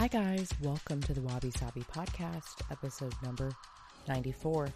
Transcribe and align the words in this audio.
Hi, 0.00 0.08
guys. 0.08 0.48
Welcome 0.62 1.02
to 1.02 1.12
the 1.12 1.20
Wabi 1.20 1.50
Sabi 1.50 1.82
podcast, 1.82 2.62
episode 2.70 3.12
number 3.22 3.52
94. 4.08 4.70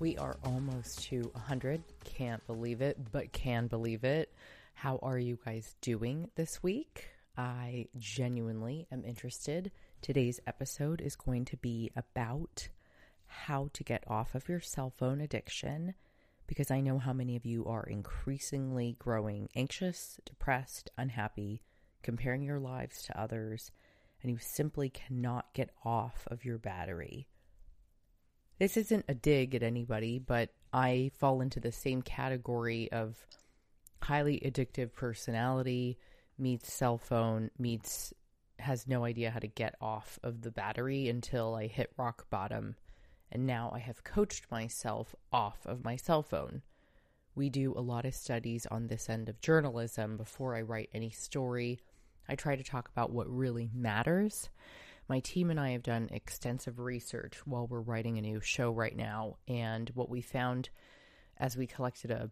We 0.00 0.16
are 0.16 0.36
almost 0.42 1.00
to 1.04 1.30
100. 1.34 1.80
Can't 2.02 2.44
believe 2.48 2.80
it, 2.80 2.98
but 3.12 3.32
can 3.32 3.68
believe 3.68 4.02
it. 4.02 4.34
How 4.74 4.98
are 5.00 5.16
you 5.16 5.38
guys 5.44 5.76
doing 5.80 6.28
this 6.34 6.60
week? 6.60 7.06
I 7.38 7.86
genuinely 7.98 8.88
am 8.90 9.04
interested. 9.04 9.70
Today's 10.02 10.40
episode 10.44 11.00
is 11.00 11.14
going 11.14 11.44
to 11.44 11.56
be 11.56 11.92
about 11.94 12.66
how 13.26 13.70
to 13.74 13.84
get 13.84 14.02
off 14.08 14.34
of 14.34 14.48
your 14.48 14.60
cell 14.60 14.90
phone 14.90 15.20
addiction 15.20 15.94
because 16.48 16.72
I 16.72 16.80
know 16.80 16.98
how 16.98 17.12
many 17.12 17.36
of 17.36 17.46
you 17.46 17.64
are 17.66 17.84
increasingly 17.84 18.96
growing 18.98 19.50
anxious, 19.54 20.18
depressed, 20.24 20.90
unhappy, 20.98 21.62
comparing 22.02 22.42
your 22.42 22.58
lives 22.58 23.02
to 23.02 23.16
others, 23.16 23.70
and 24.24 24.32
you 24.32 24.38
simply 24.38 24.88
cannot 24.88 25.52
get 25.52 25.68
off 25.84 26.26
of 26.30 26.46
your 26.46 26.56
battery. 26.56 27.28
This 28.58 28.78
isn't 28.78 29.04
a 29.06 29.14
dig 29.14 29.54
at 29.54 29.62
anybody, 29.62 30.18
but 30.18 30.48
I 30.72 31.10
fall 31.18 31.42
into 31.42 31.60
the 31.60 31.70
same 31.70 32.00
category 32.00 32.90
of 32.90 33.26
highly 34.02 34.40
addictive 34.40 34.94
personality 34.94 35.98
meets 36.38 36.72
cell 36.72 36.96
phone 36.96 37.50
meets 37.58 38.14
has 38.58 38.86
no 38.86 39.04
idea 39.04 39.30
how 39.30 39.38
to 39.38 39.46
get 39.46 39.74
off 39.78 40.18
of 40.22 40.40
the 40.40 40.50
battery 40.50 41.08
until 41.08 41.54
I 41.54 41.66
hit 41.66 41.92
rock 41.98 42.28
bottom 42.30 42.76
and 43.30 43.46
now 43.46 43.70
I 43.74 43.78
have 43.80 44.04
coached 44.04 44.50
myself 44.50 45.14
off 45.32 45.66
of 45.66 45.84
my 45.84 45.96
cell 45.96 46.22
phone. 46.22 46.62
We 47.34 47.50
do 47.50 47.74
a 47.76 47.80
lot 47.80 48.06
of 48.06 48.14
studies 48.14 48.64
on 48.70 48.86
this 48.86 49.10
end 49.10 49.28
of 49.28 49.40
journalism 49.40 50.16
before 50.16 50.56
I 50.56 50.62
write 50.62 50.88
any 50.94 51.10
story. 51.10 51.80
I 52.28 52.34
try 52.34 52.56
to 52.56 52.64
talk 52.64 52.88
about 52.88 53.10
what 53.10 53.28
really 53.28 53.70
matters. 53.74 54.48
My 55.08 55.20
team 55.20 55.50
and 55.50 55.60
I 55.60 55.70
have 55.70 55.82
done 55.82 56.08
extensive 56.12 56.78
research 56.78 57.38
while 57.44 57.66
we're 57.66 57.80
writing 57.80 58.18
a 58.18 58.22
new 58.22 58.40
show 58.40 58.70
right 58.70 58.96
now, 58.96 59.36
and 59.46 59.90
what 59.94 60.08
we 60.08 60.22
found 60.22 60.70
as 61.38 61.56
we 61.56 61.66
collected 61.66 62.10
a 62.10 62.30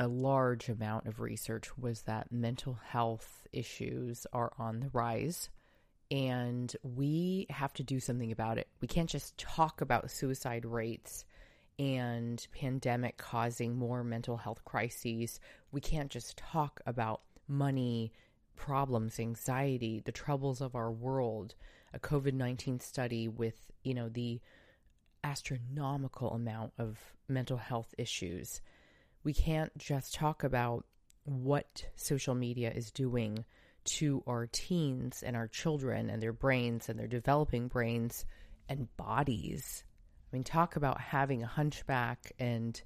a 0.00 0.06
large 0.06 0.68
amount 0.68 1.08
of 1.08 1.18
research 1.18 1.76
was 1.76 2.02
that 2.02 2.30
mental 2.30 2.78
health 2.86 3.48
issues 3.52 4.28
are 4.32 4.52
on 4.56 4.78
the 4.78 4.90
rise 4.92 5.50
and 6.10 6.74
we 6.82 7.46
have 7.50 7.72
to 7.74 7.82
do 7.82 8.00
something 8.00 8.32
about 8.32 8.58
it. 8.58 8.68
We 8.80 8.88
can't 8.88 9.10
just 9.10 9.36
talk 9.36 9.80
about 9.80 10.10
suicide 10.10 10.64
rates 10.64 11.24
and 11.78 12.44
pandemic 12.52 13.18
causing 13.18 13.76
more 13.76 14.02
mental 14.02 14.36
health 14.36 14.64
crises. 14.64 15.40
We 15.70 15.80
can't 15.80 16.10
just 16.10 16.36
talk 16.36 16.80
about 16.86 17.20
money 17.46 18.12
problems, 18.58 19.18
anxiety, 19.18 20.02
the 20.04 20.12
troubles 20.12 20.60
of 20.60 20.74
our 20.74 20.90
world, 20.90 21.54
a 21.94 21.98
COVID-19 21.98 22.82
study 22.82 23.28
with, 23.28 23.54
you 23.82 23.94
know, 23.94 24.10
the 24.10 24.40
astronomical 25.24 26.32
amount 26.32 26.72
of 26.78 26.98
mental 27.28 27.56
health 27.56 27.94
issues. 27.96 28.60
We 29.24 29.32
can't 29.32 29.76
just 29.78 30.14
talk 30.14 30.44
about 30.44 30.84
what 31.24 31.86
social 31.96 32.34
media 32.34 32.70
is 32.74 32.90
doing 32.90 33.44
to 33.84 34.22
our 34.26 34.46
teens 34.50 35.22
and 35.22 35.36
our 35.36 35.48
children 35.48 36.10
and 36.10 36.22
their 36.22 36.32
brains 36.32 36.88
and 36.88 36.98
their 36.98 37.06
developing 37.06 37.68
brains 37.68 38.26
and 38.68 38.94
bodies. 38.96 39.84
I 40.30 40.36
mean, 40.36 40.44
talk 40.44 40.76
about 40.76 41.00
having 41.00 41.42
a 41.42 41.46
hunchback 41.46 42.32
and 42.38 42.80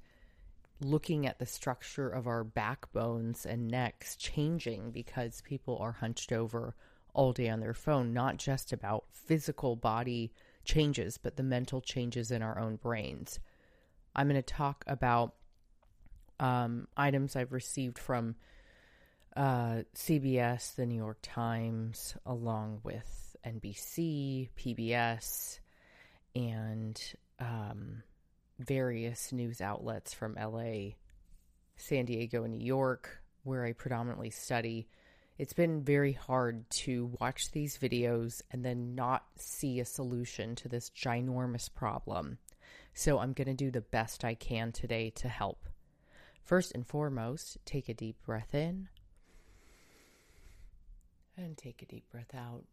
looking 0.84 1.26
at 1.26 1.38
the 1.38 1.46
structure 1.46 2.08
of 2.08 2.26
our 2.26 2.44
backbones 2.44 3.46
and 3.46 3.68
necks 3.68 4.16
changing 4.16 4.90
because 4.90 5.42
people 5.42 5.78
are 5.78 5.92
hunched 5.92 6.32
over 6.32 6.74
all 7.14 7.32
day 7.32 7.48
on 7.48 7.60
their 7.60 7.74
phone, 7.74 8.12
not 8.12 8.36
just 8.36 8.72
about 8.72 9.04
physical 9.12 9.76
body 9.76 10.32
changes, 10.64 11.18
but 11.18 11.36
the 11.36 11.42
mental 11.42 11.80
changes 11.80 12.30
in 12.30 12.42
our 12.42 12.58
own 12.58 12.76
brains. 12.76 13.38
I'm 14.14 14.28
going 14.28 14.40
to 14.40 14.42
talk 14.42 14.84
about 14.86 15.34
um, 16.40 16.88
items 16.96 17.36
I've 17.36 17.52
received 17.52 17.98
from 17.98 18.36
uh, 19.36 19.82
CBS, 19.94 20.74
the 20.74 20.86
New 20.86 20.96
York 20.96 21.18
Times, 21.22 22.14
along 22.26 22.80
with 22.82 23.36
NBC, 23.46 24.50
PBS, 24.58 25.60
and 26.34 27.00
um, 27.38 28.02
various 28.66 29.32
news 29.32 29.60
outlets 29.60 30.14
from 30.14 30.34
LA, 30.34 30.92
San 31.76 32.04
Diego, 32.04 32.44
and 32.44 32.52
New 32.52 32.64
York, 32.64 33.22
where 33.44 33.64
I 33.64 33.72
predominantly 33.72 34.30
study. 34.30 34.88
It's 35.38 35.52
been 35.52 35.82
very 35.82 36.12
hard 36.12 36.68
to 36.70 37.12
watch 37.20 37.50
these 37.50 37.78
videos 37.78 38.42
and 38.50 38.64
then 38.64 38.94
not 38.94 39.24
see 39.36 39.80
a 39.80 39.84
solution 39.84 40.54
to 40.56 40.68
this 40.68 40.90
ginormous 40.90 41.72
problem. 41.72 42.38
So 42.94 43.18
I'm 43.18 43.32
going 43.32 43.48
to 43.48 43.54
do 43.54 43.70
the 43.70 43.80
best 43.80 44.24
I 44.24 44.34
can 44.34 44.72
today 44.72 45.10
to 45.16 45.28
help. 45.28 45.68
First 46.44 46.72
and 46.72 46.86
foremost, 46.86 47.58
take 47.64 47.88
a 47.88 47.94
deep 47.94 48.16
breath 48.24 48.54
in 48.54 48.88
and 51.36 51.56
take 51.56 51.82
a 51.82 51.86
deep 51.86 52.04
breath 52.10 52.34
out. 52.34 52.64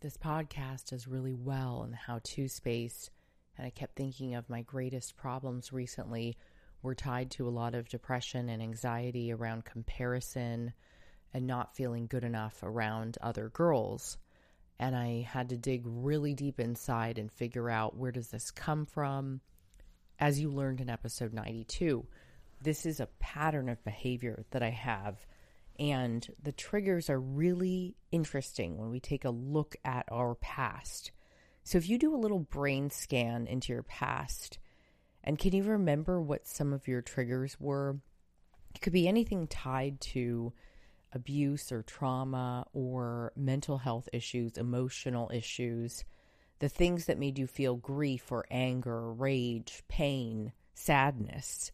This 0.00 0.16
podcast 0.16 0.90
does 0.90 1.06
really 1.06 1.34
well 1.34 1.84
in 1.84 1.92
the 1.92 1.96
how 1.96 2.20
to 2.24 2.48
space, 2.48 3.10
and 3.56 3.66
I 3.66 3.70
kept 3.70 3.96
thinking 3.96 4.34
of 4.34 4.48
my 4.48 4.62
greatest 4.62 5.16
problems 5.16 5.72
recently 5.72 6.36
were 6.82 6.94
tied 6.94 7.30
to 7.32 7.48
a 7.48 7.50
lot 7.50 7.74
of 7.74 7.88
depression 7.88 8.48
and 8.48 8.62
anxiety 8.62 9.32
around 9.32 9.64
comparison 9.64 10.72
and 11.32 11.46
not 11.46 11.76
feeling 11.76 12.06
good 12.06 12.24
enough 12.24 12.62
around 12.62 13.18
other 13.20 13.48
girls. 13.50 14.18
And 14.78 14.96
I 14.96 15.26
had 15.28 15.50
to 15.50 15.56
dig 15.56 15.82
really 15.84 16.34
deep 16.34 16.58
inside 16.58 17.18
and 17.18 17.30
figure 17.30 17.70
out 17.70 17.96
where 17.96 18.12
does 18.12 18.28
this 18.28 18.50
come 18.50 18.84
from? 18.86 19.40
As 20.18 20.40
you 20.40 20.50
learned 20.50 20.80
in 20.80 20.90
episode 20.90 21.32
92, 21.32 22.04
this 22.60 22.84
is 22.84 23.00
a 23.00 23.08
pattern 23.18 23.68
of 23.68 23.84
behavior 23.84 24.44
that 24.50 24.62
I 24.62 24.70
have 24.70 25.24
and 25.78 26.26
the 26.42 26.52
triggers 26.52 27.08
are 27.08 27.18
really 27.20 27.96
interesting 28.10 28.76
when 28.76 28.90
we 28.90 29.00
take 29.00 29.24
a 29.24 29.30
look 29.30 29.76
at 29.84 30.06
our 30.10 30.34
past. 30.36 31.12
So, 31.64 31.78
if 31.78 31.88
you 31.88 31.98
do 31.98 32.14
a 32.14 32.16
little 32.16 32.40
brain 32.40 32.90
scan 32.90 33.46
into 33.46 33.72
your 33.72 33.82
past, 33.82 34.58
and 35.22 35.38
can 35.38 35.54
you 35.54 35.62
remember 35.62 36.20
what 36.20 36.46
some 36.46 36.72
of 36.72 36.88
your 36.88 37.02
triggers 37.02 37.58
were? 37.60 37.98
It 38.74 38.80
could 38.80 38.92
be 38.92 39.06
anything 39.06 39.46
tied 39.46 40.00
to 40.00 40.52
abuse 41.12 41.70
or 41.70 41.82
trauma 41.82 42.66
or 42.72 43.32
mental 43.36 43.78
health 43.78 44.08
issues, 44.12 44.56
emotional 44.56 45.30
issues, 45.32 46.04
the 46.58 46.68
things 46.68 47.06
that 47.06 47.18
made 47.18 47.38
you 47.38 47.46
feel 47.46 47.76
grief 47.76 48.32
or 48.32 48.46
anger, 48.50 49.12
rage, 49.12 49.82
pain, 49.88 50.52
sadness 50.74 51.70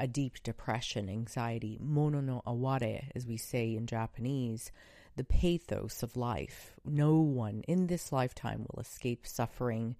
a 0.00 0.06
deep 0.06 0.42
depression, 0.42 1.10
anxiety, 1.10 1.78
mono 1.78 2.22
no 2.22 2.42
aware, 2.46 3.02
as 3.14 3.26
we 3.26 3.36
say 3.36 3.76
in 3.76 3.86
Japanese, 3.86 4.72
the 5.20 5.24
pathos 5.24 6.02
of 6.02 6.16
life. 6.16 6.72
No 6.82 7.16
one 7.16 7.60
in 7.68 7.88
this 7.88 8.10
lifetime 8.10 8.64
will 8.66 8.80
escape 8.80 9.26
suffering 9.26 9.96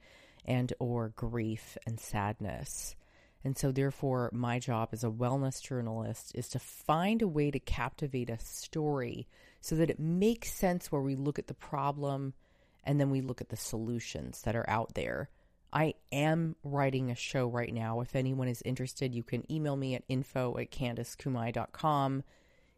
and 0.46 0.72
or 0.78 1.10
grief 1.10 1.76
and 1.86 2.00
sadness. 2.00 2.96
And 3.44 3.54
so 3.54 3.70
therefore 3.70 4.30
my 4.32 4.58
job 4.58 4.88
as 4.92 5.04
a 5.04 5.10
wellness 5.10 5.60
journalist 5.60 6.32
is 6.34 6.48
to 6.48 6.58
find 6.58 7.20
a 7.20 7.28
way 7.28 7.50
to 7.50 7.58
captivate 7.58 8.30
a 8.30 8.38
story 8.38 9.28
so 9.60 9.76
that 9.76 9.90
it 9.90 10.00
makes 10.00 10.54
sense 10.54 10.90
where 10.90 11.02
we 11.02 11.16
look 11.16 11.38
at 11.38 11.48
the 11.48 11.52
problem 11.52 12.32
and 12.84 12.98
then 12.98 13.10
we 13.10 13.20
look 13.20 13.42
at 13.42 13.50
the 13.50 13.56
solutions 13.56 14.40
that 14.44 14.56
are 14.56 14.68
out 14.70 14.94
there 14.94 15.28
I 15.72 15.94
am 16.10 16.56
writing 16.64 17.10
a 17.10 17.14
show 17.14 17.46
right 17.46 17.72
now. 17.72 18.00
If 18.00 18.16
anyone 18.16 18.48
is 18.48 18.62
interested, 18.62 19.14
you 19.14 19.22
can 19.22 19.50
email 19.50 19.76
me 19.76 19.94
at 19.94 20.02
info 20.08 20.56
at 20.58 20.70
candicekumai.com. 20.70 22.24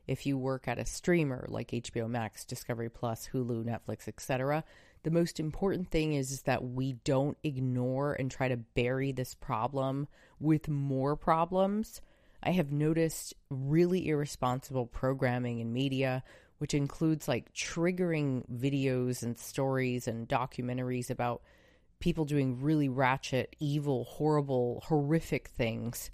If 0.06 0.26
you 0.26 0.36
work 0.36 0.66
at 0.68 0.78
a 0.78 0.86
streamer 0.86 1.46
like 1.48 1.70
HBO 1.70 2.08
Max, 2.08 2.44
Discovery 2.44 2.90
Plus, 2.90 3.28
Hulu, 3.32 3.64
Netflix, 3.64 4.08
etc., 4.08 4.64
the 5.04 5.10
most 5.10 5.40
important 5.40 5.90
thing 5.90 6.14
is, 6.14 6.30
is 6.30 6.42
that 6.42 6.64
we 6.64 6.94
don't 7.04 7.36
ignore 7.42 8.14
and 8.14 8.30
try 8.30 8.48
to 8.48 8.56
bury 8.56 9.12
this 9.12 9.34
problem 9.34 10.06
with 10.38 10.68
more 10.68 11.16
problems. 11.16 12.00
I 12.42 12.52
have 12.52 12.72
noticed 12.72 13.34
really 13.50 14.08
irresponsible 14.08 14.86
programming 14.86 15.60
in 15.60 15.72
media, 15.72 16.22
which 16.58 16.74
includes 16.74 17.26
like 17.26 17.52
triggering 17.52 18.44
videos 18.48 19.22
and 19.22 19.38
stories 19.38 20.06
and 20.06 20.28
documentaries 20.28 21.10
about 21.10 21.42
people 21.98 22.24
doing 22.24 22.60
really 22.60 22.88
ratchet, 22.88 23.54
evil, 23.60 24.04
horrible, 24.04 24.82
horrific 24.86 25.48
things. 25.48 26.10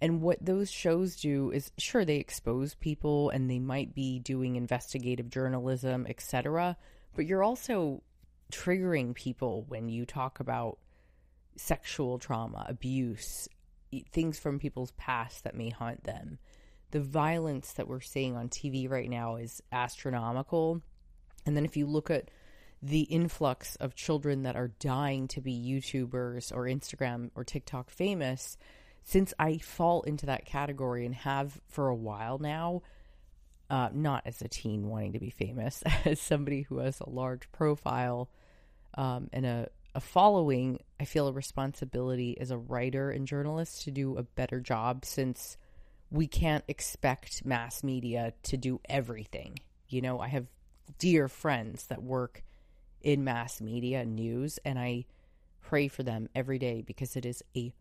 And 0.00 0.22
what 0.22 0.44
those 0.44 0.70
shows 0.70 1.16
do 1.16 1.50
is 1.50 1.72
sure 1.76 2.04
they 2.04 2.16
expose 2.16 2.74
people 2.74 3.30
and 3.30 3.50
they 3.50 3.58
might 3.58 3.94
be 3.94 4.18
doing 4.18 4.56
investigative 4.56 5.28
journalism, 5.28 6.06
etc., 6.08 6.76
but 7.14 7.26
you're 7.26 7.42
also 7.42 8.02
triggering 8.50 9.14
people 9.14 9.64
when 9.68 9.88
you 9.88 10.06
talk 10.06 10.40
about 10.40 10.78
sexual 11.56 12.18
trauma, 12.18 12.64
abuse, 12.68 13.48
things 14.12 14.38
from 14.38 14.58
people's 14.58 14.92
past 14.92 15.44
that 15.44 15.54
may 15.54 15.70
haunt 15.70 16.04
them. 16.04 16.38
The 16.92 17.00
violence 17.00 17.72
that 17.74 17.88
we're 17.88 18.00
seeing 18.00 18.36
on 18.36 18.48
TV 18.48 18.88
right 18.88 19.08
now 19.08 19.36
is 19.36 19.62
astronomical. 19.70 20.82
And 21.46 21.56
then 21.56 21.64
if 21.64 21.76
you 21.76 21.86
look 21.86 22.10
at 22.10 22.30
the 22.82 23.02
influx 23.02 23.76
of 23.76 23.94
children 23.94 24.42
that 24.42 24.56
are 24.56 24.72
dying 24.80 25.28
to 25.28 25.40
be 25.40 25.52
YouTubers 25.52 26.52
or 26.52 26.64
Instagram 26.64 27.30
or 27.34 27.44
TikTok 27.44 27.90
famous, 27.90 28.56
since 29.10 29.34
I 29.40 29.58
fall 29.58 30.02
into 30.02 30.26
that 30.26 30.44
category 30.44 31.04
and 31.04 31.12
have 31.16 31.60
for 31.66 31.88
a 31.88 31.94
while 31.94 32.38
now, 32.38 32.82
uh, 33.68 33.88
not 33.92 34.22
as 34.24 34.40
a 34.40 34.46
teen 34.46 34.88
wanting 34.88 35.14
to 35.14 35.18
be 35.18 35.30
famous, 35.30 35.82
as 36.04 36.20
somebody 36.20 36.62
who 36.62 36.78
has 36.78 37.00
a 37.00 37.10
large 37.10 37.50
profile 37.50 38.30
um, 38.94 39.28
and 39.32 39.44
a, 39.44 39.68
a 39.96 40.00
following, 40.00 40.78
I 41.00 41.06
feel 41.06 41.26
a 41.26 41.32
responsibility 41.32 42.38
as 42.40 42.52
a 42.52 42.58
writer 42.58 43.10
and 43.10 43.26
journalist 43.26 43.82
to 43.82 43.90
do 43.90 44.16
a 44.16 44.22
better 44.22 44.60
job 44.60 45.04
since 45.04 45.56
we 46.12 46.28
can't 46.28 46.64
expect 46.68 47.44
mass 47.44 47.82
media 47.82 48.32
to 48.44 48.56
do 48.56 48.80
everything. 48.88 49.58
You 49.88 50.02
know, 50.02 50.20
I 50.20 50.28
have 50.28 50.46
dear 51.00 51.26
friends 51.26 51.86
that 51.86 52.00
work 52.00 52.44
in 53.00 53.24
mass 53.24 53.60
media 53.60 54.02
and 54.02 54.14
news, 54.14 54.60
and 54.64 54.78
I 54.78 55.06
pray 55.62 55.88
for 55.88 56.04
them 56.04 56.28
every 56.32 56.60
day 56.60 56.80
because 56.80 57.16
it 57.16 57.26
is 57.26 57.42
a 57.56 57.72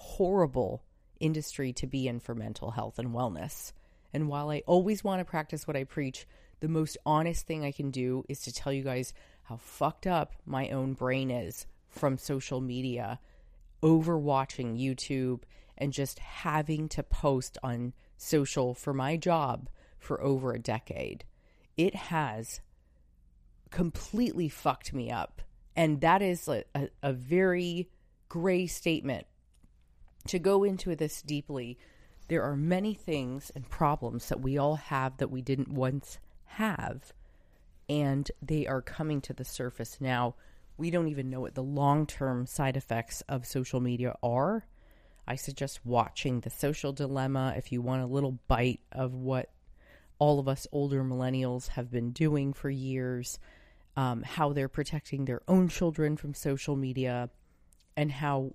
horrible 0.00 0.82
industry 1.20 1.74
to 1.74 1.86
be 1.86 2.08
in 2.08 2.18
for 2.18 2.34
mental 2.34 2.70
health 2.70 2.98
and 2.98 3.10
wellness. 3.10 3.72
And 4.14 4.28
while 4.28 4.50
I 4.50 4.62
always 4.66 5.04
want 5.04 5.20
to 5.20 5.24
practice 5.26 5.66
what 5.66 5.76
I 5.76 5.84
preach, 5.84 6.26
the 6.60 6.68
most 6.68 6.96
honest 7.04 7.46
thing 7.46 7.64
I 7.64 7.70
can 7.70 7.90
do 7.90 8.24
is 8.26 8.40
to 8.40 8.52
tell 8.52 8.72
you 8.72 8.82
guys 8.82 9.12
how 9.42 9.56
fucked 9.58 10.06
up 10.06 10.32
my 10.46 10.70
own 10.70 10.94
brain 10.94 11.30
is 11.30 11.66
from 11.90 12.16
social 12.16 12.62
media, 12.62 13.20
overwatching 13.82 14.80
YouTube, 14.80 15.42
and 15.76 15.92
just 15.92 16.18
having 16.18 16.88
to 16.88 17.02
post 17.02 17.58
on 17.62 17.92
social 18.16 18.72
for 18.72 18.94
my 18.94 19.18
job 19.18 19.68
for 19.98 20.18
over 20.22 20.54
a 20.54 20.58
decade. 20.58 21.24
It 21.76 21.94
has 21.94 22.62
completely 23.70 24.48
fucked 24.48 24.94
me 24.94 25.10
up. 25.10 25.42
And 25.76 26.00
that 26.00 26.22
is 26.22 26.48
a, 26.48 26.64
a, 26.74 26.88
a 27.02 27.12
very 27.12 27.90
gray 28.30 28.66
statement. 28.66 29.26
To 30.28 30.38
go 30.38 30.64
into 30.64 30.94
this 30.94 31.22
deeply, 31.22 31.78
there 32.28 32.42
are 32.42 32.56
many 32.56 32.94
things 32.94 33.50
and 33.54 33.68
problems 33.68 34.28
that 34.28 34.40
we 34.40 34.58
all 34.58 34.76
have 34.76 35.16
that 35.16 35.30
we 35.30 35.42
didn't 35.42 35.68
once 35.68 36.18
have, 36.44 37.12
and 37.88 38.30
they 38.40 38.66
are 38.66 38.82
coming 38.82 39.20
to 39.22 39.32
the 39.32 39.44
surface 39.44 39.98
now. 40.00 40.34
We 40.76 40.90
don't 40.90 41.08
even 41.08 41.30
know 41.30 41.40
what 41.40 41.54
the 41.54 41.62
long 41.62 42.06
term 42.06 42.46
side 42.46 42.76
effects 42.76 43.22
of 43.28 43.46
social 43.46 43.80
media 43.80 44.14
are. 44.22 44.66
I 45.26 45.36
suggest 45.36 45.84
watching 45.84 46.40
The 46.40 46.50
Social 46.50 46.92
Dilemma 46.92 47.54
if 47.56 47.70
you 47.70 47.82
want 47.82 48.02
a 48.02 48.06
little 48.06 48.38
bite 48.48 48.80
of 48.90 49.14
what 49.14 49.50
all 50.18 50.38
of 50.38 50.48
us 50.48 50.66
older 50.72 51.02
millennials 51.02 51.68
have 51.68 51.90
been 51.90 52.10
doing 52.10 52.52
for 52.52 52.70
years 52.70 53.38
um, 53.96 54.22
how 54.22 54.52
they're 54.52 54.68
protecting 54.68 55.24
their 55.24 55.42
own 55.48 55.68
children 55.68 56.16
from 56.16 56.34
social 56.34 56.76
media, 56.76 57.28
and 57.96 58.10
how 58.10 58.54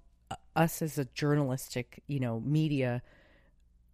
us 0.56 0.82
as 0.82 0.98
a 0.98 1.06
journalistic, 1.06 2.04
you 2.08 2.20
know, 2.20 2.40
media 2.40 3.02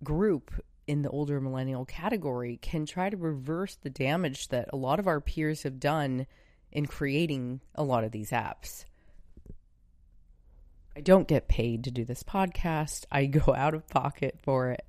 group 0.03 0.51
in 0.87 1.01
the 1.01 1.09
older 1.09 1.39
millennial 1.39 1.85
category 1.85 2.57
can 2.61 2.85
try 2.85 3.09
to 3.09 3.17
reverse 3.17 3.75
the 3.75 3.89
damage 3.89 4.49
that 4.49 4.69
a 4.73 4.75
lot 4.75 4.99
of 4.99 5.07
our 5.07 5.21
peers 5.21 5.63
have 5.63 5.79
done 5.79 6.25
in 6.71 6.85
creating 6.85 7.61
a 7.75 7.83
lot 7.83 8.03
of 8.03 8.11
these 8.11 8.31
apps. 8.31 8.85
I 10.95 11.01
don't 11.01 11.27
get 11.27 11.47
paid 11.47 11.85
to 11.85 11.91
do 11.91 12.03
this 12.03 12.23
podcast. 12.23 13.05
I 13.11 13.25
go 13.25 13.53
out 13.55 13.73
of 13.73 13.87
pocket 13.87 14.39
for 14.41 14.71
it. 14.71 14.85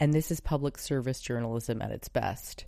And 0.00 0.12
this 0.12 0.30
is 0.30 0.40
public 0.40 0.78
service 0.78 1.20
journalism 1.20 1.80
at 1.80 1.90
its 1.90 2.08
best. 2.08 2.64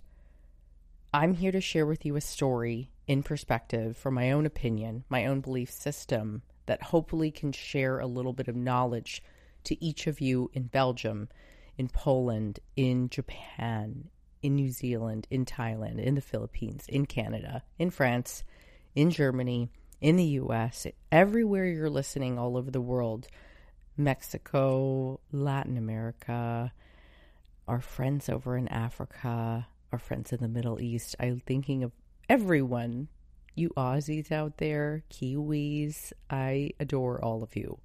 I'm 1.13 1.33
here 1.33 1.51
to 1.51 1.61
share 1.61 1.85
with 1.85 2.05
you 2.05 2.15
a 2.15 2.21
story 2.21 2.91
in 3.07 3.23
perspective 3.23 3.97
from 3.97 4.13
my 4.13 4.31
own 4.31 4.45
opinion, 4.45 5.03
my 5.09 5.25
own 5.25 5.41
belief 5.41 5.71
system 5.71 6.41
that 6.67 6.83
hopefully 6.83 7.31
can 7.31 7.51
share 7.51 7.99
a 7.99 8.07
little 8.07 8.33
bit 8.33 8.47
of 8.47 8.55
knowledge 8.55 9.23
to 9.65 9.83
each 9.83 10.07
of 10.07 10.21
you 10.21 10.49
in 10.53 10.63
Belgium, 10.63 11.27
in 11.77 11.89
Poland, 11.89 12.59
in 12.75 13.09
Japan, 13.09 14.09
in 14.41 14.55
New 14.55 14.69
Zealand, 14.69 15.27
in 15.29 15.45
Thailand, 15.45 15.99
in 15.99 16.15
the 16.15 16.21
Philippines, 16.21 16.85
in 16.87 17.05
Canada, 17.05 17.63
in 17.77 17.89
France, 17.89 18.43
in 18.95 19.11
Germany, 19.11 19.69
in 19.99 20.15
the 20.15 20.23
US, 20.41 20.85
everywhere 21.11 21.65
you're 21.65 21.89
listening 21.89 22.37
all 22.37 22.55
over 22.55 22.69
the 22.69 22.81
world, 22.81 23.27
Mexico, 23.95 25.19
Latin 25.31 25.77
America, 25.77 26.71
our 27.67 27.81
friends 27.81 28.29
over 28.29 28.55
in 28.55 28.67
Africa, 28.67 29.67
our 29.91 29.99
friends 29.99 30.31
in 30.31 30.39
the 30.39 30.47
Middle 30.47 30.79
East. 30.79 31.15
I'm 31.19 31.41
thinking 31.45 31.83
of 31.83 31.91
everyone, 32.29 33.07
you 33.57 33.69
Aussies 33.77 34.31
out 34.31 34.57
there, 34.57 35.03
Kiwis, 35.09 36.13
I 36.29 36.71
adore 36.79 37.23
all 37.23 37.43
of 37.43 37.55
you. 37.55 37.79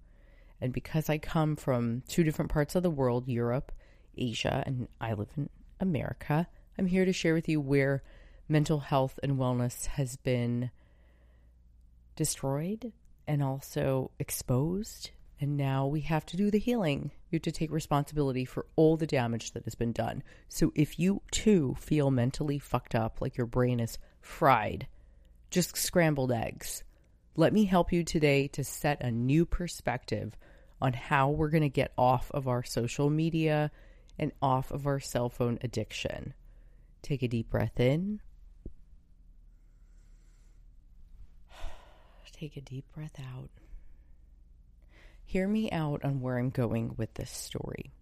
And 0.61 0.73
because 0.73 1.11
I 1.11 1.19
come 1.19 1.57
from 1.57 2.03
two 2.09 2.23
different 2.23 2.51
parts 2.51 2.75
of 2.75 2.83
the 2.83 2.91
world, 2.91 3.29
Europe, 3.29 3.73
Asia, 4.17 4.63
and 4.67 4.89
I 5.01 5.15
live 5.15 5.31
in 5.37 5.49
America, 5.81 6.47
I'm 6.79 6.87
here 6.87 7.05
to 7.05 7.13
share 7.13 7.35
with 7.35 7.49
you 7.49 7.61
where 7.61 8.03
mental 8.49 8.81
health 8.81 9.19
and 9.23 9.39
wellness 9.39 9.87
has 9.87 10.17
been 10.17 10.71
destroyed 12.17 12.93
and 13.27 13.43
also 13.43 14.11
exposed. 14.19 15.11
And 15.41 15.57
now 15.57 15.87
we 15.87 16.03
have 16.03 16.25
to 16.27 16.37
do 16.37 16.51
the 16.51 16.59
healing. 16.59 17.11
We 17.31 17.37
have 17.37 17.43
to 17.43 17.51
take 17.53 17.73
responsibility 17.73 18.45
for 18.45 18.67
all 18.77 18.97
the 18.97 19.07
damage 19.07 19.53
that 19.53 19.65
has 19.65 19.75
been 19.75 19.93
done. 19.93 20.23
So 20.49 20.73
if 20.77 20.99
you 21.01 21.23
too 21.33 21.77
feel 21.81 22.11
mentally 22.13 22.61
fucked 22.61 22.95
up, 22.95 23.21
like 23.21 23.37
your 23.37 23.47
brain 23.47 23.81
is 23.81 23.99
fried, 24.21 24.87
just 25.53 25.77
scrambled 25.77 26.33
eggs. 26.33 26.83
Let 27.37 27.53
me 27.53 27.65
help 27.67 27.93
you 27.93 28.03
today 28.05 28.49
to 28.49 28.65
set 28.65 29.03
a 29.03 29.11
new 29.11 29.45
perspective 29.47 30.37
on 30.81 30.95
how 30.95 31.29
we're 31.31 31.51
going 31.51 31.63
to 31.63 31.69
get 31.69 31.93
off 31.97 32.31
of 32.33 32.49
our 32.49 32.65
social 32.65 33.09
media 33.09 33.71
and 34.19 34.33
off 34.43 34.71
of 34.71 34.87
our 34.87 34.99
cell 34.99 35.29
phone 35.29 35.59
addiction. 35.63 36.35
Take 37.03 37.23
a 37.23 37.29
deep 37.29 37.51
breath 37.51 37.79
in. 37.79 38.21
Take 42.33 42.57
a 42.57 42.61
deep 42.61 42.87
breath 42.95 43.21
out. 43.21 43.51
Hear 45.25 45.47
me 45.47 45.71
out 45.71 46.05
on 46.05 46.21
where 46.21 46.39
I'm 46.39 46.51
going 46.51 46.95
with 46.97 47.15
this 47.15 47.31
story. 47.31 47.93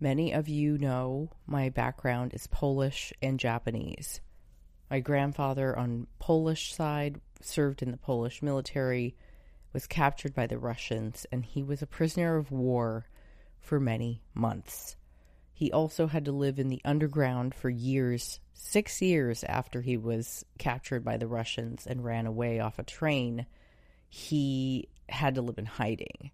Many 0.00 0.32
of 0.32 0.48
you 0.48 0.78
know 0.78 1.30
my 1.46 1.70
background 1.70 2.32
is 2.34 2.46
Polish 2.46 3.12
and 3.20 3.38
Japanese. 3.38 4.20
My 4.90 5.00
grandfather 5.00 5.78
on 5.78 6.06
Polish 6.18 6.74
side 6.74 7.20
served 7.40 7.82
in 7.82 7.90
the 7.90 7.96
Polish 7.96 8.42
military, 8.42 9.16
was 9.72 9.86
captured 9.86 10.34
by 10.34 10.46
the 10.46 10.58
Russians, 10.58 11.26
and 11.30 11.44
he 11.44 11.62
was 11.62 11.82
a 11.82 11.86
prisoner 11.86 12.36
of 12.36 12.50
war 12.50 13.06
for 13.60 13.78
many 13.78 14.22
months. 14.34 14.96
He 15.52 15.72
also 15.72 16.06
had 16.06 16.24
to 16.24 16.32
live 16.32 16.58
in 16.58 16.68
the 16.68 16.80
underground 16.84 17.54
for 17.54 17.68
years, 17.68 18.40
six 18.54 19.02
years 19.02 19.44
after 19.44 19.80
he 19.82 19.96
was 19.96 20.44
captured 20.58 21.04
by 21.04 21.16
the 21.16 21.26
Russians 21.26 21.86
and 21.86 22.04
ran 22.04 22.26
away 22.26 22.60
off 22.60 22.78
a 22.78 22.84
train. 22.84 23.46
He 24.08 24.88
had 25.08 25.34
to 25.34 25.42
live 25.42 25.58
in 25.58 25.66
hiding. 25.66 26.30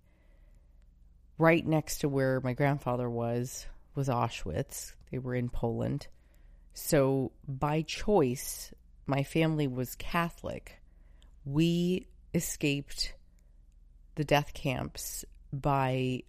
Right 1.39 1.67
next 1.67 1.99
to 1.99 2.09
where 2.09 2.41
my 2.41 2.53
grandfather 2.53 3.11
was 3.11 3.67
was 3.95 4.09
Auschwitz. 4.09 4.95
They 5.11 5.19
were 5.19 5.35
in 5.35 5.49
Poland. 5.49 6.07
So, 6.75 7.31
by 7.47 7.83
choice, 7.83 8.75
my 9.07 9.23
family 9.23 9.69
was 9.69 9.95
Catholic. 9.95 10.81
We 11.45 12.09
escaped 12.35 13.15
the 14.17 14.25
death 14.25 14.53
camps 14.55 15.25
by 15.53 16.25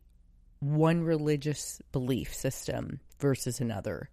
one 0.60 1.02
religious 1.04 1.82
belief 1.92 2.34
system 2.34 3.00
versus 3.20 3.60
another. 3.60 4.10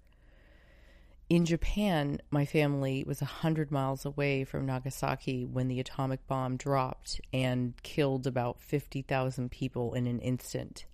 In 1.28 1.44
Japan, 1.44 2.18
my 2.30 2.46
family 2.46 3.04
was 3.06 3.20
100 3.20 3.70
miles 3.70 4.04
away 4.04 4.44
from 4.44 4.66
Nagasaki 4.66 5.44
when 5.44 5.68
the 5.68 5.80
atomic 5.80 6.26
bomb 6.26 6.56
dropped 6.56 7.20
and 7.32 7.74
killed 7.82 8.26
about 8.26 8.62
50,000 8.62 9.50
people 9.50 9.94
in 9.94 10.06
an 10.06 10.18
instant. 10.18 10.86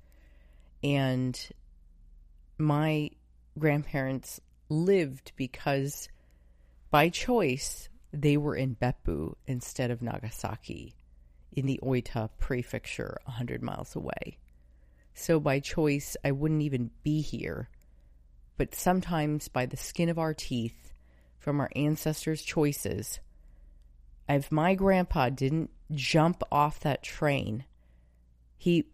And 0.83 1.41
my 2.57 3.11
grandparents 3.59 4.41
lived 4.69 5.33
because 5.37 6.09
by 6.91 7.09
choice 7.09 7.89
they 8.13 8.37
were 8.37 8.57
in 8.57 8.77
Beppu 8.77 9.35
instead 9.47 9.91
of 9.91 10.03
Nagasaki 10.03 10.95
in 11.53 11.67
the 11.67 11.81
Oita 11.83 12.31
prefecture 12.39 13.19
100 13.25 13.63
miles 13.63 13.97
away. 13.97 14.39
So 15.15 15.41
by 15.41 15.61
choice 15.61 16.17
I 16.25 16.33
wouldn't 16.33 16.63
even 16.63 16.91
be 17.03 17.21
here. 17.21 17.69
But 18.57 18.75
sometimes 18.75 19.49
by 19.49 19.67
the 19.67 19.77
skin 19.77 20.09
of 20.09 20.19
our 20.19 20.35
teeth 20.35 20.93
from 21.39 21.61
our 21.61 21.71
ancestors' 21.77 22.43
choices, 22.43 23.21
if 24.29 24.53
my 24.53 24.75
grandpa 24.75 25.31
didn't 25.31 25.71
jump 25.93 26.43
off 26.51 26.81
that 26.81 27.03
train, 27.03 27.65
he 28.57 28.87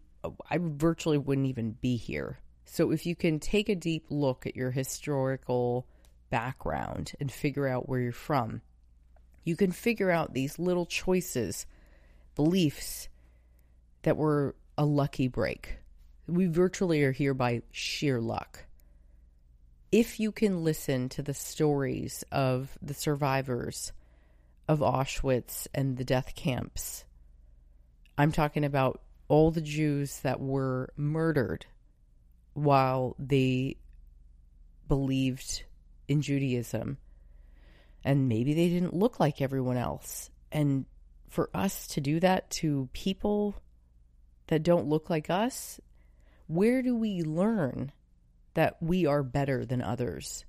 I 0.49 0.57
virtually 0.59 1.17
wouldn't 1.17 1.47
even 1.47 1.71
be 1.81 1.97
here. 1.97 2.39
So 2.65 2.91
if 2.91 3.05
you 3.05 3.15
can 3.15 3.39
take 3.39 3.69
a 3.69 3.75
deep 3.75 4.05
look 4.09 4.45
at 4.45 4.55
your 4.55 4.71
historical 4.71 5.87
background 6.29 7.13
and 7.19 7.31
figure 7.31 7.67
out 7.67 7.87
where 7.87 7.99
you're 7.99 8.11
from, 8.11 8.61
You 9.45 9.55
can 9.55 9.71
figure 9.71 10.09
out 10.09 10.33
these 10.33 10.59
little 10.59 10.87
choices, 10.87 11.67
beliefs 12.35 13.07
that 14.01 14.17
were 14.17 14.55
a 14.77 14.85
lucky 14.85 15.27
break. 15.27 15.77
We 16.27 16.47
virtually 16.47 17.03
are 17.03 17.11
here 17.11 17.35
by 17.35 17.61
sheer 17.71 18.19
luck. 18.19 18.65
If 19.91 20.19
you 20.19 20.31
can 20.31 20.63
listen 20.63 21.07
to 21.09 21.21
the 21.21 21.35
stories 21.35 22.25
of 22.31 22.75
the 22.81 22.95
survivors 22.95 23.93
of 24.67 24.79
Auschwitz 24.79 25.67
and 25.73 25.95
the 25.95 26.03
death 26.03 26.33
camps, 26.35 27.05
I'm 28.17 28.31
talking 28.31 28.65
about 28.65 29.01
all 29.27 29.51
the 29.51 29.61
Jews 29.61 30.19
that 30.21 30.41
were 30.41 30.89
murdered 30.97 31.67
while 32.55 33.15
they 33.19 33.77
believed 34.87 35.63
in 36.07 36.21
Judaism. 36.21 36.97
And 38.03 38.27
maybe 38.29 38.53
they 38.53 38.69
didn't 38.69 38.93
look 38.95 39.19
like 39.19 39.41
everyone 39.41 39.77
else. 39.77 40.29
And 40.51 40.85
for 41.29 41.49
us 41.53 41.87
to 41.87 42.01
do 42.01 42.19
that 42.21 42.49
to 42.49 42.89
people 42.93 43.55
that 44.47 44.63
don't 44.63 44.87
look 44.87 45.09
like 45.09 45.29
us, 45.29 45.79
where 46.47 46.81
do 46.81 46.95
we 46.95 47.23
learn 47.23 47.91
that 48.53 48.81
we 48.81 49.05
are 49.05 49.23
better 49.23 49.65
than 49.65 49.81
others? 49.81 50.45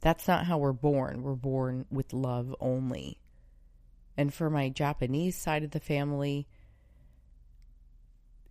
That's 0.00 0.28
not 0.28 0.46
how 0.46 0.58
we're 0.58 0.72
born. 0.72 1.22
We're 1.22 1.34
born 1.34 1.86
with 1.90 2.12
love 2.12 2.54
only. 2.60 3.20
And 4.16 4.34
for 4.34 4.50
my 4.50 4.68
Japanese 4.68 5.36
side 5.36 5.62
of 5.62 5.70
the 5.70 5.80
family, 5.80 6.46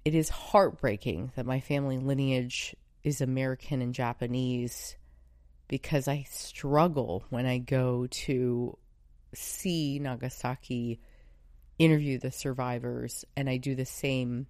it 0.06 0.15
is 0.15 0.29
heartbreaking 0.29 1.32
that 1.36 1.46
my 1.46 1.60
family 1.60 1.98
lineage 1.98 2.75
is 3.03 3.22
American 3.22 3.82
and 3.82 3.94
Japanese 3.94 4.96
because 5.68 6.08
I 6.08 6.25
struggle 6.29 7.24
when 7.29 7.46
I 7.46 7.60
go 7.60 8.08
to 8.08 8.77
see 9.34 10.00
Nagasaki, 10.00 11.00
interview 11.77 12.18
the 12.18 12.32
survivors, 12.32 13.24
and 13.38 13.50
I 13.50 13.58
do 13.58 13.75
the 13.75 13.86
same 13.86 14.48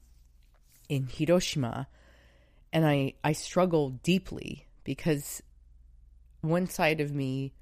in 0.88 1.08
Hiroshima. 1.08 1.88
And 2.72 2.86
I, 2.86 3.13
I 3.24 3.34
struggle 3.34 3.89
deeply 3.89 4.68
because 4.84 5.44
one 6.41 6.68
side 6.68 7.01
of 7.01 7.13
me 7.13 7.53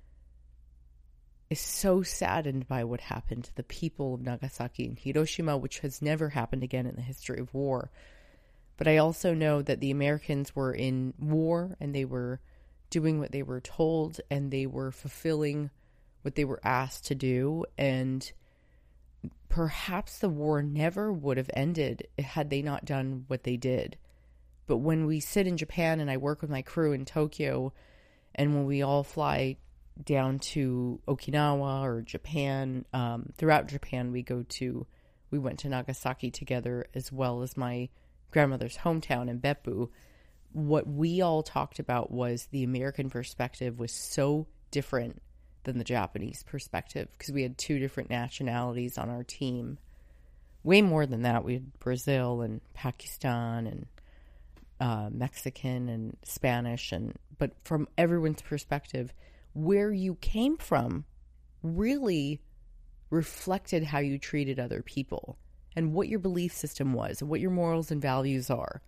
is 1.49 1.59
so 1.59 2.03
saddened 2.03 2.67
by 2.67 2.83
what 2.83 3.01
happened 3.01 3.45
to 3.45 3.55
the 3.55 3.63
people 3.63 4.15
of 4.15 4.21
Nagasaki 4.21 4.85
and 4.85 4.99
Hiroshima, 4.99 5.57
which 5.57 5.79
has 5.79 6.01
never 6.01 6.29
happened 6.29 6.63
again 6.63 6.85
in 6.85 6.95
the 6.95 7.01
history 7.01 7.39
of 7.39 7.53
war. 7.53 7.89
But 8.75 8.87
I 8.87 8.97
also 8.97 9.33
know 9.33 9.61
that 9.61 9.79
the 9.79 9.91
Americans 9.91 10.55
were 10.55 10.73
in 10.73 11.13
war 11.17 11.77
and 11.79 11.95
they 11.95 12.05
were 12.05 12.39
doing 12.89 13.19
what 13.19 13.31
they 13.31 13.43
were 13.43 13.61
told 13.61 14.19
and 14.29 14.51
they 14.51 14.65
were 14.65 14.91
fulfilling 14.91 15.69
what 16.21 16.35
they 16.35 16.45
were 16.45 16.61
asked 16.63 17.05
to 17.05 17.15
do. 17.15 17.65
And 17.77 18.29
perhaps 19.49 20.19
the 20.19 20.29
war 20.29 20.61
never 20.61 21.11
would 21.11 21.37
have 21.37 21.49
ended 21.53 22.07
had 22.19 22.49
they 22.49 22.61
not 22.61 22.85
done 22.85 23.23
what 23.27 23.43
they 23.43 23.57
did. 23.57 23.97
But 24.67 24.77
when 24.77 25.05
we 25.05 25.21
sit 25.21 25.47
in 25.47 25.57
Japan 25.57 25.99
and 26.01 26.11
I 26.11 26.17
work 26.17 26.41
with 26.41 26.51
my 26.51 26.61
crew 26.61 26.91
in 26.91 27.05
Tokyo, 27.05 27.73
and 28.35 28.53
when 28.53 28.65
we 28.65 28.81
all 28.81 29.03
fly 29.03 29.55
down 30.03 30.39
to 30.39 30.99
Okinawa 31.07 31.83
or 31.83 32.01
Japan. 32.01 32.85
Um, 32.93 33.31
throughout 33.37 33.67
Japan, 33.67 34.11
we 34.11 34.23
go 34.23 34.43
to, 34.43 34.85
we 35.31 35.39
went 35.39 35.59
to 35.59 35.69
Nagasaki 35.69 36.31
together 36.31 36.85
as 36.93 37.11
well 37.11 37.41
as 37.41 37.57
my 37.57 37.89
grandmother's 38.31 38.77
hometown 38.77 39.29
in 39.29 39.39
Beppu. 39.39 39.89
What 40.53 40.87
we 40.87 41.21
all 41.21 41.43
talked 41.43 41.79
about 41.79 42.11
was 42.11 42.47
the 42.51 42.63
American 42.63 43.09
perspective 43.09 43.79
was 43.79 43.91
so 43.91 44.47
different 44.71 45.21
than 45.63 45.77
the 45.77 45.83
Japanese 45.83 46.43
perspective 46.43 47.09
because 47.11 47.33
we 47.33 47.43
had 47.43 47.57
two 47.57 47.77
different 47.77 48.09
nationalities 48.09 48.97
on 48.97 49.09
our 49.09 49.23
team. 49.23 49.77
Way 50.63 50.81
more 50.81 51.05
than 51.05 51.21
that, 51.23 51.43
we 51.43 51.53
had 51.53 51.79
Brazil 51.79 52.41
and 52.41 52.61
Pakistan 52.73 53.67
and 53.67 53.85
uh, 54.79 55.09
Mexican 55.11 55.89
and 55.89 56.17
Spanish, 56.23 56.91
and 56.91 57.15
but 57.37 57.51
from 57.63 57.87
everyone's 57.97 58.41
perspective, 58.41 59.13
where 59.57 59.91
you 59.91 60.13
came 60.15 60.55
from 60.55 61.03
really 61.63 62.39
reflected 63.09 63.83
how 63.83 63.97
you 63.97 64.19
treated 64.19 64.59
other 64.59 64.83
people 64.83 65.35
and 65.75 65.93
what 65.93 66.07
your 66.07 66.19
belief 66.19 66.53
system 66.53 66.93
was 66.93 67.21
and 67.21 67.29
what 67.29 67.39
your 67.39 67.49
morals 67.49 67.89
and 67.89 67.99
values 67.99 68.51
are. 68.51 68.83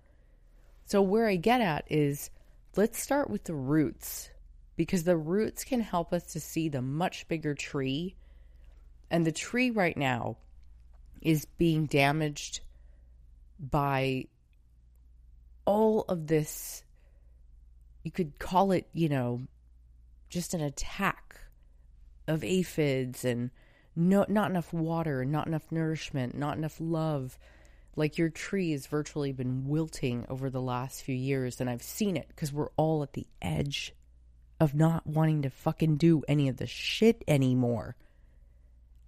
So, 0.85 1.01
where 1.01 1.27
I 1.27 1.37
get 1.37 1.61
at 1.61 1.85
is 1.87 2.29
let's 2.75 2.99
start 2.99 3.31
with 3.31 3.45
the 3.45 3.55
roots 3.55 4.29
because 4.75 5.03
the 5.03 5.17
roots 5.17 5.63
can 5.63 5.81
help 5.81 6.13
us 6.13 6.33
to 6.33 6.39
see 6.39 6.69
the 6.69 6.83
much 6.83 7.27
bigger 7.27 7.55
tree. 7.55 8.15
And 9.09 9.25
the 9.25 9.31
tree 9.31 9.71
right 9.71 9.97
now 9.97 10.37
is 11.19 11.45
being 11.45 11.87
damaged 11.87 12.61
by 13.59 14.25
all 15.65 16.05
of 16.07 16.27
this. 16.27 16.83
You 18.03 18.11
could 18.11 18.37
call 18.37 18.71
it, 18.71 18.87
you 18.93 19.09
know, 19.09 19.41
just 20.29 20.53
an 20.53 20.61
attack 20.61 21.41
of 22.27 22.43
aphids 22.43 23.25
and 23.25 23.49
no, 23.95 24.25
not 24.29 24.49
enough 24.49 24.71
water, 24.71 25.25
not 25.25 25.47
enough 25.47 25.71
nourishment, 25.71 26.37
not 26.37 26.57
enough 26.57 26.77
love. 26.79 27.37
Like 27.95 28.17
your 28.17 28.29
tree 28.29 28.71
has 28.71 28.87
virtually 28.87 29.33
been 29.33 29.67
wilting 29.67 30.25
over 30.29 30.49
the 30.49 30.61
last 30.61 31.03
few 31.03 31.15
years, 31.15 31.59
and 31.59 31.69
I've 31.69 31.81
seen 31.81 32.15
it 32.15 32.27
because 32.29 32.53
we're 32.53 32.69
all 32.77 33.03
at 33.03 33.13
the 33.13 33.27
edge 33.41 33.93
of 34.59 34.75
not 34.75 35.05
wanting 35.07 35.41
to 35.41 35.49
fucking 35.49 35.97
do 35.97 36.23
any 36.27 36.47
of 36.47 36.57
the 36.57 36.67
shit 36.67 37.23
anymore. 37.27 37.95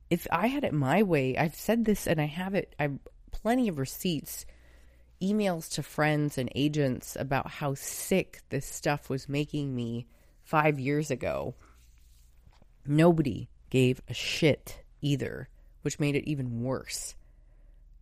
If 0.10 0.28
I 0.32 0.48
had 0.48 0.64
it 0.64 0.74
my 0.74 1.04
way, 1.04 1.38
I've 1.38 1.56
said 1.56 1.86
this 1.86 2.08
and 2.08 2.20
I 2.20 2.26
have 2.26 2.54
it, 2.54 2.76
I've 2.80 3.00
plenty 3.32 3.68
of 3.68 3.78
receipts, 3.78 4.46
emails 5.22 5.72
to 5.76 5.84
friends 5.84 6.38
and 6.38 6.52
agents 6.54 7.16
about 7.18 7.50
how 7.50 7.76
sick 7.76 8.42
this 8.50 8.66
stuff 8.66 9.10
was 9.10 9.30
making 9.30 9.74
me 9.74 10.08
five 10.44 10.80
years 10.80 11.12
ago, 11.12 11.56
nobody 12.86 13.50
gave 13.70 14.02
a 14.08 14.14
shit 14.14 14.84
either, 15.02 15.50
which 15.82 16.00
made 16.00 16.16
it 16.16 16.30
even 16.30 16.62
worse. 16.62 17.16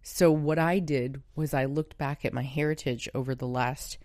So, 0.01 0.31
what 0.31 0.57
I 0.57 0.79
did 0.79 1.21
was 1.35 1.53
I 1.53 1.65
looked 1.65 1.97
back 1.97 2.25
at 2.25 2.33
my 2.33 2.41
heritage 2.41 3.09
over 3.13 3.35
the 3.35 3.47
last, 3.47 3.97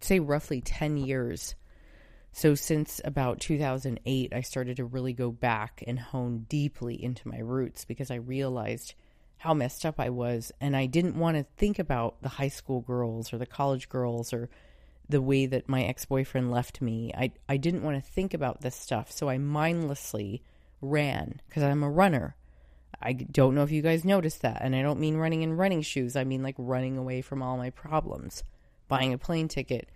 say, 0.00 0.20
roughly 0.20 0.60
10 0.60 0.96
years. 0.96 1.54
So, 2.32 2.54
since 2.54 3.00
about 3.04 3.40
2008, 3.40 4.32
I 4.32 4.40
started 4.40 4.76
to 4.76 4.84
really 4.84 5.12
go 5.12 5.30
back 5.30 5.82
and 5.86 5.98
hone 5.98 6.46
deeply 6.48 7.02
into 7.02 7.28
my 7.28 7.38
roots 7.38 7.84
because 7.84 8.10
I 8.10 8.16
realized 8.16 8.94
how 9.36 9.52
messed 9.52 9.84
up 9.84 9.98
I 9.98 10.08
was. 10.08 10.52
And 10.60 10.76
I 10.76 10.86
didn't 10.86 11.16
want 11.16 11.36
to 11.36 11.44
think 11.56 11.78
about 11.78 12.22
the 12.22 12.28
high 12.28 12.48
school 12.48 12.80
girls 12.80 13.32
or 13.32 13.38
the 13.38 13.46
college 13.46 13.88
girls 13.88 14.32
or 14.32 14.48
the 15.08 15.22
way 15.22 15.46
that 15.46 15.68
my 15.68 15.82
ex-boyfriend 15.82 16.50
left 16.50 16.80
me. 16.80 17.12
I 17.16 17.32
I 17.48 17.56
didn't 17.56 17.82
want 17.82 18.02
to 18.02 18.10
think 18.10 18.34
about 18.34 18.60
this 18.60 18.76
stuff, 18.76 19.10
so 19.10 19.28
I 19.28 19.38
mindlessly 19.38 20.42
ran 20.80 21.40
cuz 21.50 21.62
I'm 21.62 21.82
a 21.82 21.90
runner. 21.90 22.36
I 23.00 23.12
don't 23.14 23.54
know 23.54 23.62
if 23.62 23.72
you 23.72 23.82
guys 23.82 24.04
noticed 24.04 24.42
that, 24.42 24.62
and 24.62 24.76
I 24.76 24.82
don't 24.82 25.00
mean 25.00 25.16
running 25.16 25.42
in 25.42 25.56
running 25.56 25.82
shoes. 25.82 26.16
I 26.16 26.24
mean 26.24 26.42
like 26.42 26.54
running 26.58 26.96
away 26.96 27.20
from 27.22 27.42
all 27.42 27.56
my 27.56 27.70
problems. 27.70 28.44
Buying 28.88 29.12
a 29.12 29.18
plane 29.18 29.48
ticket, 29.48 29.88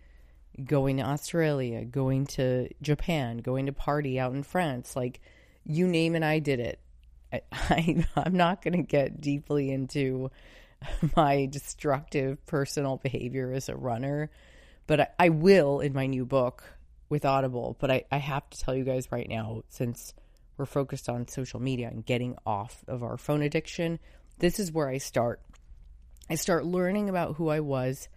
going 0.64 0.96
to 0.96 1.02
Australia, 1.02 1.84
going 1.84 2.26
to 2.26 2.68
Japan, 2.82 3.38
going 3.38 3.66
to 3.66 3.72
party 3.72 4.18
out 4.18 4.32
in 4.32 4.42
France, 4.42 4.96
like 4.96 5.20
you 5.64 5.86
name 5.86 6.14
it, 6.14 6.22
I 6.22 6.38
did 6.38 6.60
it. 6.60 6.80
I, 7.32 7.42
I 7.52 8.06
I'm 8.16 8.36
not 8.36 8.62
going 8.62 8.76
to 8.76 8.82
get 8.82 9.20
deeply 9.20 9.70
into 9.70 10.30
my 11.16 11.46
destructive 11.46 12.44
personal 12.46 12.96
behavior 12.96 13.52
as 13.52 13.68
a 13.68 13.76
runner 13.76 14.30
but 14.86 15.00
I, 15.00 15.08
I, 15.18 15.28
will 15.30 15.80
in 15.80 15.92
my 15.92 16.06
new 16.06 16.24
book 16.24 16.64
with 17.08 17.24
Audible. 17.24 17.76
But 17.78 17.90
I, 17.90 18.04
I 18.10 18.18
have 18.18 18.48
to 18.50 18.58
tell 18.58 18.74
you 18.74 18.84
guys 18.84 19.10
right 19.10 19.28
now, 19.28 19.62
since 19.68 20.14
we're 20.56 20.66
focused 20.66 21.08
on 21.08 21.28
social 21.28 21.60
media 21.60 21.88
and 21.88 22.04
getting 22.04 22.36
off 22.46 22.84
of 22.88 23.02
our 23.02 23.16
phone 23.16 23.42
addiction, 23.42 23.98
this 24.38 24.58
is 24.58 24.72
where 24.72 24.88
I 24.88 24.98
start. 24.98 25.40
I 26.28 26.34
start 26.34 26.64
learning 26.64 27.08
about 27.08 27.36
who 27.36 27.48
I 27.48 27.60
was, 27.60 28.08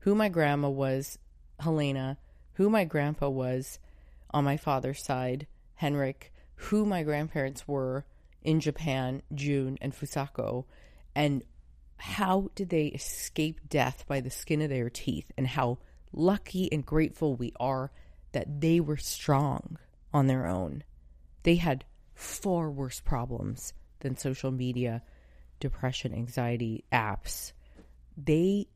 who 0.00 0.14
my 0.14 0.28
grandma 0.28 0.68
was, 0.68 1.18
Helena, 1.60 2.18
who 2.54 2.70
my 2.70 2.84
grandpa 2.84 3.28
was 3.28 3.78
on 4.30 4.44
my 4.44 4.56
father's 4.56 5.04
side, 5.04 5.46
Henrik, 5.74 6.32
who 6.56 6.84
my 6.84 7.02
grandparents 7.02 7.66
were 7.66 8.04
in 8.42 8.60
Japan, 8.60 9.22
June, 9.34 9.76
and 9.80 9.92
Fusako, 9.92 10.64
and 11.14 11.42
how 11.98 12.50
did 12.54 12.68
they 12.68 12.86
escape 12.86 13.60
death 13.68 14.04
by 14.06 14.20
the 14.20 14.30
skin 14.30 14.62
of 14.62 14.70
their 14.70 14.90
teeth, 14.90 15.30
and 15.36 15.46
how 15.46 15.78
lucky 16.16 16.72
and 16.72 16.84
grateful 16.84 17.36
we 17.36 17.52
are 17.60 17.92
that 18.32 18.60
they 18.60 18.80
were 18.80 18.96
strong 18.96 19.78
on 20.12 20.26
their 20.26 20.46
own. 20.46 20.82
They 21.44 21.56
had 21.56 21.84
far 22.14 22.70
worse 22.70 23.00
problems 23.00 23.72
than 24.00 24.16
social 24.16 24.50
media, 24.50 25.02
depression, 25.60 26.12
anxiety, 26.12 26.84
apps. 26.92 27.52
They 28.16 28.66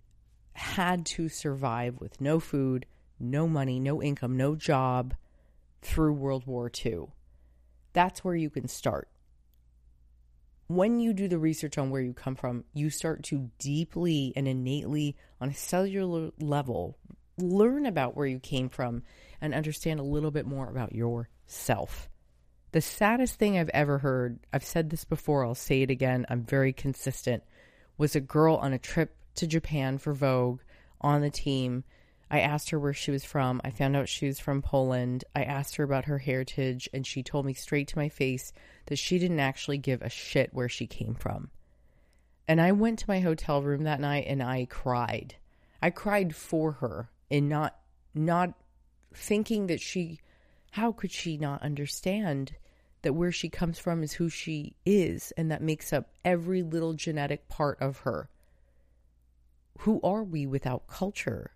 had 0.52 1.06
to 1.06 1.28
survive 1.28 1.98
with 2.00 2.20
no 2.20 2.38
food, 2.38 2.86
no 3.18 3.48
money, 3.48 3.80
no 3.80 4.02
income, 4.02 4.36
no 4.36 4.54
job 4.54 5.14
through 5.82 6.12
World 6.12 6.46
War 6.46 6.70
II. 6.84 7.06
That's 7.92 8.22
where 8.22 8.36
you 8.36 8.50
can 8.50 8.68
start. 8.68 9.08
When 10.68 11.00
you 11.00 11.12
do 11.12 11.26
the 11.26 11.38
research 11.38 11.78
on 11.78 11.90
where 11.90 12.02
you 12.02 12.12
come 12.12 12.36
from, 12.36 12.64
you 12.72 12.90
start 12.90 13.24
to 13.24 13.50
deeply 13.58 14.32
and 14.36 14.46
innately, 14.46 15.16
on 15.40 15.48
a 15.48 15.54
cellular 15.54 16.30
level, 16.38 16.96
learn 17.42 17.86
about 17.86 18.16
where 18.16 18.26
you 18.26 18.38
came 18.38 18.68
from 18.68 19.02
and 19.40 19.54
understand 19.54 20.00
a 20.00 20.04
little 20.04 20.30
bit 20.30 20.46
more 20.46 20.68
about 20.68 20.94
yourself. 20.94 22.08
The 22.72 22.80
saddest 22.80 23.34
thing 23.34 23.58
I've 23.58 23.70
ever 23.70 23.98
heard, 23.98 24.38
I've 24.52 24.64
said 24.64 24.90
this 24.90 25.04
before, 25.04 25.44
I'll 25.44 25.54
say 25.54 25.82
it 25.82 25.90
again, 25.90 26.26
I'm 26.28 26.44
very 26.44 26.72
consistent, 26.72 27.42
was 27.98 28.14
a 28.14 28.20
girl 28.20 28.56
on 28.56 28.72
a 28.72 28.78
trip 28.78 29.16
to 29.36 29.46
Japan 29.46 29.98
for 29.98 30.14
Vogue 30.14 30.60
on 31.00 31.20
the 31.20 31.30
team. 31.30 31.84
I 32.30 32.40
asked 32.40 32.70
her 32.70 32.78
where 32.78 32.94
she 32.94 33.10
was 33.10 33.24
from. 33.24 33.60
I 33.64 33.70
found 33.70 33.96
out 33.96 34.08
she 34.08 34.26
was 34.26 34.38
from 34.38 34.62
Poland. 34.62 35.24
I 35.34 35.42
asked 35.42 35.76
her 35.76 35.84
about 35.84 36.04
her 36.04 36.18
heritage, 36.18 36.88
and 36.92 37.04
she 37.04 37.24
told 37.24 37.44
me 37.44 37.54
straight 37.54 37.88
to 37.88 37.98
my 37.98 38.08
face 38.08 38.52
that 38.86 39.00
she 39.00 39.18
didn't 39.18 39.40
actually 39.40 39.78
give 39.78 40.00
a 40.00 40.08
shit 40.08 40.54
where 40.54 40.68
she 40.68 40.86
came 40.86 41.14
from. 41.14 41.50
And 42.46 42.60
I 42.60 42.72
went 42.72 43.00
to 43.00 43.08
my 43.08 43.20
hotel 43.20 43.62
room 43.62 43.84
that 43.84 44.00
night 44.00 44.26
and 44.26 44.42
I 44.42 44.66
cried. 44.68 45.36
I 45.82 45.90
cried 45.90 46.34
for 46.34 46.72
her 46.72 47.10
and 47.30 47.48
not 47.48 47.76
not 48.14 48.54
thinking 49.14 49.66
that 49.66 49.80
she 49.80 50.20
how 50.72 50.92
could 50.92 51.10
she 51.10 51.36
not 51.36 51.62
understand 51.62 52.52
that 53.02 53.14
where 53.14 53.32
she 53.32 53.48
comes 53.48 53.78
from 53.78 54.02
is 54.02 54.12
who 54.12 54.28
she 54.28 54.76
is 54.84 55.32
and 55.36 55.50
that 55.50 55.62
makes 55.62 55.92
up 55.92 56.10
every 56.24 56.62
little 56.62 56.94
genetic 56.94 57.48
part 57.48 57.80
of 57.80 57.98
her? 57.98 58.28
Who 59.78 60.00
are 60.02 60.22
we 60.22 60.46
without 60.46 60.86
culture? 60.86 61.52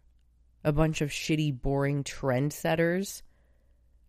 A 0.64 0.73
bunch 0.73 1.00
of 1.00 1.11
shitty 1.11 1.61
boring 1.61 2.02
trendsetters? 2.02 3.23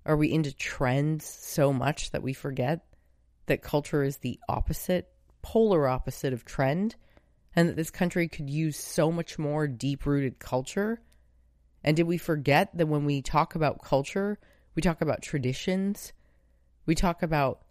Are 0.06 0.16
we 0.16 0.32
into 0.32 0.54
trends 0.54 1.26
so 1.26 1.74
much 1.74 2.12
that 2.12 2.24
we 2.24 2.34
forget 2.34 2.86
that 3.48 3.62
culture 3.62 4.04
is 4.04 4.18
the 4.18 4.40
opposite 4.48 5.10
polar 5.42 5.88
opposite 5.88 6.34
of 6.34 6.46
trend 6.46 6.96
and 7.56 7.70
that 7.70 7.76
this 7.76 7.92
country 7.92 8.28
could 8.28 8.50
use 8.50 8.78
so 8.78 9.12
much 9.12 9.38
more 9.38 9.68
deep 9.68 10.06
rooted 10.06 10.40
culture 10.40 11.00
and 11.86 11.96
did 11.96 12.08
we 12.08 12.18
forget 12.18 12.76
that 12.76 12.88
when 12.88 13.06
we 13.06 13.22
talk 13.22 13.54
about 13.54 13.84
culture, 13.84 14.40
we 14.74 14.82
talk 14.82 15.02
about 15.02 15.22
traditions, 15.22 16.14
we 16.88 16.96
talk 16.96 17.22
about 17.22 17.62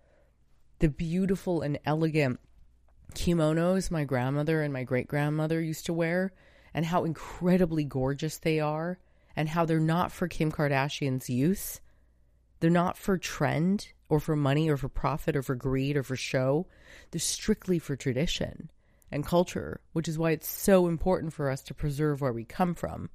the 0.79 0.89
beautiful 0.89 1.63
and 1.63 1.81
elegant 1.85 2.39
kimonos 3.15 3.91
my 3.91 4.05
grandmother 4.05 4.63
and 4.63 4.73
my 4.73 4.85
great 4.85 5.09
grandmother 5.09 5.61
used 5.61 5.87
to 5.87 5.93
wear, 5.93 6.33
and 6.73 6.87
how 6.87 7.05
incredibly 7.05 7.83
gorgeous 7.83 8.39
they 8.39 8.61
are, 8.61 9.01
and 9.35 9.49
how 9.49 9.65
they're 9.65 9.81
not 9.81 10.13
for 10.13 10.29
Kim 10.29 10.53
Kardashian's 10.53 11.29
use. 11.29 11.81
They're 12.61 12.71
not 12.71 12.97
for 12.97 13.19
trend 13.19 13.89
or 14.09 14.21
for 14.21 14.37
money 14.37 14.71
or 14.71 14.77
for 14.77 14.89
profit 14.89 15.35
or 15.35 15.43
for 15.43 15.57
greed 15.57 15.97
or 15.97 16.05
for 16.05 16.15
show. 16.15 16.69
They're 17.11 17.19
strictly 17.19 17.81
for 17.81 17.97
tradition 17.97 18.71
and 19.11 19.27
culture, 19.27 19.81
which 19.93 20.07
is 20.07 20.19
why 20.21 20.31
it's 20.31 20.49
so 20.49 20.87
important 20.87 21.33
for 21.33 21.51
us 21.51 21.63
to 21.65 21.75
preserve 21.75 22.21
where 22.21 22.33
we 22.33 22.45
come 22.45 22.75
from. 22.75 23.11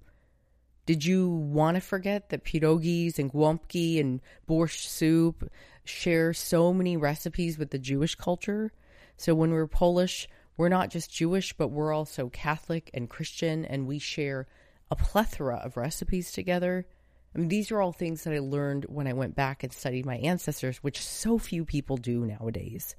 Did 0.89 1.05
you 1.05 1.29
want 1.29 1.75
to 1.75 1.81
forget 1.81 2.29
that 2.29 2.43
pierogies 2.43 3.19
and 3.19 3.31
głąbki 3.31 4.00
and 4.00 4.22
borscht 4.48 4.88
soup 4.88 5.48
share 5.84 6.34
so 6.34 6.74
many 6.74 6.98
recipes 6.98 7.60
with 7.60 7.69
the 7.69 7.77
Jewish 7.77 8.15
culture? 8.15 8.72
So 9.15 9.36
when 9.36 9.51
we're 9.51 9.67
Polish, 9.67 10.27
we're 10.58 10.67
not 10.67 10.89
just 10.89 11.13
Jewish, 11.13 11.53
but 11.53 11.67
we're 11.67 11.93
also 11.93 12.29
Catholic 12.29 12.89
and 12.91 13.08
Christian, 13.08 13.65
and 13.65 13.86
we 13.86 14.00
share 14.00 14.48
a 14.89 14.96
plethora 14.96 15.58
of 15.58 15.77
recipes 15.77 16.31
together. 16.31 16.88
I 17.36 17.38
mean, 17.38 17.50
these 17.50 17.72
are 17.72 17.79
all 17.79 17.93
things 17.93 18.24
that 18.24 18.34
I 18.34 18.39
learned 18.39 18.86
when 18.86 19.05
I 19.05 19.13
went 19.13 19.36
back 19.36 19.63
and 19.63 19.72
studied 19.72 20.08
my 20.08 20.17
ancestors, 20.17 20.77
which 20.77 21.05
so 21.05 21.38
few 21.38 21.65
people 21.65 21.98
do 21.98 22.25
nowadays. 22.25 22.96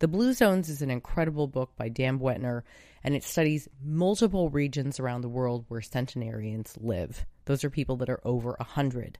The 0.00 0.08
Blue 0.08 0.32
Zones 0.32 0.68
is 0.68 0.82
an 0.82 0.90
incredible 0.90 1.46
book 1.46 1.76
by 1.76 1.88
Dan 1.88 2.18
Buettner, 2.18 2.62
and 3.04 3.14
it 3.14 3.22
studies 3.22 3.68
multiple 3.82 4.50
regions 4.50 4.98
around 4.98 5.20
the 5.20 5.28
world 5.28 5.64
where 5.68 5.80
centenarians 5.80 6.76
live. 6.80 7.24
Those 7.44 7.62
are 7.62 7.70
people 7.70 7.96
that 7.98 8.10
are 8.10 8.20
over 8.24 8.56
100. 8.58 9.18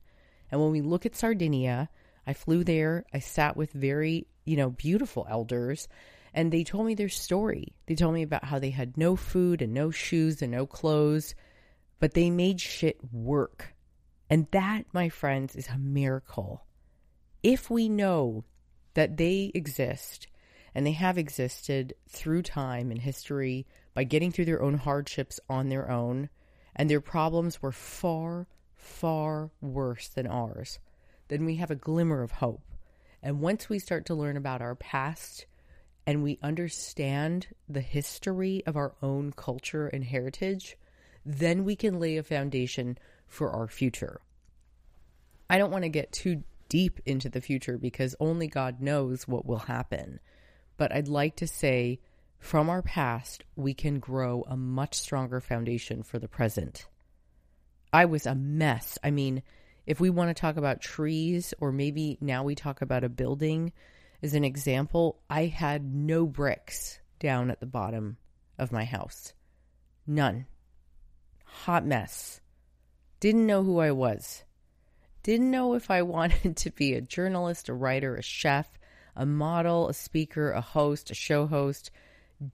And 0.51 0.61
when 0.61 0.73
we 0.73 0.81
look 0.81 1.07
at 1.07 1.15
Sardinia, 1.15 1.89
I 2.27 2.33
flew 2.33 2.65
there, 2.65 3.05
I 3.15 3.21
sat 3.21 3.57
with 3.57 3.73
very, 3.73 4.27
you 4.45 4.57
know, 4.57 4.71
beautiful 4.71 5.27
elders, 5.31 5.87
and 6.33 6.51
they 6.51 6.65
told 6.65 6.87
me 6.87 6.97
their 6.97 7.09
story. 7.09 7.75
They 7.87 7.95
told 7.95 8.15
me 8.15 8.23
about 8.23 8.45
how 8.45 8.59
they 8.59 8.71
had 8.71 8.97
no 8.97 9.15
food 9.15 9.63
and 9.63 9.73
no 9.73 9.93
shoes 9.93 10.43
and 10.43 10.51
no 10.51 10.67
clothes, 10.67 11.37
but 12.01 12.15
they 12.15 12.31
made 12.31 12.61
shit 12.61 12.99
work. 13.13 13.75
And 14.29 14.49
that, 14.51 14.87
my 14.93 15.09
friends, 15.09 15.55
is 15.55 15.69
a 15.69 15.79
miracle. 15.79 16.67
If 17.45 17.71
we 17.71 17.89
know 17.89 18.45
that 18.95 19.17
they 19.17 19.53
exist 19.55 20.27
and 20.75 20.87
they 20.87 20.93
have 20.93 21.17
existed 21.17 21.95
through 22.09 22.43
time 22.43 22.91
and 22.91 23.01
history 23.01 23.67
by 23.95 24.05
getting 24.05 24.33
through 24.33 24.45
their 24.45 24.63
own 24.63 24.75
hardships 24.75 25.39
on 25.49 25.69
their 25.69 25.91
own, 25.91 26.29
and 26.75 26.91
their 26.91 27.01
problems 27.01 27.63
were 27.63 27.73
far, 27.73 28.47
far 28.75 29.51
worse 29.61 30.09
than 30.09 30.27
ours, 30.27 30.79
then 31.29 31.45
we 31.45 31.57
have 31.57 31.71
a 31.71 31.77
glimmer 31.77 32.23
of 32.23 32.33
hope. 32.33 32.63
And 33.23 33.41
once 33.41 33.69
we 33.69 33.79
start 33.79 34.05
to 34.07 34.15
learn 34.15 34.37
about 34.37 34.61
our 34.61 34.75
past 34.75 35.47
and 36.07 36.23
we 36.23 36.39
understand 36.43 37.47
the 37.69 37.81
history 37.81 38.63
of 38.67 38.77
our 38.77 38.95
own 39.03 39.33
culture 39.33 39.87
and 39.87 40.05
heritage, 40.05 40.77
then 41.25 41.65
we 41.65 41.77
can 41.77 41.99
lay 41.99 42.19
a 42.19 42.23
foundation 42.23 42.99
for 43.27 43.51
our 43.51 43.67
future. 43.67 44.21
I 45.49 45.57
don't 45.57 45.71
want 45.71 45.85
to 45.85 45.89
get 45.89 46.13
too 46.13 46.43
deep 46.69 47.01
into 47.07 47.29
the 47.29 47.41
future 47.41 47.79
because 47.79 48.15
only 48.21 48.49
God 48.49 48.81
knows 48.81 49.27
what 49.27 49.47
will 49.47 49.59
happen. 49.59 50.21
But 50.77 50.93
I'd 50.93 51.09
like 51.09 51.37
to 51.37 51.47
say 51.47 52.01
from 52.39 52.69
our 52.69 52.83
past, 52.83 53.45
we 53.57 53.75
can 53.75 53.99
grow 53.99 54.45
a 54.49 54.57
much 54.57 54.95
stronger 54.95 55.41
foundation 55.41 56.03
for 56.03 56.19
the 56.19 56.29
present. 56.29 56.87
I 57.93 58.05
was 58.05 58.27
a 58.27 58.35
mess. 58.35 58.99
I 59.03 59.11
mean, 59.11 59.43
if 59.87 60.01
we 60.01 60.11
want 60.11 60.29
to 60.31 60.41
talk 60.41 60.57
about 60.57 60.81
trees, 60.81 61.55
or 61.61 61.73
maybe 61.73 62.19
now 62.21 62.43
we 62.45 62.55
talk 62.55 62.83
about 62.83 63.05
a 63.05 63.09
building 63.09 63.73
as 64.23 64.35
an 64.35 64.45
example, 64.45 65.21
I 65.29 65.47
had 65.47 65.95
no 65.95 66.27
bricks 66.27 66.99
down 67.19 67.51
at 67.51 67.61
the 67.61 67.67
bottom 67.67 68.17
of 68.59 68.73
my 68.73 68.85
house. 68.85 69.35
None. 70.07 70.47
Hot 71.45 71.85
mess. 71.85 72.41
Didn't 73.21 73.47
know 73.47 73.63
who 73.63 73.79
I 73.79 73.91
was. 73.91 74.45
Didn't 75.23 75.51
know 75.51 75.75
if 75.75 75.91
I 75.91 76.03
wanted 76.17 76.57
to 76.57 76.71
be 76.71 76.95
a 76.95 77.01
journalist, 77.01 77.69
a 77.69 77.75
writer, 77.75 78.17
a 78.17 78.23
chef, 78.23 78.67
a 79.17 79.27
model, 79.27 79.89
a 79.89 79.95
speaker, 79.95 80.51
a 80.53 80.61
host, 80.61 81.11
a 81.11 81.15
show 81.15 81.47
host, 81.47 81.91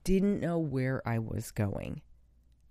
didn't 0.03 0.39
know 0.39 0.59
where 0.59 1.01
I 1.07 1.19
was 1.19 1.51
going. 1.51 2.01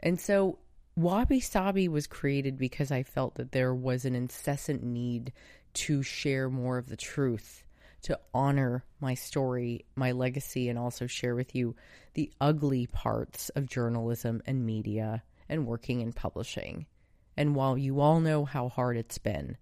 And 0.00 0.20
so 0.20 0.58
Wabi 0.96 1.40
Sabi 1.40 1.88
was 1.88 2.06
created 2.06 2.58
because 2.58 2.90
I 2.90 3.02
felt 3.02 3.36
that 3.36 3.52
there 3.52 3.74
was 3.74 4.04
an 4.04 4.14
incessant 4.14 4.82
need 4.82 5.32
to 5.74 6.02
share 6.02 6.50
more 6.50 6.78
of 6.78 6.88
the 6.88 6.96
truth, 6.96 7.64
to 8.02 8.18
honor 8.32 8.84
my 9.00 9.14
story, 9.14 9.84
my 9.94 10.12
legacy, 10.12 10.68
and 10.68 10.78
also 10.78 11.06
share 11.06 11.34
with 11.34 11.54
you 11.54 11.76
the 12.14 12.32
ugly 12.40 12.86
parts 12.86 13.50
of 13.50 13.68
journalism 13.68 14.42
and 14.46 14.64
media 14.64 15.22
and 15.48 15.66
working 15.66 16.00
in 16.00 16.12
publishing. 16.12 16.86
And 17.36 17.54
while 17.54 17.76
you 17.76 18.00
all 18.00 18.20
know 18.20 18.44
how 18.44 18.68
hard 18.68 18.96
it's 18.96 19.18
been, 19.18 19.56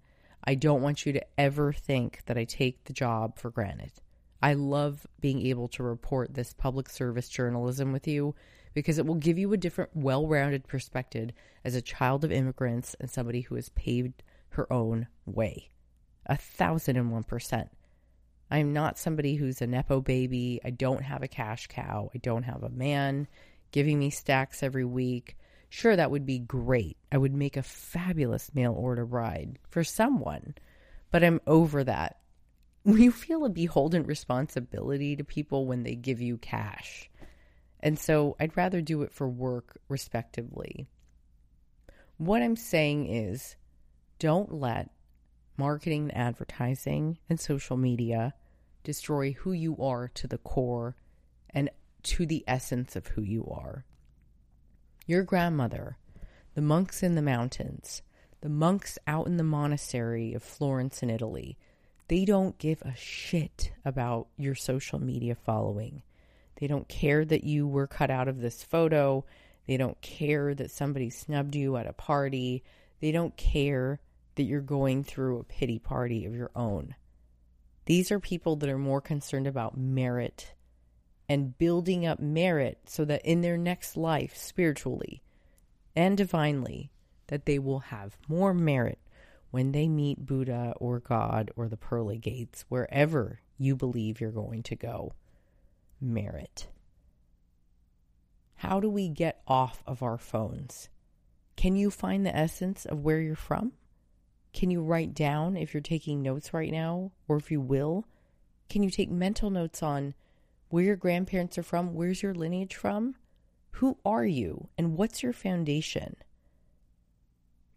I 0.44 0.54
don't 0.54 0.82
want 0.82 1.04
you 1.04 1.12
to 1.12 1.26
ever 1.38 1.72
think 1.72 2.22
that 2.26 2.38
I 2.38 2.44
take 2.44 2.84
the 2.84 2.92
job 2.92 3.38
for 3.38 3.50
granted. 3.50 3.92
I 4.40 4.54
love 4.54 5.06
being 5.20 5.44
able 5.46 5.68
to 5.68 5.82
report 5.82 6.34
this 6.34 6.52
public 6.52 6.88
service 6.88 7.28
journalism 7.28 7.92
with 7.92 8.06
you 8.06 8.34
because 8.72 8.98
it 8.98 9.06
will 9.06 9.16
give 9.16 9.38
you 9.38 9.52
a 9.52 9.56
different, 9.56 9.90
well 9.94 10.26
rounded 10.26 10.66
perspective 10.66 11.30
as 11.64 11.74
a 11.74 11.82
child 11.82 12.24
of 12.24 12.30
immigrants 12.30 12.94
and 13.00 13.10
somebody 13.10 13.40
who 13.40 13.56
has 13.56 13.68
paved 13.70 14.22
her 14.50 14.72
own 14.72 15.08
way. 15.26 15.70
A 16.26 16.36
thousand 16.36 16.96
and 16.96 17.10
one 17.10 17.24
percent. 17.24 17.68
I'm 18.50 18.72
not 18.72 18.98
somebody 18.98 19.34
who's 19.34 19.60
a 19.60 19.66
Nepo 19.66 20.00
baby. 20.00 20.60
I 20.64 20.70
don't 20.70 21.02
have 21.02 21.22
a 21.22 21.28
cash 21.28 21.66
cow. 21.66 22.10
I 22.14 22.18
don't 22.18 22.44
have 22.44 22.62
a 22.62 22.70
man 22.70 23.26
giving 23.72 23.98
me 23.98 24.10
stacks 24.10 24.62
every 24.62 24.84
week. 24.84 25.36
Sure, 25.68 25.96
that 25.96 26.10
would 26.10 26.24
be 26.24 26.38
great. 26.38 26.96
I 27.12 27.18
would 27.18 27.34
make 27.34 27.56
a 27.56 27.62
fabulous 27.62 28.54
mail 28.54 28.72
order 28.72 29.04
bride 29.04 29.58
for 29.68 29.84
someone, 29.84 30.54
but 31.10 31.22
I'm 31.22 31.40
over 31.46 31.84
that 31.84 32.16
you 32.96 33.12
feel 33.12 33.44
a 33.44 33.50
beholden 33.50 34.04
responsibility 34.04 35.14
to 35.16 35.24
people 35.24 35.66
when 35.66 35.82
they 35.82 35.94
give 35.94 36.20
you 36.20 36.38
cash. 36.38 37.10
And 37.80 37.98
so 37.98 38.34
I'd 38.40 38.56
rather 38.56 38.80
do 38.80 39.02
it 39.02 39.12
for 39.12 39.28
work, 39.28 39.78
respectively. 39.88 40.88
What 42.16 42.42
I'm 42.42 42.56
saying 42.56 43.06
is 43.06 43.56
don't 44.18 44.52
let 44.52 44.90
marketing 45.56 46.10
and 46.10 46.16
advertising 46.16 47.18
and 47.28 47.38
social 47.38 47.76
media 47.76 48.34
destroy 48.82 49.32
who 49.32 49.52
you 49.52 49.76
are 49.78 50.08
to 50.14 50.26
the 50.26 50.38
core 50.38 50.96
and 51.50 51.70
to 52.04 52.26
the 52.26 52.42
essence 52.46 52.96
of 52.96 53.08
who 53.08 53.22
you 53.22 53.46
are. 53.50 53.84
Your 55.06 55.22
grandmother, 55.22 55.98
the 56.54 56.62
monks 56.62 57.02
in 57.02 57.14
the 57.14 57.22
mountains, 57.22 58.02
the 58.40 58.48
monks 58.48 58.98
out 59.06 59.26
in 59.26 59.36
the 59.36 59.44
monastery 59.44 60.32
of 60.32 60.42
Florence 60.42 61.02
in 61.02 61.10
Italy, 61.10 61.58
They 62.08 62.24
don't 62.24 62.58
give 62.58 62.80
a 62.82 62.94
shit 62.96 63.72
about 63.84 64.28
your 64.36 64.54
social 64.54 64.98
media 64.98 65.34
following. 65.34 66.02
They 66.56 66.66
don't 66.66 66.88
care 66.88 67.24
that 67.24 67.44
you 67.44 67.68
were 67.68 67.86
cut 67.86 68.10
out 68.10 68.28
of 68.28 68.40
this 68.40 68.62
photo. 68.62 69.24
They 69.66 69.76
don't 69.76 70.00
care 70.00 70.54
that 70.54 70.70
somebody 70.70 71.10
snubbed 71.10 71.54
you 71.54 71.76
at 71.76 71.86
a 71.86 71.92
party. 71.92 72.64
They 73.00 73.12
don't 73.12 73.36
care 73.36 74.00
that 74.36 74.44
you're 74.44 74.60
going 74.60 75.04
through 75.04 75.40
a 75.40 75.44
pity 75.44 75.78
party 75.78 76.24
of 76.24 76.34
your 76.34 76.50
own. 76.56 76.94
These 77.84 78.10
are 78.10 78.20
people 78.20 78.56
that 78.56 78.70
are 78.70 78.78
more 78.78 79.00
concerned 79.00 79.46
about 79.46 79.76
merit 79.76 80.52
and 81.28 81.58
building 81.58 82.06
up 82.06 82.20
merit 82.20 82.78
so 82.86 83.04
that 83.04 83.24
in 83.24 83.42
their 83.42 83.58
next 83.58 83.96
life, 83.96 84.36
spiritually 84.36 85.22
and 85.94 86.16
divinely, 86.16 86.90
that 87.26 87.44
they 87.44 87.58
will 87.58 87.80
have 87.80 88.16
more 88.28 88.54
merit 88.54 88.98
when 89.50 89.72
they 89.72 89.88
meet 89.88 90.26
Buddha 90.26 90.74
or 90.76 91.00
God 91.00 91.50
or 91.56 91.68
the 91.68 91.76
pearly 91.76 92.18
gates, 92.18 92.64
wherever 92.68 93.40
you 93.58 93.74
believe 93.74 94.20
you're 94.20 94.30
going 94.30 94.62
to 94.64 94.76
go. 94.76 95.14
Merit. 96.00 96.68
How 98.56 98.80
do 98.80 98.90
we 98.90 99.08
get 99.08 99.40
off 99.46 99.82
of 99.86 100.02
our 100.02 100.18
phones? 100.18 100.88
Can 101.56 101.76
you 101.76 101.90
find 101.90 102.24
the 102.24 102.36
essence 102.36 102.84
of 102.84 103.00
where 103.04 103.20
you're 103.20 103.36
from? 103.36 103.72
Can 104.52 104.70
you 104.70 104.82
write 104.82 105.14
down 105.14 105.56
if 105.56 105.74
you're 105.74 105.80
taking 105.80 106.22
notes 106.22 106.54
right 106.54 106.70
now, 106.70 107.12
or 107.26 107.36
if 107.36 107.50
you 107.50 107.60
will? 107.60 108.04
Can 108.68 108.82
you 108.82 108.90
take 108.90 109.10
mental 109.10 109.50
notes 109.50 109.82
on 109.82 110.14
where 110.68 110.84
your 110.84 110.96
grandparents 110.96 111.56
are 111.58 111.62
from? 111.62 111.94
Where's 111.94 112.22
your 112.22 112.34
lineage 112.34 112.74
from? 112.74 113.14
Who 113.72 113.98
are 114.04 114.26
you? 114.26 114.68
And 114.76 114.96
what's 114.96 115.22
your 115.22 115.32
foundation? 115.32 116.16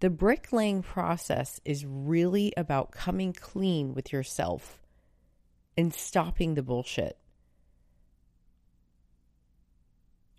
The 0.02 0.10
bricklaying 0.10 0.82
process 0.82 1.62
is 1.64 1.86
really 1.86 2.52
about 2.58 2.90
coming 2.90 3.34
clean 3.34 3.94
with 3.94 4.12
yourself 4.12 4.82
and 5.78 5.94
stopping 5.94 6.56
the 6.56 6.64
bullshit. 6.64 7.20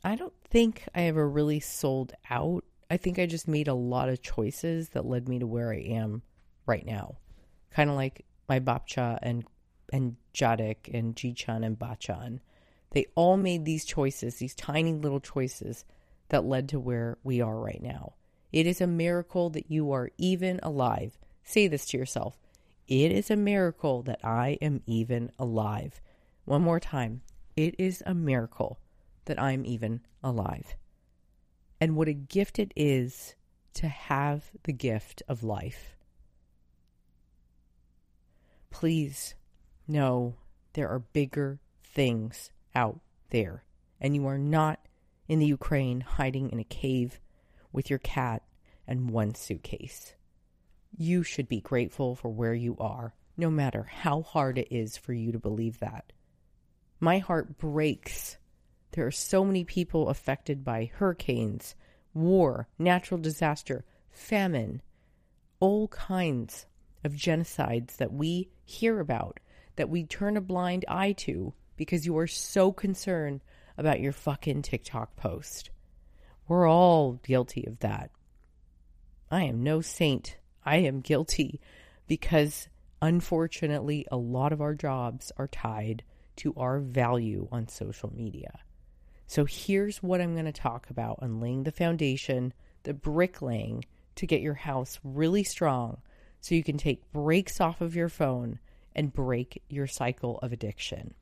I 0.02 0.16
don't 0.16 0.34
think 0.50 0.88
I 0.96 1.02
ever 1.02 1.28
really 1.28 1.60
sold 1.60 2.12
out. 2.28 2.64
I 2.90 2.96
think 2.96 3.20
I 3.20 3.26
just 3.26 3.46
made 3.46 3.68
a 3.68 3.74
lot 3.74 4.08
of 4.08 4.20
choices 4.20 4.88
that 4.90 5.06
led 5.06 5.28
me 5.28 5.38
to 5.38 5.46
where 5.46 5.72
I 5.72 5.78
am 5.78 6.22
right 6.66 6.84
now. 6.84 7.18
Kind 7.70 7.88
of 7.88 7.94
like 7.94 8.24
my 8.48 8.58
Babcia 8.58 9.20
and 9.22 9.44
and 9.92 10.16
Dziadek 10.34 10.92
and 10.92 11.14
Jichan 11.14 11.64
and 11.64 11.78
Bachan. 11.78 12.40
They 12.90 13.06
all 13.14 13.36
made 13.36 13.64
these 13.64 13.84
choices, 13.84 14.36
these 14.36 14.56
tiny 14.56 14.92
little 14.92 15.20
choices 15.20 15.84
that 16.30 16.44
led 16.44 16.68
to 16.70 16.80
where 16.80 17.18
we 17.22 17.40
are 17.40 17.56
right 17.56 17.80
now. 17.80 18.14
It 18.52 18.66
is 18.66 18.80
a 18.80 18.86
miracle 18.86 19.48
that 19.50 19.70
you 19.70 19.90
are 19.92 20.10
even 20.18 20.60
alive. 20.62 21.18
Say 21.42 21.68
this 21.68 21.86
to 21.86 21.98
yourself. 21.98 22.36
It 22.86 23.10
is 23.10 23.30
a 23.30 23.36
miracle 23.36 24.02
that 24.02 24.20
I 24.22 24.58
am 24.60 24.82
even 24.86 25.30
alive. 25.38 26.00
One 26.44 26.62
more 26.62 26.80
time. 26.80 27.22
It 27.56 27.74
is 27.78 28.02
a 28.04 28.14
miracle 28.14 28.78
that 29.24 29.40
I'm 29.40 29.64
even 29.64 30.00
alive. 30.22 30.76
And 31.80 31.96
what 31.96 32.08
a 32.08 32.12
gift 32.12 32.58
it 32.58 32.72
is 32.76 33.34
to 33.74 33.88
have 33.88 34.50
the 34.64 34.72
gift 34.72 35.22
of 35.28 35.42
life. 35.42 35.96
Please 38.70 39.34
know 39.88 40.34
there 40.74 40.88
are 40.88 40.98
bigger 40.98 41.60
things 41.84 42.50
out 42.74 43.00
there, 43.30 43.64
and 44.00 44.14
you 44.14 44.26
are 44.26 44.38
not 44.38 44.80
in 45.28 45.38
the 45.38 45.46
Ukraine 45.46 46.00
hiding 46.00 46.50
in 46.50 46.58
a 46.58 46.64
cave 46.64 47.20
with 47.72 47.90
your 47.90 47.98
cat 47.98 48.42
and 48.86 49.10
one 49.10 49.34
suitcase. 49.34 50.14
You 50.96 51.22
should 51.22 51.48
be 51.48 51.60
grateful 51.60 52.14
for 52.14 52.28
where 52.28 52.54
you 52.54 52.76
are, 52.78 53.14
no 53.36 53.50
matter 53.50 53.84
how 53.90 54.22
hard 54.22 54.58
it 54.58 54.68
is 54.70 54.96
for 54.96 55.12
you 55.12 55.32
to 55.32 55.38
believe 55.38 55.78
that. 55.80 56.12
My 57.00 57.18
heart 57.18 57.58
breaks. 57.58 58.36
There 58.92 59.06
are 59.06 59.10
so 59.10 59.44
many 59.44 59.64
people 59.64 60.08
affected 60.08 60.64
by 60.64 60.90
hurricanes, 60.94 61.74
war, 62.12 62.68
natural 62.78 63.18
disaster, 63.18 63.84
famine, 64.10 64.82
all 65.60 65.88
kinds 65.88 66.66
of 67.04 67.12
genocides 67.12 67.96
that 67.96 68.12
we 68.12 68.50
hear 68.64 69.00
about, 69.00 69.40
that 69.76 69.88
we 69.88 70.04
turn 70.04 70.36
a 70.36 70.40
blind 70.40 70.84
eye 70.88 71.12
to 71.12 71.54
because 71.76 72.04
you 72.04 72.16
are 72.18 72.26
so 72.26 72.70
concerned 72.70 73.40
about 73.78 74.00
your 74.00 74.12
fucking 74.12 74.62
TikTok 74.62 75.16
post. 75.16 75.70
We're 76.52 76.68
all 76.68 77.14
guilty 77.24 77.64
of 77.66 77.78
that. 77.78 78.10
I 79.30 79.44
am 79.44 79.62
no 79.62 79.80
saint. 79.80 80.36
I 80.66 80.76
am 80.80 81.00
guilty 81.00 81.62
because 82.06 82.68
unfortunately, 83.00 84.06
a 84.12 84.18
lot 84.18 84.52
of 84.52 84.60
our 84.60 84.74
jobs 84.74 85.32
are 85.38 85.48
tied 85.48 86.02
to 86.36 86.52
our 86.58 86.78
value 86.78 87.48
on 87.50 87.68
social 87.68 88.12
media. 88.14 88.60
So 89.26 89.46
here's 89.46 90.02
what 90.02 90.20
I'm 90.20 90.34
going 90.34 90.44
to 90.44 90.52
talk 90.52 90.90
about 90.90 91.20
on 91.22 91.40
laying 91.40 91.62
the 91.62 91.72
foundation, 91.72 92.52
the 92.82 92.92
bricklaying 92.92 93.86
to 94.16 94.26
get 94.26 94.42
your 94.42 94.52
house 94.52 95.00
really 95.02 95.44
strong 95.44 96.02
so 96.42 96.54
you 96.54 96.62
can 96.62 96.76
take 96.76 97.10
breaks 97.12 97.62
off 97.62 97.80
of 97.80 97.96
your 97.96 98.10
phone 98.10 98.58
and 98.94 99.10
break 99.10 99.62
your 99.70 99.86
cycle 99.86 100.38
of 100.40 100.52
addiction. 100.52 101.14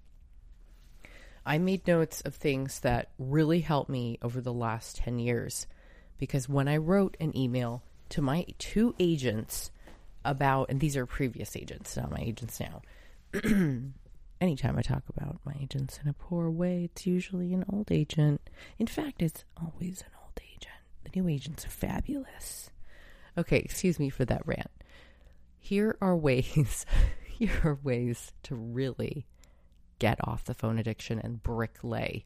I 1.45 1.59
made 1.59 1.87
notes 1.87 2.21
of 2.23 2.35
things 2.35 2.81
that 2.81 3.11
really 3.19 3.61
helped 3.61 3.91
me 3.91 4.19
over 4.23 4.41
the 4.41 4.53
last 4.53 4.97
10 4.97 5.19
years 5.19 5.67
because 6.19 6.49
when 6.49 6.69
I 6.69 6.77
wrote 6.77 7.17
an 7.19 7.37
email 7.37 7.83
to 8.11 8.23
my 8.23 8.47
two 8.59 8.95
agents 8.99 9.71
about, 10.25 10.69
and 10.69 10.81
these 10.81 10.97
are 10.97 11.07
previous 11.07 11.57
agents, 11.57 11.97
not 11.97 12.11
my 12.11 12.21
agents 12.21 12.61
now. 12.61 12.83
Anytime 14.41 14.79
I 14.79 14.83
talk 14.83 15.03
about 15.15 15.41
my 15.45 15.55
agents 15.61 15.99
in 16.03 16.09
a 16.09 16.15
poor 16.15 16.51
way, 16.51 16.85
it's 16.85 17.07
usually 17.07 17.53
an 17.53 17.65
old 17.73 17.91
agent. 17.93 18.41
In 18.79 18.87
fact, 18.87 19.23
it's 19.23 19.45
always 19.57 20.03
an 20.03 20.13
old 20.23 20.41
agent. 20.43 20.75
The 21.05 21.21
new 21.21 21.29
agents 21.29 21.67
are 21.67 21.71
fabulous. 21.71 22.71
Okay, 23.37 23.59
excuse 23.59 23.99
me 23.99 24.11
for 24.11 24.25
that 24.27 24.47
rant. 24.47 24.71
Here 25.59 25.97
are 26.01 26.17
ways, 26.17 26.87
here 27.27 27.61
are 27.65 27.79
ways 27.83 28.33
to 28.45 28.55
really 28.55 29.27
get 30.01 30.19
off 30.25 30.45
the 30.45 30.55
phone 30.55 30.81
addiction 30.81 31.21
and 31.21 31.41
bricklay. 31.41 32.25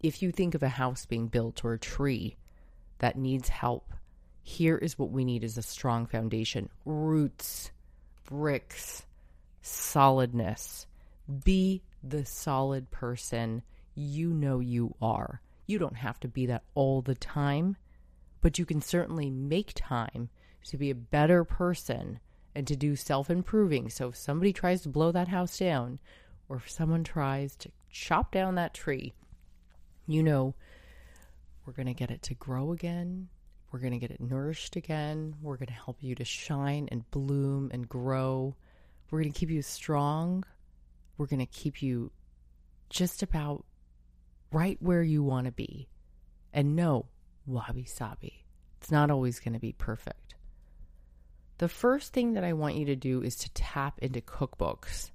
If 0.00 0.20
you 0.20 0.30
think 0.30 0.54
of 0.54 0.62
a 0.62 0.68
house 0.68 1.06
being 1.06 1.28
built 1.28 1.64
or 1.64 1.72
a 1.72 1.78
tree 1.78 2.36
that 2.98 3.16
needs 3.16 3.48
help, 3.48 3.94
here 4.42 4.76
is 4.76 4.98
what 4.98 5.10
we 5.10 5.24
need 5.24 5.44
is 5.44 5.56
a 5.56 5.62
strong 5.62 6.04
foundation, 6.04 6.68
roots, 6.84 7.70
bricks, 8.26 9.06
solidness. 9.62 10.86
Be 11.44 11.82
the 12.02 12.24
solid 12.24 12.90
person 12.90 13.62
you 13.94 14.30
know 14.30 14.58
you 14.58 14.94
are. 15.00 15.40
You 15.66 15.78
don't 15.78 15.96
have 15.96 16.18
to 16.20 16.28
be 16.28 16.46
that 16.46 16.64
all 16.74 17.00
the 17.00 17.14
time, 17.14 17.76
but 18.40 18.58
you 18.58 18.66
can 18.66 18.80
certainly 18.80 19.30
make 19.30 19.72
time 19.74 20.28
to 20.64 20.76
be 20.76 20.90
a 20.90 20.94
better 20.94 21.44
person 21.44 22.18
and 22.54 22.66
to 22.66 22.76
do 22.76 22.96
self 22.96 23.30
improving. 23.30 23.88
So 23.88 24.08
if 24.08 24.16
somebody 24.16 24.52
tries 24.52 24.82
to 24.82 24.88
blow 24.88 25.12
that 25.12 25.28
house 25.28 25.58
down, 25.58 26.00
or 26.48 26.56
if 26.56 26.70
someone 26.70 27.04
tries 27.04 27.56
to 27.56 27.70
chop 27.90 28.32
down 28.32 28.56
that 28.56 28.74
tree, 28.74 29.14
you 30.06 30.22
know 30.22 30.54
we're 31.64 31.72
going 31.72 31.86
to 31.86 31.94
get 31.94 32.10
it 32.10 32.22
to 32.22 32.34
grow 32.34 32.72
again. 32.72 33.28
We're 33.70 33.78
going 33.78 33.92
to 33.92 33.98
get 33.98 34.10
it 34.10 34.20
nourished 34.20 34.76
again. 34.76 35.36
We're 35.40 35.56
going 35.56 35.68
to 35.68 35.72
help 35.72 35.98
you 36.00 36.14
to 36.16 36.24
shine 36.24 36.88
and 36.90 37.08
bloom 37.10 37.70
and 37.72 37.88
grow. 37.88 38.56
We're 39.10 39.20
going 39.22 39.32
to 39.32 39.38
keep 39.38 39.50
you 39.50 39.62
strong. 39.62 40.44
We're 41.16 41.26
going 41.26 41.40
to 41.40 41.46
keep 41.46 41.82
you 41.82 42.10
just 42.90 43.22
about 43.22 43.64
right 44.50 44.76
where 44.80 45.02
you 45.02 45.22
want 45.22 45.46
to 45.46 45.52
be. 45.52 45.88
And 46.52 46.76
no, 46.76 47.06
wabi 47.46 47.84
sabi. 47.84 48.44
It's 48.80 48.90
not 48.90 49.10
always 49.10 49.38
going 49.38 49.54
to 49.54 49.60
be 49.60 49.72
perfect. 49.72 50.34
The 51.58 51.68
first 51.68 52.12
thing 52.12 52.34
that 52.34 52.44
I 52.44 52.54
want 52.54 52.74
you 52.74 52.86
to 52.86 52.96
do 52.96 53.22
is 53.22 53.36
to 53.36 53.50
tap 53.52 54.00
into 54.02 54.20
cookbooks 54.20 55.11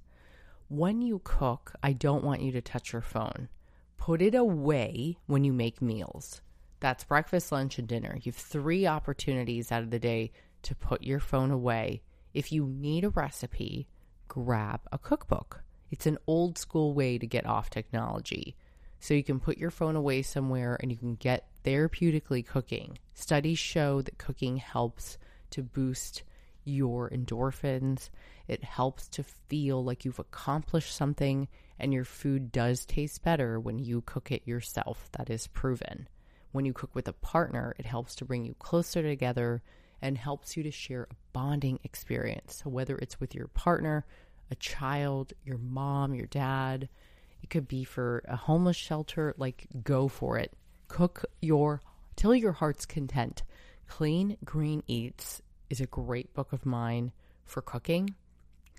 when 0.68 1.00
you 1.00 1.20
cook, 1.24 1.74
I 1.82 1.92
don't 1.92 2.24
want 2.24 2.42
you 2.42 2.52
to 2.52 2.60
touch 2.60 2.92
your 2.92 3.02
phone. 3.02 3.48
Put 3.96 4.20
it 4.22 4.34
away 4.34 5.18
when 5.26 5.44
you 5.44 5.52
make 5.52 5.82
meals. 5.82 6.40
That's 6.80 7.04
breakfast, 7.04 7.50
lunch, 7.50 7.78
and 7.78 7.88
dinner. 7.88 8.18
You 8.22 8.32
have 8.32 8.40
three 8.40 8.86
opportunities 8.86 9.72
out 9.72 9.82
of 9.82 9.90
the 9.90 9.98
day 9.98 10.30
to 10.62 10.74
put 10.74 11.02
your 11.02 11.20
phone 11.20 11.50
away. 11.50 12.02
If 12.34 12.52
you 12.52 12.66
need 12.66 13.04
a 13.04 13.10
recipe, 13.10 13.88
grab 14.28 14.80
a 14.92 14.98
cookbook. 14.98 15.62
It's 15.90 16.06
an 16.06 16.18
old 16.26 16.58
school 16.58 16.92
way 16.92 17.18
to 17.18 17.26
get 17.26 17.46
off 17.46 17.70
technology. 17.70 18.54
So 19.00 19.14
you 19.14 19.24
can 19.24 19.40
put 19.40 19.58
your 19.58 19.70
phone 19.70 19.96
away 19.96 20.22
somewhere 20.22 20.76
and 20.80 20.90
you 20.90 20.98
can 20.98 21.14
get 21.14 21.48
therapeutically 21.64 22.46
cooking. 22.46 22.98
Studies 23.14 23.58
show 23.58 24.02
that 24.02 24.18
cooking 24.18 24.58
helps 24.58 25.18
to 25.50 25.62
boost 25.62 26.22
your 26.68 27.10
endorphins. 27.10 28.10
It 28.46 28.62
helps 28.64 29.08
to 29.08 29.22
feel 29.22 29.82
like 29.82 30.04
you've 30.04 30.18
accomplished 30.18 30.94
something, 30.94 31.48
and 31.78 31.92
your 31.92 32.04
food 32.04 32.52
does 32.52 32.84
taste 32.84 33.22
better 33.22 33.58
when 33.58 33.78
you 33.78 34.02
cook 34.02 34.30
it 34.30 34.46
yourself. 34.46 35.08
That 35.12 35.30
is 35.30 35.46
proven. 35.46 36.08
When 36.52 36.64
you 36.64 36.72
cook 36.72 36.94
with 36.94 37.08
a 37.08 37.12
partner, 37.12 37.74
it 37.78 37.86
helps 37.86 38.14
to 38.16 38.24
bring 38.24 38.44
you 38.44 38.54
closer 38.58 39.02
together 39.02 39.62
and 40.00 40.16
helps 40.16 40.56
you 40.56 40.62
to 40.62 40.70
share 40.70 41.08
a 41.10 41.14
bonding 41.32 41.80
experience. 41.84 42.62
So, 42.62 42.70
whether 42.70 42.96
it's 42.96 43.20
with 43.20 43.34
your 43.34 43.48
partner, 43.48 44.06
a 44.50 44.54
child, 44.56 45.32
your 45.44 45.58
mom, 45.58 46.14
your 46.14 46.26
dad. 46.26 46.88
It 47.42 47.50
could 47.50 47.68
be 47.68 47.84
for 47.84 48.22
a 48.26 48.36
homeless 48.36 48.76
shelter. 48.76 49.34
Like, 49.36 49.66
go 49.82 50.08
for 50.08 50.38
it. 50.38 50.52
Cook 50.88 51.24
your, 51.40 51.80
till 52.16 52.34
your 52.34 52.52
heart's 52.52 52.86
content. 52.86 53.42
Clean 53.86 54.36
Green 54.44 54.82
Eats 54.86 55.40
is 55.70 55.80
a 55.80 55.86
great 55.86 56.32
book 56.34 56.52
of 56.52 56.66
mine 56.66 57.12
for 57.44 57.62
cooking. 57.62 58.14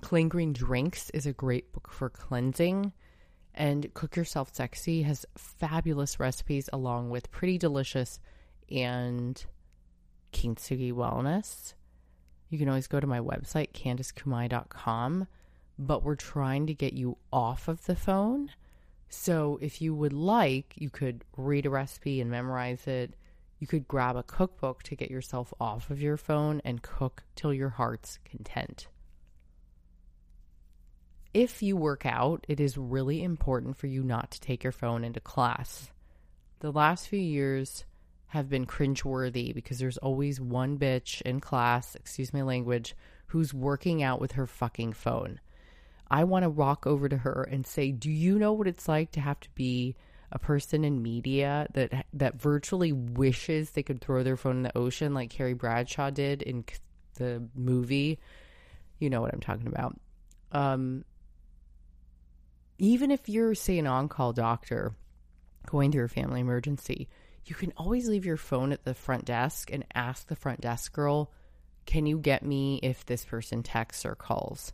Green 0.02 0.54
Drinks 0.54 1.10
is 1.12 1.26
a 1.26 1.34
great 1.34 1.72
book 1.74 1.92
for 1.92 2.10
cleansing. 2.10 2.94
And 3.54 3.94
Cook 3.94 4.16
Yourself 4.16 4.54
Sexy 4.54 5.02
has 5.04 5.26
fabulous 5.36 6.20
recipes 6.20 6.70
along 6.72 7.10
with 7.10 7.32
Pretty 7.32 7.58
Delicious 7.58 8.20
and 8.72 9.44
Kintsugi 10.32 10.94
Wellness. 10.94 11.74
You 12.50 12.58
can 12.58 12.70
always 12.70 12.88
go 12.88 13.00
to 13.00 13.08
my 13.08 13.20
website, 13.20 13.74
CandiceKumai.com, 13.74 15.28
but 15.78 16.04
we're 16.04 16.16
trying 16.16 16.68
to 16.68 16.74
get 16.74 16.94
you 16.94 17.18
off 17.34 17.68
of 17.68 17.86
the 17.86 17.96
phone. 17.96 18.52
So 19.10 19.60
if 19.62 19.82
you 19.82 19.94
would 19.94 20.14
like, 20.14 20.74
you 20.76 20.90
could 20.90 21.26
read 21.36 21.66
a 21.66 21.70
recipe 21.70 22.22
and 22.22 22.30
memorize 22.30 22.88
it. 22.88 23.16
You 23.60 23.68
could 23.68 23.88
grab 23.88 24.16
a 24.16 24.24
cookbook 24.24 24.84
to 24.84 24.96
get 24.96 25.12
yourself 25.12 25.54
off 25.60 25.90
of 25.90 26.02
your 26.02 26.18
phone 26.18 26.62
and 26.64 26.82
cook 26.82 27.24
till 27.36 27.54
your 27.54 27.70
heart's 27.70 28.18
content. 28.24 28.88
If 31.34 31.62
you 31.62 31.76
work 31.76 32.06
out, 32.06 32.46
it 32.48 32.60
is 32.60 32.78
really 32.78 33.22
important 33.22 33.78
for 33.78 33.88
you 33.88 34.02
not 34.02 34.32
to 34.32 34.42
take 34.42 34.64
your 34.64 34.72
phone 34.72 35.04
into 35.04 35.20
class. 35.20 35.92
The 36.62 36.72
last 36.72 37.08
few 37.08 37.20
years 37.20 37.86
have 38.28 38.50
been 38.50 38.66
cringeworthy 38.66 39.54
because 39.54 39.78
there's 39.78 39.98
always 39.98 40.40
one 40.40 40.80
bitch 40.80 41.22
in 41.22 41.40
class, 41.40 41.96
excuse 41.96 42.34
my 42.34 42.42
language, 42.42 42.96
who's 43.28 43.54
working 43.54 44.02
out 44.02 44.22
with 44.22 44.34
her 44.34 44.48
fucking 44.48 44.94
phone. 44.94 45.40
I 46.10 46.24
want 46.24 46.44
to 46.44 46.50
walk 46.50 46.88
over 46.88 47.08
to 47.08 47.18
her 47.18 47.44
and 47.44 47.66
say, 47.66 47.92
"Do 47.92 48.10
you 48.10 48.40
know 48.40 48.54
what 48.54 48.68
it's 48.68 48.88
like 48.88 49.12
to 49.12 49.22
have 49.22 49.40
to 49.42 49.50
be 49.54 49.96
a 50.32 50.40
person 50.40 50.84
in 50.84 51.02
media 51.02 51.68
that 51.74 52.06
that 52.14 52.40
virtually 52.40 52.92
wishes 52.92 53.72
they 53.72 53.84
could 53.84 54.02
throw 54.02 54.24
their 54.24 54.38
phone 54.38 54.58
in 54.58 54.64
the 54.64 54.78
ocean 54.78 55.14
like 55.14 55.30
Carrie 55.30 55.54
Bradshaw 55.54 56.10
did 56.10 56.42
in 56.42 56.66
the 57.16 57.44
movie? 57.56 58.20
You 59.00 59.10
know 59.10 59.22
what 59.22 59.34
I'm 59.34 59.40
talking 59.40 59.68
about. 59.68 60.00
Um, 60.52 61.06
even 62.78 63.12
if 63.12 63.28
you're, 63.28 63.56
say, 63.56 63.78
an 63.78 63.88
on 63.88 64.08
call 64.08 64.34
doctor 64.34 64.94
going 65.66 65.92
through 65.92 66.06
a 66.06 66.10
family 66.10 66.42
emergency, 66.42 67.10
you 67.46 67.56
can 67.56 67.74
always 67.78 68.08
leave 68.08 68.26
your 68.26 68.38
phone 68.38 68.72
at 68.72 68.86
the 68.86 68.94
front 68.94 69.26
desk 69.26 69.70
and 69.72 69.86
ask 69.94 70.28
the 70.28 70.36
front 70.36 70.62
desk 70.62 70.94
girl, 70.94 71.32
Can 71.86 72.06
you 72.06 72.18
get 72.20 72.44
me 72.44 72.80
if 72.82 73.06
this 73.06 73.26
person 73.26 73.64
texts 73.64 74.06
or 74.06 74.16
calls? 74.16 74.74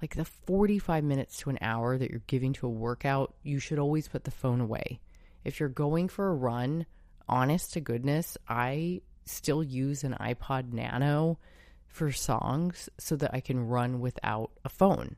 Like 0.00 0.14
the 0.14 0.24
45 0.24 1.04
minutes 1.04 1.38
to 1.38 1.50
an 1.50 1.58
hour 1.60 1.96
that 1.96 2.10
you're 2.10 2.22
giving 2.26 2.52
to 2.54 2.66
a 2.66 2.70
workout, 2.70 3.34
you 3.42 3.58
should 3.58 3.78
always 3.78 4.08
put 4.08 4.24
the 4.24 4.30
phone 4.30 4.60
away. 4.60 5.00
If 5.44 5.58
you're 5.58 5.68
going 5.68 6.08
for 6.08 6.28
a 6.28 6.34
run, 6.34 6.86
honest 7.28 7.72
to 7.74 7.80
goodness, 7.80 8.36
I 8.48 9.00
still 9.24 9.62
use 9.62 10.04
an 10.04 10.16
iPod 10.20 10.72
Nano 10.72 11.38
for 11.86 12.12
songs 12.12 12.88
so 12.98 13.16
that 13.16 13.32
I 13.32 13.40
can 13.40 13.66
run 13.68 14.00
without 14.00 14.50
a 14.64 14.68
phone. 14.68 15.16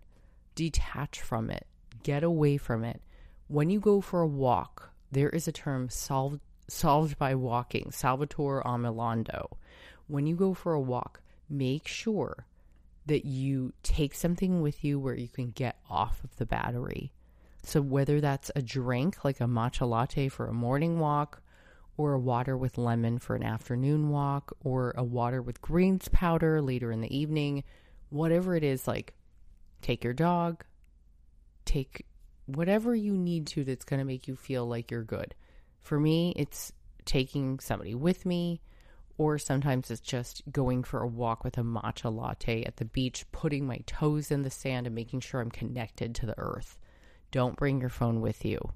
Detach 0.55 1.21
from 1.21 1.51
it 1.51 1.67
get 2.03 2.23
away 2.23 2.57
from 2.57 2.85
it. 2.85 3.01
When 3.49 3.71
you 3.71 3.81
go 3.81 4.01
for 4.01 4.21
a 4.21 4.27
walk, 4.27 4.93
there 5.11 5.31
is 5.31 5.49
a 5.49 5.53
term 5.53 5.89
solved 5.89 6.41
solved 6.71 7.19
by 7.19 7.35
walking, 7.35 7.91
Solvitur 7.91 8.63
ambulando. 8.65 9.57
When 10.07 10.27
you 10.27 10.37
go 10.37 10.53
for 10.53 10.75
a 10.75 10.81
walk, 10.81 11.23
make 11.49 11.89
sure 11.89 12.47
that 13.09 13.25
you 13.27 13.73
take 13.83 14.15
something 14.15 14.63
with 14.63 14.85
you 14.85 14.99
where 14.99 15.15
you 15.15 15.29
can 15.29 15.51
get 15.51 15.79
off 15.91 16.23
of 16.25 16.37
the 16.37 16.47
battery. 16.47 17.13
So 17.65 17.81
whether 17.83 18.21
that's 18.21 18.51
a 18.55 18.63
drink 18.63 19.25
like 19.25 19.41
a 19.41 19.45
matcha 19.45 19.87
latte 19.89 20.29
for 20.29 20.47
a 20.47 20.55
morning 20.55 20.99
walk 20.99 21.43
or 21.97 22.15
a 22.15 22.19
water 22.19 22.57
with 22.57 22.79
lemon 22.79 23.19
for 23.19 23.35
an 23.35 23.43
afternoon 23.43 24.11
walk 24.11 24.57
or 24.63 24.95
a 24.97 25.03
water 25.03 25.43
with 25.43 25.61
greens 25.61 26.09
powder 26.09 26.63
later 26.63 26.93
in 26.93 27.01
the 27.01 27.17
evening, 27.17 27.65
whatever 28.11 28.55
it 28.55 28.63
is 28.63 28.87
like 28.87 29.15
take 29.83 30.05
your 30.05 30.13
dog, 30.13 30.65
take 31.65 32.07
whatever 32.47 32.95
you 32.95 33.17
need 33.17 33.47
to 33.49 33.65
that's 33.65 33.85
going 33.85 33.99
to 33.99 34.07
make 34.07 34.29
you 34.29 34.37
feel 34.37 34.67
like 34.67 34.91
you're 34.91 35.03
good. 35.03 35.35
For 35.81 35.99
me, 35.99 36.33
it's 36.37 36.73
taking 37.05 37.59
somebody 37.59 37.95
with 37.95 38.25
me, 38.25 38.61
or 39.19 39.37
sometimes 39.37 39.91
it's 39.91 40.01
just 40.01 40.43
going 40.51 40.85
for 40.85 41.03
a 41.03 41.09
walk 41.09 41.43
with 41.43 41.59
a 41.59 41.63
matcha 41.63 42.15
latte 42.15 42.63
at 42.63 42.77
the 42.77 42.85
beach, 42.85 43.27
putting 43.33 43.67
my 43.67 43.81
toes 43.85 44.31
in 44.31 44.43
the 44.43 44.51
sand 44.51 44.87
and 44.87 44.95
making 44.95 45.21
sure 45.21 45.41
I'm 45.41 45.51
connected 45.51 46.15
to 46.15 46.27
the 46.27 46.39
earth. 46.39 46.79
Don't 47.33 47.57
bring 47.57 47.81
your 47.81 47.91
phone 47.91 48.21
with 48.21 48.45
you. 48.45 48.73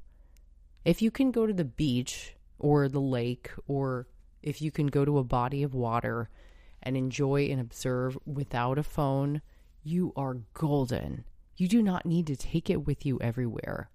If 0.84 1.00
you 1.00 1.12
can 1.12 1.30
go 1.30 1.46
to 1.46 1.52
the 1.52 1.64
beach 1.64 2.34
or 2.58 2.88
the 2.88 3.00
lake, 3.00 3.50
or 3.68 4.08
if 4.42 4.60
you 4.60 4.72
can 4.72 4.88
go 4.88 5.04
to 5.04 5.18
a 5.18 5.24
body 5.24 5.62
of 5.62 5.74
water 5.74 6.28
and 6.82 6.96
enjoy 6.96 7.46
and 7.46 7.60
observe 7.60 8.18
without 8.26 8.78
a 8.78 8.82
phone, 8.82 9.42
you 9.84 10.12
are 10.16 10.38
golden. 10.54 11.24
You 11.56 11.68
do 11.68 11.82
not 11.82 12.04
need 12.04 12.26
to 12.26 12.36
take 12.36 12.68
it 12.68 12.84
with 12.84 13.06
you 13.06 13.20
everywhere. 13.20 13.90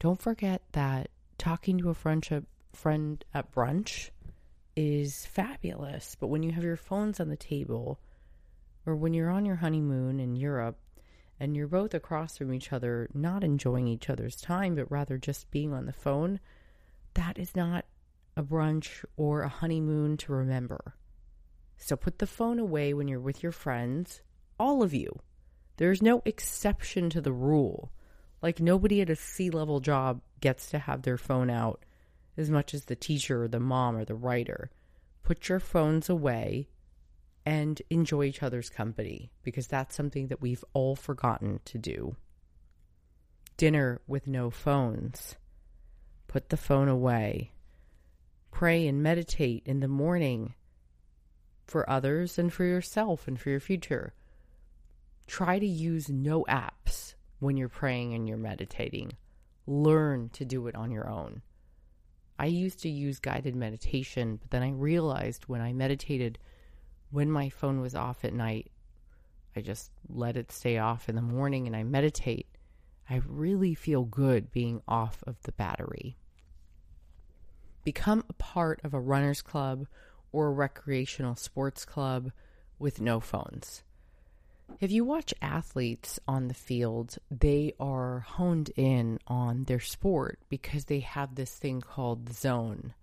Don't 0.00 0.20
forget 0.20 0.62
that 0.72 1.10
talking 1.38 1.78
to 1.78 1.90
a 1.90 1.94
friendship 1.94 2.44
friend 2.74 3.24
at 3.32 3.52
brunch 3.52 4.10
is 4.76 5.26
fabulous, 5.26 6.16
but 6.18 6.26
when 6.26 6.42
you 6.42 6.52
have 6.52 6.64
your 6.64 6.76
phones 6.76 7.20
on 7.20 7.28
the 7.28 7.36
table 7.36 8.00
or 8.86 8.96
when 8.96 9.14
you're 9.14 9.30
on 9.30 9.46
your 9.46 9.56
honeymoon 9.56 10.20
in 10.20 10.36
Europe 10.36 10.78
and 11.40 11.56
you're 11.56 11.66
both 11.66 11.94
across 11.94 12.38
from 12.38 12.52
each 12.52 12.72
other, 12.72 13.08
not 13.14 13.44
enjoying 13.44 13.88
each 13.88 14.10
other's 14.10 14.36
time, 14.36 14.74
but 14.74 14.90
rather 14.90 15.18
just 15.18 15.50
being 15.50 15.72
on 15.72 15.86
the 15.86 15.92
phone, 15.92 16.40
that 17.14 17.38
is 17.38 17.56
not 17.56 17.84
a 18.36 18.42
brunch 18.42 19.04
or 19.16 19.42
a 19.42 19.48
honeymoon 19.48 20.16
to 20.16 20.32
remember. 20.32 20.94
So 21.76 21.96
put 21.96 22.18
the 22.18 22.26
phone 22.26 22.58
away 22.58 22.94
when 22.94 23.08
you're 23.08 23.20
with 23.20 23.42
your 23.42 23.52
friends 23.52 24.22
all 24.58 24.82
of 24.82 24.94
you. 24.94 25.18
There's 25.76 26.02
no 26.02 26.22
exception 26.24 27.10
to 27.10 27.20
the 27.20 27.32
rule. 27.32 27.90
Like 28.42 28.60
nobody 28.60 29.00
at 29.00 29.10
a 29.10 29.16
C 29.16 29.50
level 29.50 29.80
job 29.80 30.20
gets 30.40 30.70
to 30.70 30.78
have 30.78 31.02
their 31.02 31.16
phone 31.16 31.50
out 31.50 31.84
as 32.36 32.50
much 32.50 32.74
as 32.74 32.84
the 32.84 32.96
teacher 32.96 33.44
or 33.44 33.48
the 33.48 33.60
mom 33.60 33.96
or 33.96 34.04
the 34.04 34.14
writer. 34.14 34.70
Put 35.22 35.48
your 35.48 35.60
phones 35.60 36.08
away 36.08 36.68
and 37.46 37.80
enjoy 37.90 38.24
each 38.24 38.42
other's 38.42 38.70
company 38.70 39.30
because 39.42 39.66
that's 39.66 39.94
something 39.94 40.28
that 40.28 40.40
we've 40.40 40.64
all 40.72 40.96
forgotten 40.96 41.60
to 41.66 41.78
do. 41.78 42.16
Dinner 43.56 44.00
with 44.06 44.26
no 44.26 44.50
phones. 44.50 45.36
Put 46.26 46.48
the 46.48 46.56
phone 46.56 46.88
away. 46.88 47.52
Pray 48.50 48.86
and 48.86 49.02
meditate 49.02 49.62
in 49.66 49.80
the 49.80 49.88
morning 49.88 50.54
for 51.66 51.88
others 51.88 52.38
and 52.38 52.52
for 52.52 52.64
yourself 52.64 53.26
and 53.26 53.40
for 53.40 53.50
your 53.50 53.60
future 53.60 54.14
try 55.26 55.58
to 55.58 55.66
use 55.66 56.08
no 56.08 56.44
apps 56.48 57.14
when 57.38 57.56
you're 57.56 57.68
praying 57.68 58.14
and 58.14 58.28
you're 58.28 58.36
meditating. 58.36 59.12
Learn 59.66 60.28
to 60.30 60.44
do 60.44 60.66
it 60.66 60.74
on 60.74 60.90
your 60.90 61.08
own. 61.08 61.42
I 62.38 62.46
used 62.46 62.80
to 62.80 62.88
use 62.88 63.20
guided 63.20 63.54
meditation, 63.54 64.36
but 64.36 64.50
then 64.50 64.62
I 64.62 64.70
realized 64.70 65.44
when 65.44 65.60
I 65.60 65.72
meditated, 65.72 66.38
when 67.10 67.30
my 67.30 67.48
phone 67.48 67.80
was 67.80 67.94
off 67.94 68.24
at 68.24 68.34
night, 68.34 68.70
I 69.54 69.60
just 69.60 69.92
let 70.08 70.36
it 70.36 70.50
stay 70.50 70.78
off 70.78 71.08
in 71.08 71.14
the 71.14 71.22
morning 71.22 71.66
and 71.66 71.76
I 71.76 71.84
meditate. 71.84 72.48
I 73.08 73.20
really 73.26 73.74
feel 73.74 74.04
good 74.04 74.50
being 74.50 74.82
off 74.88 75.22
of 75.26 75.40
the 75.42 75.52
battery. 75.52 76.16
Become 77.84 78.24
a 78.28 78.32
part 78.32 78.80
of 78.82 78.94
a 78.94 79.00
runner's 79.00 79.42
club 79.42 79.86
or 80.32 80.48
a 80.48 80.52
recreational 80.52 81.36
sports 81.36 81.84
club 81.84 82.32
with 82.78 83.00
no 83.00 83.20
phones. 83.20 83.84
If 84.80 84.90
you 84.90 85.04
watch 85.04 85.32
athletes 85.40 86.18
on 86.26 86.48
the 86.48 86.54
field, 86.54 87.16
they 87.30 87.74
are 87.78 88.20
honed 88.20 88.70
in 88.76 89.18
on 89.26 89.64
their 89.64 89.80
sport 89.80 90.40
because 90.48 90.86
they 90.86 91.00
have 91.00 91.34
this 91.34 91.54
thing 91.54 91.80
called 91.80 92.26
the 92.26 92.34
zone. 92.34 92.94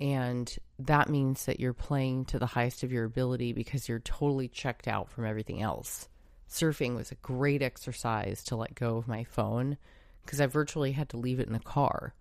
And 0.00 0.54
that 0.78 1.08
means 1.08 1.44
that 1.46 1.60
you're 1.60 1.72
playing 1.72 2.26
to 2.26 2.38
the 2.38 2.46
highest 2.46 2.82
of 2.82 2.92
your 2.92 3.04
ability 3.04 3.52
because 3.52 3.88
you're 3.88 4.00
totally 4.00 4.48
checked 4.48 4.88
out 4.88 5.10
from 5.10 5.26
everything 5.26 5.60
else. 5.60 6.08
Surfing 6.48 6.96
was 6.96 7.10
a 7.10 7.16
great 7.16 7.62
exercise 7.62 8.42
to 8.44 8.56
let 8.56 8.74
go 8.74 8.96
of 8.96 9.08
my 9.08 9.24
phone 9.24 9.78
because 10.24 10.40
I 10.40 10.46
virtually 10.46 10.92
had 10.92 11.08
to 11.10 11.16
leave 11.16 11.40
it 11.40 11.46
in 11.46 11.52
the 11.52 11.60
car. 11.60 12.14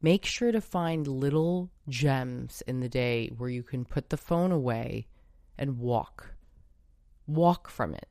Make 0.00 0.24
sure 0.24 0.52
to 0.52 0.60
find 0.60 1.06
little 1.06 1.70
gems 1.88 2.62
in 2.66 2.80
the 2.80 2.88
day 2.88 3.28
where 3.36 3.50
you 3.50 3.62
can 3.62 3.84
put 3.84 4.10
the 4.10 4.16
phone 4.16 4.52
away 4.52 5.06
and 5.58 5.78
walk 5.78 6.35
walk 7.26 7.68
from 7.68 7.94
it. 7.94 8.08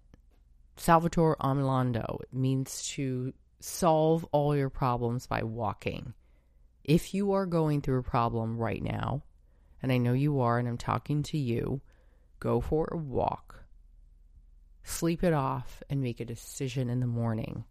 Solvitur 0.78 1.36
ambulando 1.38 2.20
means 2.32 2.88
to 2.90 3.34
solve 3.60 4.26
all 4.32 4.56
your 4.56 4.70
problems 4.70 5.28
by 5.28 5.44
walking. 5.44 6.14
If 6.84 7.14
you 7.14 7.32
are 7.32 7.46
going 7.46 7.82
through 7.82 8.00
a 8.00 8.04
problem 8.04 8.58
right 8.58 8.84
now, 8.84 9.24
and 9.82 9.92
I 9.92 9.98
know 9.98 10.14
you 10.14 10.40
are, 10.42 10.60
and 10.60 10.68
I'm 10.68 10.78
talking 10.78 11.24
to 11.24 11.38
you, 11.38 11.82
go 12.40 12.62
for 12.62 12.88
a 12.92 12.98
walk. 12.98 13.64
sleep 14.84 15.24
it 15.24 15.34
off, 15.34 15.82
and 15.90 16.02
make 16.02 16.20
a 16.20 16.26
decision 16.26 16.90
in 16.90 17.00
the 17.00 17.08
morning. 17.08 17.66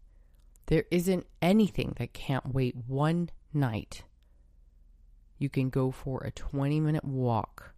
There 0.66 0.84
isn't 0.90 1.26
anything 1.40 1.94
that 1.98 2.12
can't 2.12 2.52
wait 2.52 2.74
one 2.88 3.30
night. 3.52 4.02
You 5.38 5.48
can 5.48 5.70
go 5.70 5.90
for 5.90 6.24
a 6.24 6.32
20 6.32 6.80
minute 6.80 7.04
walk 7.04 7.74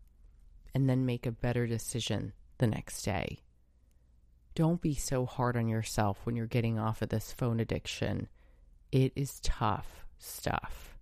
and 0.75 0.89
then 0.89 1.05
make 1.05 1.27
a 1.27 1.33
better 1.33 1.67
decision 1.67 2.33
the 2.59 2.67
next 2.67 3.03
day. 3.03 3.41
Don't 4.57 4.81
be 4.81 4.95
so 4.95 5.27
hard 5.27 5.55
on 5.55 5.69
yourself 5.69 6.19
when 6.25 6.35
you're 6.35 6.47
getting 6.47 6.79
off 6.79 7.03
of 7.03 7.11
this 7.11 7.31
phone 7.31 7.61
addiction. 7.61 8.27
It 8.91 9.13
is 9.15 9.39
tough 9.41 10.07
stuff. 10.17 10.97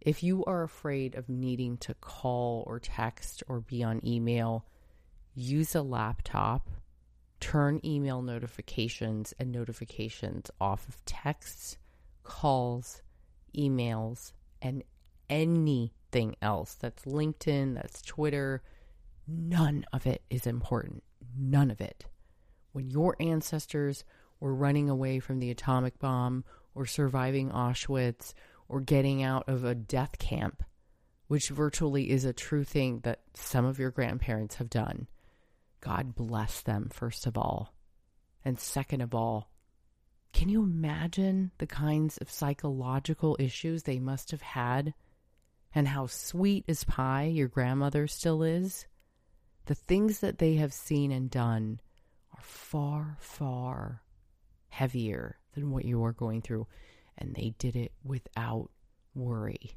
If 0.00 0.24
you 0.24 0.44
are 0.44 0.64
afraid 0.64 1.14
of 1.14 1.28
needing 1.28 1.76
to 1.76 1.94
call 1.94 2.64
or 2.66 2.80
text 2.80 3.44
or 3.46 3.60
be 3.60 3.84
on 3.84 4.04
email, 4.04 4.64
use 5.36 5.76
a 5.76 5.82
laptop, 5.82 6.68
turn 7.38 7.80
email 7.84 8.22
notifications 8.22 9.32
and 9.38 9.52
notifications 9.52 10.50
off 10.60 10.88
of 10.88 11.04
texts, 11.04 11.78
calls, 12.24 13.02
emails, 13.56 14.32
and 14.60 14.82
anything 15.30 16.34
else 16.42 16.74
that's 16.74 17.04
LinkedIn, 17.04 17.76
that's 17.76 18.02
Twitter. 18.02 18.64
None 19.28 19.86
of 19.92 20.08
it 20.08 20.22
is 20.28 20.44
important. 20.44 21.04
None 21.38 21.70
of 21.70 21.80
it. 21.80 22.06
When 22.72 22.90
your 22.90 23.16
ancestors 23.20 24.04
were 24.40 24.54
running 24.54 24.88
away 24.88 25.18
from 25.18 25.38
the 25.38 25.50
atomic 25.50 25.98
bomb 25.98 26.44
or 26.74 26.86
surviving 26.86 27.50
Auschwitz 27.50 28.34
or 28.68 28.80
getting 28.80 29.22
out 29.22 29.48
of 29.48 29.64
a 29.64 29.74
death 29.74 30.18
camp, 30.18 30.62
which 31.26 31.48
virtually 31.48 32.10
is 32.10 32.24
a 32.24 32.32
true 32.32 32.64
thing 32.64 33.00
that 33.00 33.20
some 33.34 33.64
of 33.64 33.78
your 33.78 33.90
grandparents 33.90 34.56
have 34.56 34.70
done. 34.70 35.08
God 35.80 36.14
bless 36.14 36.60
them, 36.62 36.88
first 36.92 37.26
of 37.26 37.36
all. 37.36 37.74
And 38.44 38.58
second 38.58 39.00
of 39.00 39.14
all, 39.14 39.50
can 40.32 40.48
you 40.48 40.62
imagine 40.62 41.50
the 41.58 41.66
kinds 41.66 42.18
of 42.18 42.30
psychological 42.30 43.36
issues 43.40 43.82
they 43.82 43.98
must 43.98 44.30
have 44.30 44.42
had? 44.42 44.94
And 45.74 45.88
how 45.88 46.06
sweet 46.06 46.64
as 46.68 46.84
pie 46.84 47.24
your 47.24 47.48
grandmother 47.48 48.06
still 48.06 48.42
is? 48.42 48.86
The 49.66 49.74
things 49.74 50.20
that 50.20 50.38
they 50.38 50.54
have 50.54 50.72
seen 50.72 51.10
and 51.12 51.30
done 51.30 51.80
are 52.38 52.42
far, 52.42 53.16
far 53.20 54.02
heavier 54.68 55.38
than 55.54 55.70
what 55.70 55.84
you 55.84 56.04
are 56.04 56.12
going 56.12 56.42
through 56.42 56.66
and 57.18 57.34
they 57.34 57.52
did 57.58 57.76
it 57.76 57.92
without 58.04 58.70
worry. 59.14 59.72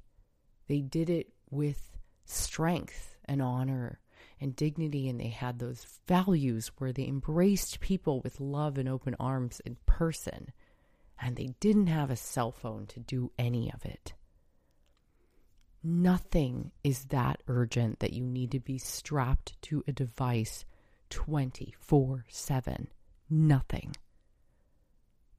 They 0.68 0.82
did 0.82 1.10
it 1.10 1.34
with 1.50 1.98
strength 2.26 3.18
and 3.26 3.42
honor 3.42 4.00
and 4.40 4.56
dignity, 4.56 5.10
and 5.10 5.20
they 5.20 5.30
had 5.30 5.60
those 5.60 5.86
values 6.08 6.72
where 6.78 6.94
they 6.94 7.08
embraced 7.08 7.80
people 7.80 8.22
with 8.22 8.40
love 8.40 8.78
and 8.78 8.88
open 8.88 9.16
arms 9.20 9.60
in 9.66 9.78
person, 9.86 10.52
and 11.20 11.36
they 11.36 11.50
didn't 11.60 11.88
have 11.88 12.10
a 12.10 12.16
cell 12.16 12.52
phone 12.52 12.86
to 12.88 13.00
do 13.00 13.32
any 13.38 13.72
of 13.72 13.84
it. 13.86 14.14
Nothing 15.84 16.72
is 16.84 17.06
that 17.06 17.42
urgent 17.48 18.00
that 18.00 18.14
you 18.14 18.24
need 18.24 18.52
to 18.52 18.60
be 18.60 18.78
strapped 18.78 19.60
to 19.64 19.84
a 19.88 19.92
device 19.92 20.64
24 21.12 22.26
7. 22.28 22.88
Nothing. 23.30 23.96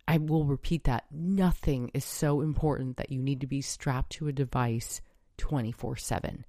I 0.07 0.19
will 0.19 0.45
repeat 0.45 0.85
that. 0.85 1.07
Nothing 1.11 1.91
is 1.95 2.05
so 2.05 2.41
important 2.41 2.97
that 2.99 3.11
you 3.11 3.21
need 3.21 3.41
to 3.41 3.47
be 3.47 3.61
strapped 3.61 4.13
to 4.13 4.29
a 4.29 4.33
device 4.33 5.01
24 5.39 5.97
7. 5.97 6.45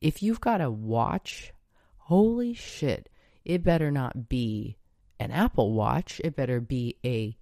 If 0.00 0.22
you've 0.22 0.40
got 0.40 0.60
a 0.60 0.70
watch, 0.70 1.52
holy 1.96 2.54
shit, 2.54 3.10
it 3.44 3.62
better 3.62 3.90
not 3.90 4.28
be 4.28 4.78
an 5.18 5.32
Apple 5.32 5.72
Watch. 5.72 6.20
It 6.24 6.36
better 6.36 6.60
be 6.60 6.96
a 7.04 7.36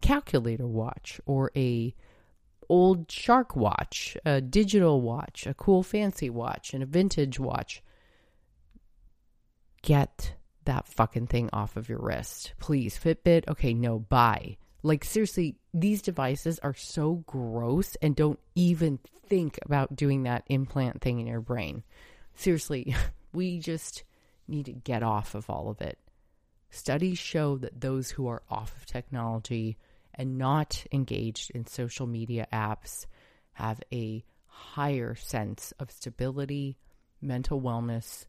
calculator 0.00 0.66
watch 0.66 1.20
or 1.26 1.52
a 1.54 1.94
old 2.68 3.10
shark 3.10 3.54
watch, 3.54 4.16
a 4.24 4.40
digital 4.40 5.00
watch, 5.00 5.46
a 5.46 5.54
cool 5.54 5.82
fancy 5.82 6.30
watch, 6.30 6.74
and 6.74 6.82
a 6.82 6.86
vintage 6.86 7.38
watch. 7.38 7.82
Get 9.82 10.34
that 10.64 10.86
fucking 10.86 11.26
thing 11.26 11.50
off 11.52 11.76
of 11.76 11.88
your 11.88 12.00
wrist. 12.00 12.52
Please, 12.58 12.98
Fitbit. 12.98 13.48
Okay, 13.48 13.74
no, 13.74 13.98
buy. 13.98 14.56
Like, 14.82 15.04
seriously, 15.04 15.56
these 15.74 16.02
devices 16.02 16.58
are 16.60 16.74
so 16.74 17.24
gross 17.26 17.96
and 18.00 18.16
don't 18.16 18.38
even 18.54 18.98
think 19.26 19.58
about 19.64 19.96
doing 19.96 20.24
that 20.24 20.44
implant 20.46 21.00
thing 21.00 21.20
in 21.20 21.26
your 21.26 21.40
brain. 21.40 21.82
Seriously, 22.34 22.94
we 23.32 23.58
just 23.58 24.04
need 24.48 24.66
to 24.66 24.72
get 24.72 25.02
off 25.02 25.34
of 25.34 25.48
all 25.48 25.68
of 25.68 25.80
it. 25.80 25.98
Studies 26.70 27.18
show 27.18 27.56
that 27.58 27.80
those 27.80 28.10
who 28.10 28.28
are 28.28 28.42
off 28.48 28.76
of 28.76 28.86
technology 28.86 29.76
and 30.14 30.38
not 30.38 30.84
engaged 30.92 31.50
in 31.50 31.66
social 31.66 32.06
media 32.06 32.46
apps 32.52 33.06
have 33.52 33.80
a 33.92 34.24
higher 34.46 35.14
sense 35.14 35.72
of 35.78 35.90
stability, 35.90 36.76
mental 37.20 37.60
wellness, 37.60 38.26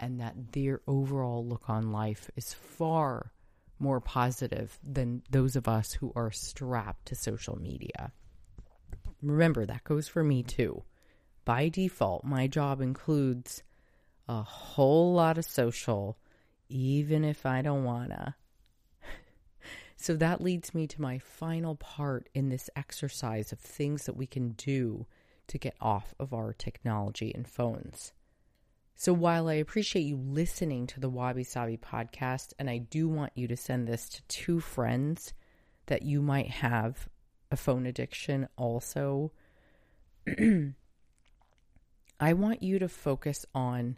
and 0.00 0.18
that 0.18 0.52
their 0.52 0.80
overall 0.86 1.46
look 1.46 1.68
on 1.68 1.92
life 1.92 2.30
is 2.34 2.54
far 2.54 3.30
more 3.78 4.00
positive 4.00 4.78
than 4.82 5.22
those 5.30 5.56
of 5.56 5.68
us 5.68 5.92
who 5.92 6.12
are 6.16 6.30
strapped 6.30 7.06
to 7.06 7.14
social 7.14 7.58
media. 7.60 8.12
Remember, 9.22 9.64
that 9.66 9.84
goes 9.84 10.08
for 10.08 10.24
me 10.24 10.42
too. 10.42 10.82
By 11.44 11.68
default, 11.68 12.24
my 12.24 12.46
job 12.46 12.80
includes 12.80 13.62
a 14.28 14.42
whole 14.42 15.14
lot 15.14 15.38
of 15.38 15.44
social, 15.44 16.18
even 16.68 17.24
if 17.24 17.44
I 17.44 17.62
don't 17.62 17.84
wanna. 17.84 18.36
so 19.96 20.14
that 20.16 20.42
leads 20.42 20.74
me 20.74 20.86
to 20.86 21.02
my 21.02 21.18
final 21.18 21.74
part 21.76 22.28
in 22.34 22.48
this 22.48 22.70
exercise 22.76 23.52
of 23.52 23.58
things 23.58 24.06
that 24.06 24.16
we 24.16 24.26
can 24.26 24.52
do 24.52 25.06
to 25.48 25.58
get 25.58 25.74
off 25.80 26.14
of 26.18 26.32
our 26.32 26.52
technology 26.52 27.32
and 27.34 27.48
phones. 27.48 28.12
So 29.00 29.14
while 29.14 29.48
I 29.48 29.54
appreciate 29.54 30.02
you 30.02 30.18
listening 30.18 30.86
to 30.88 31.00
the 31.00 31.08
Wabi 31.08 31.42
Sabi 31.42 31.78
podcast, 31.78 32.52
and 32.58 32.68
I 32.68 32.76
do 32.76 33.08
want 33.08 33.32
you 33.34 33.48
to 33.48 33.56
send 33.56 33.88
this 33.88 34.10
to 34.10 34.22
two 34.24 34.60
friends 34.60 35.32
that 35.86 36.02
you 36.02 36.20
might 36.20 36.50
have 36.50 37.08
a 37.50 37.56
phone 37.56 37.86
addiction 37.86 38.46
also, 38.58 39.32
I 40.28 40.74
want 42.34 42.62
you 42.62 42.78
to 42.78 42.90
focus 42.90 43.46
on 43.54 43.96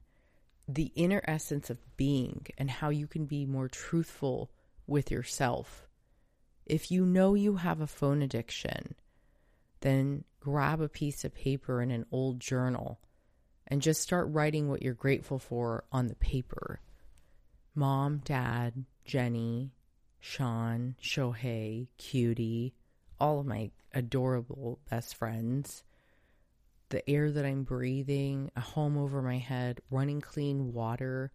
the 0.69 0.93
inner 0.95 1.23
essence 1.25 1.69
of 1.69 1.97
being 1.97 2.47
and 2.57 2.71
how 2.71 2.91
you 2.91 3.09
can 3.09 3.27
be 3.27 3.45
more 3.45 3.67
truthful 3.67 4.53
with 4.87 5.11
yourself. 5.11 5.89
If 6.65 6.93
you 6.93 7.05
know 7.05 7.35
you 7.35 7.57
have 7.57 7.81
a 7.81 7.89
phone 7.89 8.23
addiction, 8.23 8.95
then 9.81 10.23
grab 10.39 10.81
a 10.81 10.89
piece 10.89 11.25
of 11.25 11.35
paper 11.35 11.81
and 11.81 11.91
an 11.91 12.07
old 12.13 12.39
journal 12.39 13.01
and 13.73 13.81
just 13.81 14.03
start 14.03 14.29
writing 14.29 14.69
what 14.69 14.83
you're 14.83 14.93
grateful 14.93 15.39
for 15.39 15.83
on 15.91 16.09
the 16.09 16.15
paper. 16.17 16.79
Mom, 17.75 18.19
Dad, 18.23 18.85
Jenny, 19.07 19.73
Sean, 20.21 20.95
Shohei, 21.03 21.87
Cutie, 21.97 22.75
all 23.19 23.41
of 23.41 23.47
my 23.47 23.71
adorable 23.95 24.79
best 24.91 25.17
friends, 25.17 25.85
the 26.91 27.09
air 27.09 27.31
that 27.31 27.47
I'm 27.47 27.63
breathing, 27.63 28.51
a 28.55 28.61
home 28.61 28.99
over 28.99 29.23
my 29.23 29.39
head, 29.39 29.81
running 29.91 30.21
clean 30.21 30.75
water. 30.75 31.33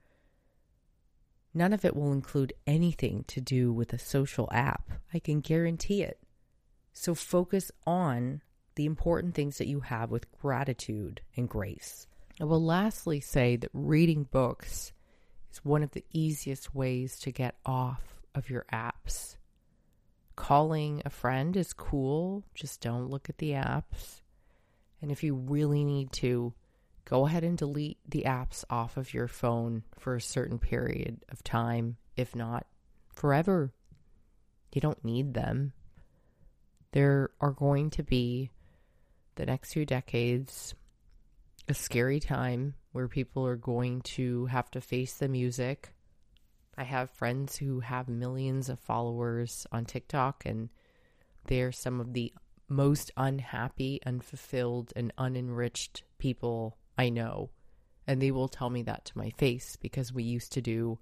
None 1.55 1.73
of 1.73 1.83
it 1.85 1.95
will 1.95 2.11
include 2.11 2.53
anything 2.67 3.25
to 3.29 3.41
do 3.41 3.73
with 3.73 3.93
a 3.93 3.97
social 3.97 4.47
app. 4.51 4.91
I 5.11 5.17
can 5.17 5.39
guarantee 5.39 6.03
it. 6.03 6.19
So 6.93 7.15
focus 7.15 7.71
on 7.87 8.43
the 8.75 8.85
important 8.85 9.33
things 9.33 9.57
that 9.57 9.65
you 9.65 9.79
have 9.79 10.11
with 10.11 10.31
gratitude 10.31 11.21
and 11.35 11.49
grace. 11.49 12.05
I 12.39 12.43
will 12.43 12.63
lastly 12.63 13.19
say 13.19 13.55
that 13.55 13.71
reading 13.73 14.23
books 14.23 14.93
is 15.51 15.65
one 15.65 15.81
of 15.81 15.91
the 15.91 16.05
easiest 16.13 16.75
ways 16.75 17.19
to 17.21 17.31
get 17.31 17.55
off 17.65 18.21
of 18.35 18.49
your 18.49 18.65
apps. 18.71 19.37
Calling 20.35 21.01
a 21.03 21.09
friend 21.09 21.57
is 21.57 21.73
cool, 21.73 22.43
just 22.53 22.79
don't 22.79 23.09
look 23.09 23.27
at 23.27 23.39
the 23.39 23.51
apps. 23.51 24.21
And 25.01 25.11
if 25.11 25.23
you 25.23 25.33
really 25.33 25.83
need 25.83 26.11
to, 26.13 26.53
go 27.05 27.25
ahead 27.25 27.43
and 27.43 27.57
delete 27.57 27.97
the 28.07 28.25
apps 28.27 28.63
off 28.69 28.97
of 28.97 29.15
your 29.15 29.27
phone 29.27 29.83
for 29.97 30.15
a 30.15 30.21
certain 30.21 30.59
period 30.59 31.25
of 31.29 31.43
time, 31.43 31.97
if 32.15 32.35
not 32.35 32.67
forever. 33.15 33.73
You 34.73 34.81
don't 34.81 35.03
need 35.03 35.33
them. 35.33 35.73
There 36.91 37.31
are 37.41 37.51
going 37.51 37.89
to 37.91 38.03
be 38.03 38.51
the 39.35 39.45
next 39.47 39.73
few 39.73 39.87
decades 39.87 40.75
a 41.67 41.73
scary 41.73 42.19
time 42.19 42.75
where 42.91 43.07
people 43.07 43.45
are 43.45 43.57
going 43.57 44.01
to 44.01 44.45
have 44.45 44.71
to 44.71 44.81
face 44.81 45.13
the 45.15 45.27
music. 45.27 45.89
I 46.77 46.83
have 46.83 47.09
friends 47.09 47.57
who 47.57 47.81
have 47.81 48.07
millions 48.07 48.69
of 48.69 48.79
followers 48.79 49.67
on 49.71 49.85
TikTok, 49.85 50.45
and 50.45 50.69
they're 51.45 51.71
some 51.71 51.99
of 51.99 52.13
the 52.13 52.33
most 52.69 53.11
unhappy, 53.17 53.99
unfulfilled, 54.05 54.93
and 54.95 55.13
unenriched 55.17 56.03
people 56.19 56.77
I 56.97 57.09
know. 57.09 57.49
And 58.05 58.21
they 58.21 58.31
will 58.31 58.47
tell 58.47 58.69
me 58.69 58.83
that 58.83 59.05
to 59.05 59.17
my 59.17 59.31
face 59.31 59.75
because 59.75 60.13
we 60.13 60.23
used 60.23 60.53
to 60.53 60.61
do 60.61 60.99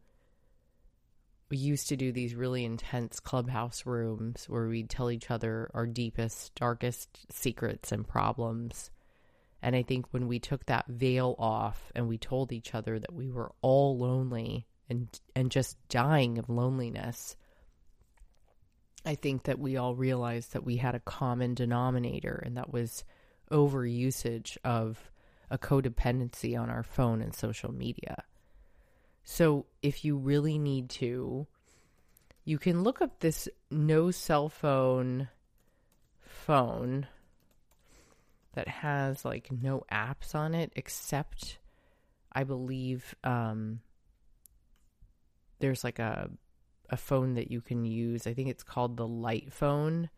we 1.49 1.57
used 1.57 1.89
to 1.89 1.95
do 1.95 2.11
these 2.11 2.34
really 2.34 2.66
intense 2.66 3.20
clubhouse 3.20 3.86
rooms 3.86 4.45
where 4.49 4.68
we'd 4.68 4.89
tell 4.89 5.11
each 5.11 5.30
other 5.30 5.70
our 5.76 5.86
deepest, 5.86 6.55
darkest 6.55 7.32
secrets 7.32 7.91
and 7.91 8.07
problems. 8.07 8.89
And 9.66 9.76
I 9.76 9.82
think 9.82 10.05
when 10.11 10.28
we 10.28 10.38
took 10.38 10.68
that 10.68 10.86
veil 10.88 11.34
off 11.39 11.91
and 11.95 12.07
we 12.07 12.20
told 12.20 12.51
each 12.51 12.76
other 12.76 12.99
that 12.99 13.16
we 13.16 13.32
were 13.32 13.51
all 13.63 13.97
lonely 13.97 14.68
and 14.88 15.07
and 15.36 15.49
just 15.49 15.76
dying 15.89 16.38
of 16.38 16.51
loneliness, 16.51 17.36
I 19.07 19.16
think 19.16 19.45
that 19.45 19.57
we 19.57 19.76
all 19.76 19.95
realized 19.95 20.53
that 20.53 20.63
we 20.63 20.78
had 20.78 20.93
a 20.93 20.99
common 20.99 21.55
denominator 21.55 22.43
and 22.45 22.55
that 22.57 22.72
was 22.72 23.03
overusage 23.49 24.55
of 24.63 25.09
a 25.49 25.57
codependency 25.57 26.55
on 26.55 26.70
our 26.70 26.84
phone 26.84 27.20
and 27.20 27.34
social 27.34 27.74
media. 27.74 28.24
So 29.24 29.66
if 29.82 30.05
you 30.05 30.16
really 30.16 30.59
need 30.59 30.91
to, 30.91 31.47
you 32.43 32.59
can 32.59 32.84
look 32.84 33.01
up 33.01 33.20
this 33.20 33.49
no 33.72 34.11
cell 34.11 34.47
phone 34.47 35.30
phone 36.22 37.07
that 38.56 38.68
has 38.68 39.24
like 39.24 39.49
no 39.51 39.84
apps 39.91 40.36
on 40.36 40.56
it 40.56 40.72
except 40.76 41.60
I 42.32 42.43
believe 42.43 43.16
um, 43.24 43.80
there's 45.60 45.84
like 45.84 45.99
a 45.99 46.30
a 46.89 46.97
phone 46.97 47.34
that 47.36 47.49
you 47.49 47.62
can 47.62 47.84
use. 47.84 48.28
I 48.28 48.34
think 48.34 48.49
it's 48.49 48.64
called 48.64 48.97
the 48.97 49.08
Light 49.08 49.51
phone. 49.51 50.10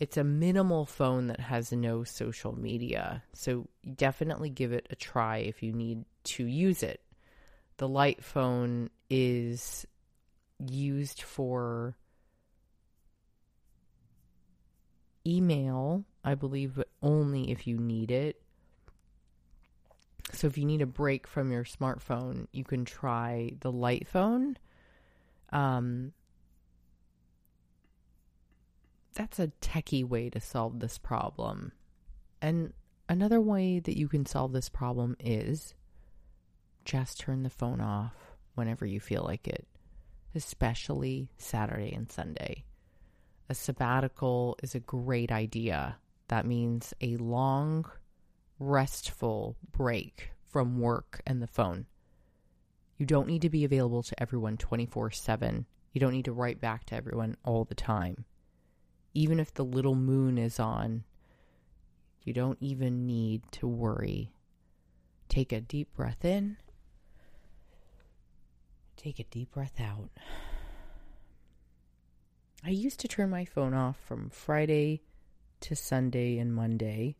It's 0.00 0.16
a 0.16 0.24
minimal 0.24 0.84
phone 0.84 1.28
that 1.28 1.40
has 1.40 1.72
no 1.72 2.04
social 2.04 2.58
media. 2.58 3.22
So 3.32 3.68
definitely 3.94 4.50
give 4.50 4.72
it 4.72 4.88
a 4.90 4.96
try 4.96 5.38
if 5.38 5.62
you 5.62 5.72
need 5.72 6.04
to 6.24 6.44
use 6.44 6.82
it 6.82 7.00
the 7.78 7.88
light 7.88 8.24
phone 8.24 8.90
is 9.10 9.86
used 10.58 11.22
for 11.22 11.96
email, 15.26 16.04
I 16.24 16.34
believe, 16.34 16.76
but 16.76 16.88
only 17.02 17.50
if 17.50 17.66
you 17.66 17.76
need 17.76 18.10
it. 18.10 18.40
So 20.32 20.46
if 20.46 20.58
you 20.58 20.64
need 20.64 20.82
a 20.82 20.86
break 20.86 21.26
from 21.26 21.52
your 21.52 21.64
smartphone, 21.64 22.46
you 22.52 22.64
can 22.64 22.84
try 22.84 23.52
the 23.60 23.72
light 23.72 24.08
phone. 24.08 24.56
Um, 25.50 26.12
that's 29.14 29.38
a 29.38 29.52
techie 29.60 30.04
way 30.04 30.30
to 30.30 30.40
solve 30.40 30.80
this 30.80 30.98
problem. 30.98 31.72
And 32.42 32.72
another 33.08 33.40
way 33.40 33.78
that 33.80 33.96
you 33.96 34.08
can 34.08 34.26
solve 34.26 34.52
this 34.52 34.68
problem 34.68 35.16
is 35.20 35.74
just 36.84 37.20
turn 37.20 37.42
the 37.42 37.50
phone 37.50 37.80
off 37.80 38.14
whenever 38.54 38.84
you 38.84 39.00
feel 39.00 39.22
like 39.22 39.48
it, 39.48 39.66
especially 40.34 41.28
Saturday 41.38 41.92
and 41.92 42.10
Sunday. 42.10 42.64
A 43.48 43.54
sabbatical 43.54 44.56
is 44.62 44.74
a 44.74 44.80
great 44.80 45.30
idea. 45.30 45.98
That 46.28 46.46
means 46.46 46.92
a 47.00 47.16
long, 47.16 47.90
restful 48.58 49.56
break 49.72 50.32
from 50.48 50.80
work 50.80 51.20
and 51.26 51.40
the 51.40 51.46
phone. 51.46 51.86
You 52.96 53.06
don't 53.06 53.28
need 53.28 53.42
to 53.42 53.50
be 53.50 53.64
available 53.64 54.02
to 54.02 54.20
everyone 54.20 54.56
24 54.56 55.10
7. 55.10 55.66
You 55.92 56.00
don't 56.00 56.12
need 56.12 56.24
to 56.24 56.32
write 56.32 56.60
back 56.60 56.84
to 56.86 56.94
everyone 56.94 57.36
all 57.44 57.64
the 57.64 57.74
time. 57.74 58.24
Even 59.14 59.38
if 59.38 59.54
the 59.54 59.64
little 59.64 59.94
moon 59.94 60.38
is 60.38 60.58
on, 60.58 61.04
you 62.22 62.32
don't 62.32 62.58
even 62.60 63.06
need 63.06 63.42
to 63.52 63.68
worry. 63.68 64.32
Take 65.28 65.52
a 65.52 65.60
deep 65.60 65.94
breath 65.94 66.24
in 66.24 66.56
Take 68.96 69.18
a 69.20 69.24
deep 69.24 69.52
breath 69.52 69.78
out. 69.78 70.08
I 72.64 72.70
used 72.70 73.00
to 73.00 73.08
turn 73.08 73.30
my 73.30 73.44
phone 73.44 73.74
off 73.74 73.96
from 74.06 74.30
Friday 74.30 75.02
to 75.60 75.76
Sunday 75.76 76.38
and 76.38 76.54
Monday. 76.54 77.16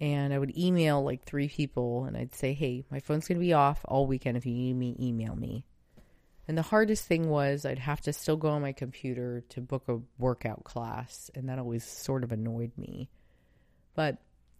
And 0.00 0.34
I 0.34 0.38
would 0.38 0.56
email 0.58 1.02
like 1.02 1.22
three 1.22 1.48
people 1.48 2.04
and 2.04 2.16
I'd 2.16 2.34
say, 2.34 2.52
hey, 2.52 2.84
my 2.90 3.00
phone's 3.00 3.28
going 3.28 3.38
to 3.38 3.44
be 3.44 3.52
off 3.52 3.84
all 3.84 4.06
weekend. 4.06 4.36
If 4.36 4.44
you 4.44 4.54
need 4.54 4.74
me, 4.74 4.96
email 4.98 5.36
me. 5.36 5.64
And 6.46 6.58
the 6.58 6.62
hardest 6.62 7.06
thing 7.06 7.28
was 7.28 7.64
I'd 7.64 7.78
have 7.78 8.00
to 8.02 8.12
still 8.12 8.36
go 8.36 8.48
on 8.48 8.62
my 8.62 8.72
computer 8.72 9.44
to 9.50 9.60
book 9.60 9.84
a 9.88 10.00
workout 10.18 10.64
class. 10.64 11.30
And 11.34 11.48
that 11.48 11.58
always 11.58 11.84
sort 11.84 12.24
of 12.24 12.32
annoyed 12.32 12.72
me. 12.76 13.08
But 13.94 14.18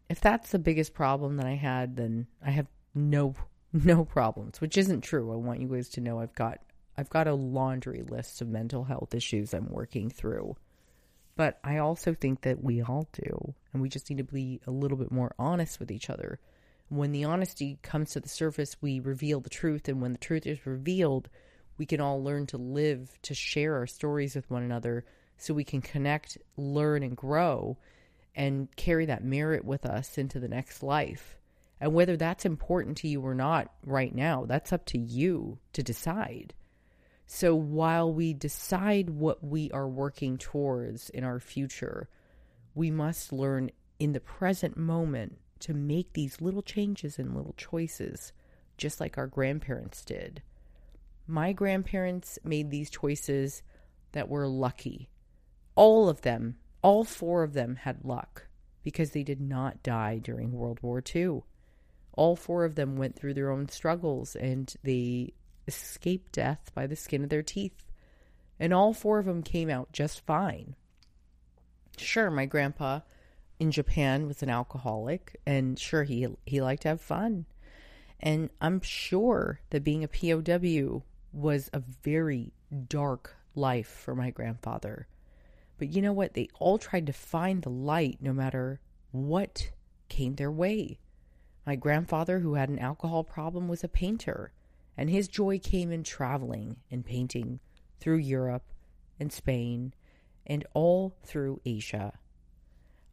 if 0.09 0.21
that's 0.21 0.51
the 0.51 0.59
biggest 0.59 0.95
problem 0.95 1.37
that 1.39 1.47
I 1.47 1.55
had, 1.55 1.97
then 1.97 2.27
I 2.45 2.51
have 2.51 2.69
no 2.95 3.35
no 3.73 4.05
problems, 4.05 4.61
which 4.61 4.79
isn't 4.79 5.01
true. 5.01 5.33
I 5.33 5.37
want 5.37 5.61
you 5.61 5.67
guys 5.67 5.89
to 5.91 6.01
know 6.01 6.21
I've 6.21 6.35
got 6.35 6.61
I've 6.97 7.11
got 7.11 7.27
a 7.27 7.35
laundry 7.35 8.03
list 8.03 8.41
of 8.41 8.49
mental 8.49 8.85
health 8.85 9.15
issues 9.15 9.53
I'm 9.53 9.69
working 9.69 10.11
through. 10.11 10.57
But 11.37 11.59
I 11.65 11.79
also 11.79 12.15
think 12.15 12.43
that 12.43 12.63
we 12.63 12.81
all 12.81 13.09
do, 13.13 13.55
and 13.73 13.83
we 13.83 13.89
just 13.89 14.09
need 14.09 14.19
to 14.19 14.25
be 14.25 14.61
a 14.67 14.71
little 14.71 14.97
bit 14.97 15.11
more 15.11 15.35
honest 15.39 15.81
with 15.81 15.91
each 15.91 16.09
other. 16.09 16.39
When 16.89 17.11
the 17.11 17.25
honesty 17.25 17.79
comes 17.83 18.13
to 18.13 18.21
the 18.21 18.29
surface, 18.29 18.77
we 18.81 19.01
reveal 19.01 19.41
the 19.41 19.51
truth, 19.51 19.89
and 19.89 20.01
when 20.01 20.13
the 20.13 20.19
truth 20.19 20.47
is 20.47 20.65
revealed, 20.65 21.29
we 21.77 21.87
can 21.87 22.01
all 22.01 22.23
learn 22.23 22.47
to 22.47 22.57
live, 22.57 23.19
to 23.23 23.35
share 23.35 23.75
our 23.75 23.87
stories 23.89 24.37
with 24.37 24.49
one 24.49 24.63
another 24.63 25.05
so 25.37 25.55
we 25.55 25.65
can 25.65 25.83
connect, 25.83 26.39
learn, 26.57 27.03
and 27.03 27.17
grow 27.17 27.77
and 28.37 28.69
carry 28.77 29.07
that 29.07 29.25
merit 29.25 29.65
with 29.65 29.87
us 29.87 30.19
into 30.19 30.39
the 30.39 30.49
next 30.49 30.83
life. 30.83 31.37
And 31.81 31.95
whether 31.95 32.17
that's 32.17 32.45
important 32.45 32.99
to 32.99 33.09
you 33.09 33.21
or 33.21 33.35
not 33.35 33.73
right 33.85 34.15
now, 34.15 34.45
that's 34.45 34.73
up 34.73 34.87
to 34.87 34.99
you 34.99 35.59
to 35.73 35.83
decide. 35.83 36.55
So 37.27 37.55
while 37.55 38.12
we 38.12 38.35
decide 38.35 39.11
what 39.11 39.43
we 39.43 39.70
are 39.70 39.89
working 39.89 40.39
towards 40.39 41.11
in 41.11 41.25
our 41.25 41.41
future, 41.41 42.09
we 42.75 42.91
must 42.91 43.33
learn 43.33 43.70
in 43.99 44.12
the 44.12 44.20
present 44.20 44.77
moment 44.77 45.39
to 45.61 45.75
make 45.75 46.12
these 46.12 46.41
little 46.41 46.62
changes 46.62 47.18
and 47.18 47.35
little 47.35 47.55
choices, 47.57 48.33
just 48.77 49.01
like 49.01 49.16
our 49.16 49.27
grandparents 49.27 50.05
did. 50.05 50.43
My 51.27 51.53
grandparents 51.53 52.39
made 52.45 52.70
these 52.70 52.91
choices 52.91 53.62
that 54.12 54.29
were 54.29 54.47
lucky. 54.47 55.09
All 55.75 56.09
of 56.09 56.20
them, 56.20 56.57
all 56.83 57.05
four 57.05 57.43
of 57.43 57.55
them 57.55 57.77
had 57.77 58.05
luck 58.05 58.49
because 58.83 59.11
they 59.11 59.22
did 59.22 59.41
not 59.41 59.83
die 59.83 60.18
during 60.18 60.53
World 60.53 60.81
War 60.83 61.03
II 61.14 61.41
all 62.16 62.37
four 62.37 62.64
of 62.64 62.75
them 62.75 62.97
went 62.97 63.16
through 63.16 63.35
their 63.35 63.51
own 63.51 63.68
struggles 63.68 64.37
and 64.37 64.75
they 64.83 65.33
escaped 65.67 66.33
death 66.33 66.71
by 66.75 66.87
the 66.87 66.97
skin 66.97 67.23
of 67.23 67.31
their 67.31 67.43
teeth. 67.43 67.85
And 68.59 68.73
all 68.73 68.93
four 68.93 69.19
of 69.19 69.27
them 69.27 69.43
came 69.43 69.71
out 69.71 69.93
just 69.93 70.25
fine. 70.25 70.77
Sure, 71.97 72.31
my 72.31 72.47
grandpa 72.47 73.01
in 73.59 73.71
Japan 73.71 74.27
was 74.27 74.43
an 74.43 74.51
alcoholic, 74.51 75.41
and 75.47 75.79
sure, 75.79 76.05
he, 76.05 76.27
he 76.45 76.61
liked 76.61 76.83
to 76.83 76.89
have 76.89 77.01
fun. 77.01 77.47
And 78.21 78.51
I'm 78.61 78.81
sure 78.81 79.61
that 79.71 79.85
being 79.85 80.05
a 80.05 80.09
POW 80.09 81.03
was 81.33 81.71
a 81.73 81.83
very 82.03 82.53
dark 82.89 83.37
life 83.55 83.89
for 83.89 84.15
my 84.15 84.31
grandfather. 84.31 85.07
But 85.79 85.89
you 85.89 86.03
know 86.03 86.12
what? 86.12 86.35
They 86.35 86.49
all 86.59 86.79
tried 86.79 87.07
to 87.07 87.12
find 87.12 87.62
the 87.62 87.71
light 87.71 88.19
no 88.21 88.33
matter 88.33 88.81
what 89.11 89.71
came 90.09 90.37
their 90.37 90.51
way. 90.51 90.99
My 91.67 91.77
grandfather, 91.77 92.41
who 92.41 92.55
had 92.55 92.69
an 92.69 92.79
alcohol 92.79 93.25
problem, 93.25 93.69
was 93.69 93.83
a 93.83 93.89
painter, 93.89 94.53
and 94.97 95.11
his 95.11 95.29
joy 95.29 95.59
came 95.59 95.91
in 95.91 96.03
traveling 96.03 96.77
and 96.91 97.05
painting 97.05 97.61
through 98.01 98.17
Europe 98.17 98.73
and 99.19 99.33
Spain 99.33 99.93
and 100.47 100.67
all 100.75 101.17
through 101.25 101.61
Asia. 101.65 102.13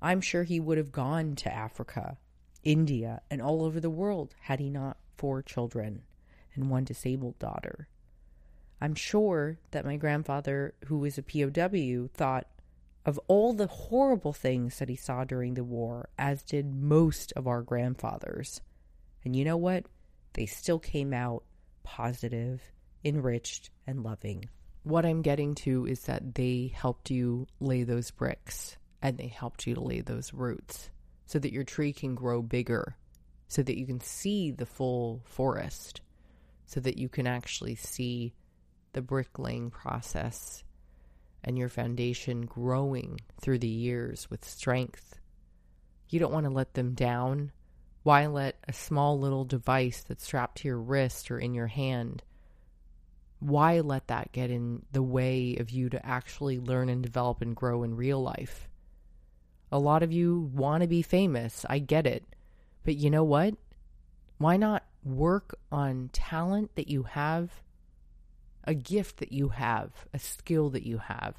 I'm 0.02 0.22
sure 0.22 0.44
he 0.44 0.60
would 0.60 0.78
have 0.78 0.92
gone 0.92 1.36
to 1.38 1.54
Africa, 1.54 2.18
India, 2.64 3.22
and 3.30 3.42
all 3.42 3.64
over 3.64 3.80
the 3.80 3.90
world 3.90 4.36
had 4.42 4.60
he 4.60 4.70
not 4.70 4.98
four 5.18 5.42
children 5.42 6.04
and 6.56 6.70
one 6.70 6.84
disabled 6.84 7.38
daughter. 7.40 7.88
I'm 8.82 8.96
sure 8.96 9.60
that 9.72 9.86
my 9.86 9.96
grandfather, 9.96 10.74
who 10.86 10.98
was 10.98 11.18
a 11.18 11.24
POW, 11.24 12.10
thought, 12.14 12.48
of 13.06 13.20
all 13.28 13.54
the 13.54 13.68
horrible 13.68 14.34
things 14.34 14.80
that 14.80 14.90
he 14.90 14.96
saw 14.96 15.24
during 15.24 15.54
the 15.54 15.64
war, 15.64 16.10
as 16.18 16.44
did 16.44 16.74
most 16.74 17.32
of 17.36 17.48
our 17.48 17.62
grandfathers. 17.62 18.62
And 19.24 19.36
you 19.36 19.46
know 19.46 19.58
what? 19.58 19.86
They 20.34 20.46
still 20.46 20.80
came 20.80 21.14
out 21.14 21.44
positive, 21.84 22.62
enriched, 23.04 23.70
and 23.88 24.04
loving. 24.04 24.50
What 24.84 25.06
I'm 25.06 25.22
getting 25.22 25.56
to 25.56 25.86
is 25.86 26.02
that 26.06 26.36
they 26.36 26.72
helped 26.76 27.12
you 27.12 27.48
lay 27.60 27.84
those 27.84 28.12
bricks 28.12 28.78
and 29.02 29.18
they 29.18 29.28
helped 29.28 29.68
you 29.68 29.76
to 29.76 29.82
lay 29.82 30.02
those 30.02 30.34
roots 30.34 30.90
so 31.26 31.40
that 31.40 31.54
your 31.54 31.64
tree 31.64 31.94
can 31.94 32.16
grow 32.16 32.42
bigger, 32.42 32.96
so 33.48 33.64
that 33.64 33.78
you 33.78 33.86
can 33.86 34.02
see 34.02 34.52
the 34.52 34.66
full 34.66 35.22
forest, 35.26 36.02
so 36.66 36.80
that 36.80 36.98
you 36.98 37.10
can 37.10 37.28
actually 37.28 37.76
see 37.76 38.34
the 38.94 39.02
bricklaying 39.02 39.70
process 39.70 40.64
and 41.44 41.58
your 41.58 41.70
foundation 41.70 42.46
growing 42.46 43.20
through 43.42 43.60
the 43.60 43.68
years 43.68 44.30
with 44.30 44.46
strength. 44.46 45.20
You 46.10 46.20
don't 46.20 46.34
want 46.34 46.46
to 46.46 46.52
let 46.52 46.74
them 46.74 46.94
down. 46.94 47.52
Why 48.04 48.26
let 48.26 48.58
a 48.68 48.74
small 48.74 49.20
little 49.20 49.46
device 49.46 50.04
that's 50.08 50.24
strapped 50.24 50.58
to 50.60 50.68
your 50.68 50.80
wrist 50.80 51.30
or 51.30 51.38
in 51.38 51.54
your 51.54 51.68
hand? 51.68 52.24
Why 53.40 53.80
let 53.80 54.08
that 54.08 54.32
get 54.32 54.50
in 54.50 54.84
the 54.92 55.04
way 55.04 55.56
of 55.60 55.70
you 55.70 55.90
to 55.90 56.06
actually 56.06 56.60
learn 56.60 56.90
and 56.90 57.04
develop 57.04 57.42
and 57.42 57.56
grow 57.56 57.84
in 57.84 57.96
real 57.96 58.22
life? 58.22 58.68
A 59.72 59.80
lot 59.80 60.04
of 60.04 60.12
you 60.12 60.52
want 60.54 60.82
to 60.82 60.88
be 60.88 61.02
famous. 61.02 61.66
I 61.70 61.80
get 61.80 62.06
it. 62.06 62.26
But 62.84 62.96
you 62.96 63.10
know 63.10 63.24
what? 63.24 63.56
Why 64.38 64.58
not 64.58 64.84
work 65.04 65.58
on 65.72 66.10
talent 66.12 66.76
that 66.76 66.88
you 66.88 67.04
have, 67.04 67.52
a 68.64 68.74
gift 68.74 69.18
that 69.18 69.32
you 69.32 69.50
have, 69.50 69.92
a 70.14 70.20
skill 70.20 70.72
that 70.72 70.86
you 70.86 70.98
have, 70.98 71.36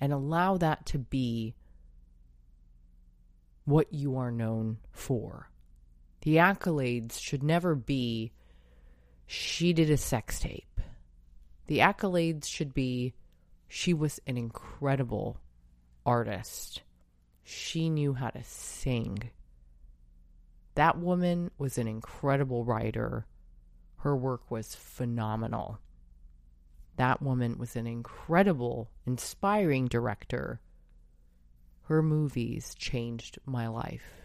and 0.00 0.12
allow 0.12 0.56
that 0.56 0.86
to 0.86 0.98
be 0.98 1.54
what 3.70 3.92
you 3.92 4.16
are 4.16 4.30
known 4.30 4.78
for? 4.90 5.48
The 6.22 6.36
accolades 6.36 7.18
should 7.20 7.42
never 7.42 7.74
be, 7.74 8.32
she 9.26 9.72
did 9.72 9.90
a 9.90 9.96
sex 9.96 10.40
tape. 10.40 10.80
The 11.66 11.78
accolades 11.78 12.46
should 12.46 12.74
be, 12.74 13.14
she 13.68 13.94
was 13.94 14.20
an 14.26 14.36
incredible 14.36 15.38
artist. 16.04 16.82
She 17.42 17.88
knew 17.88 18.12
how 18.12 18.30
to 18.30 18.42
sing. 18.44 19.30
That 20.74 20.98
woman 20.98 21.50
was 21.56 21.78
an 21.78 21.86
incredible 21.86 22.64
writer. 22.64 23.26
Her 23.98 24.16
work 24.16 24.50
was 24.50 24.74
phenomenal. 24.74 25.78
That 26.96 27.22
woman 27.22 27.56
was 27.58 27.76
an 27.76 27.86
incredible, 27.86 28.90
inspiring 29.06 29.86
director. 29.86 30.60
Her 31.90 32.02
movies 32.02 32.74
changed 32.74 33.38
my 33.44 33.68
life 33.68 34.20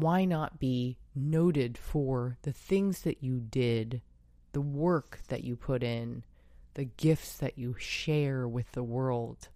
why 0.00 0.24
not 0.24 0.58
be 0.58 0.98
noted 1.14 1.78
for 1.78 2.36
the 2.42 2.52
things 2.52 3.02
that 3.02 3.22
you 3.22 3.38
did, 3.38 4.02
the 4.52 4.60
work 4.60 5.20
that 5.28 5.44
you 5.44 5.54
put 5.54 5.82
in, 5.82 6.24
the 6.74 6.84
gifts 6.84 7.36
that 7.36 7.56
you 7.56 7.76
share 7.78 8.48
with 8.48 8.72
the 8.72 8.82
world? 8.82 9.48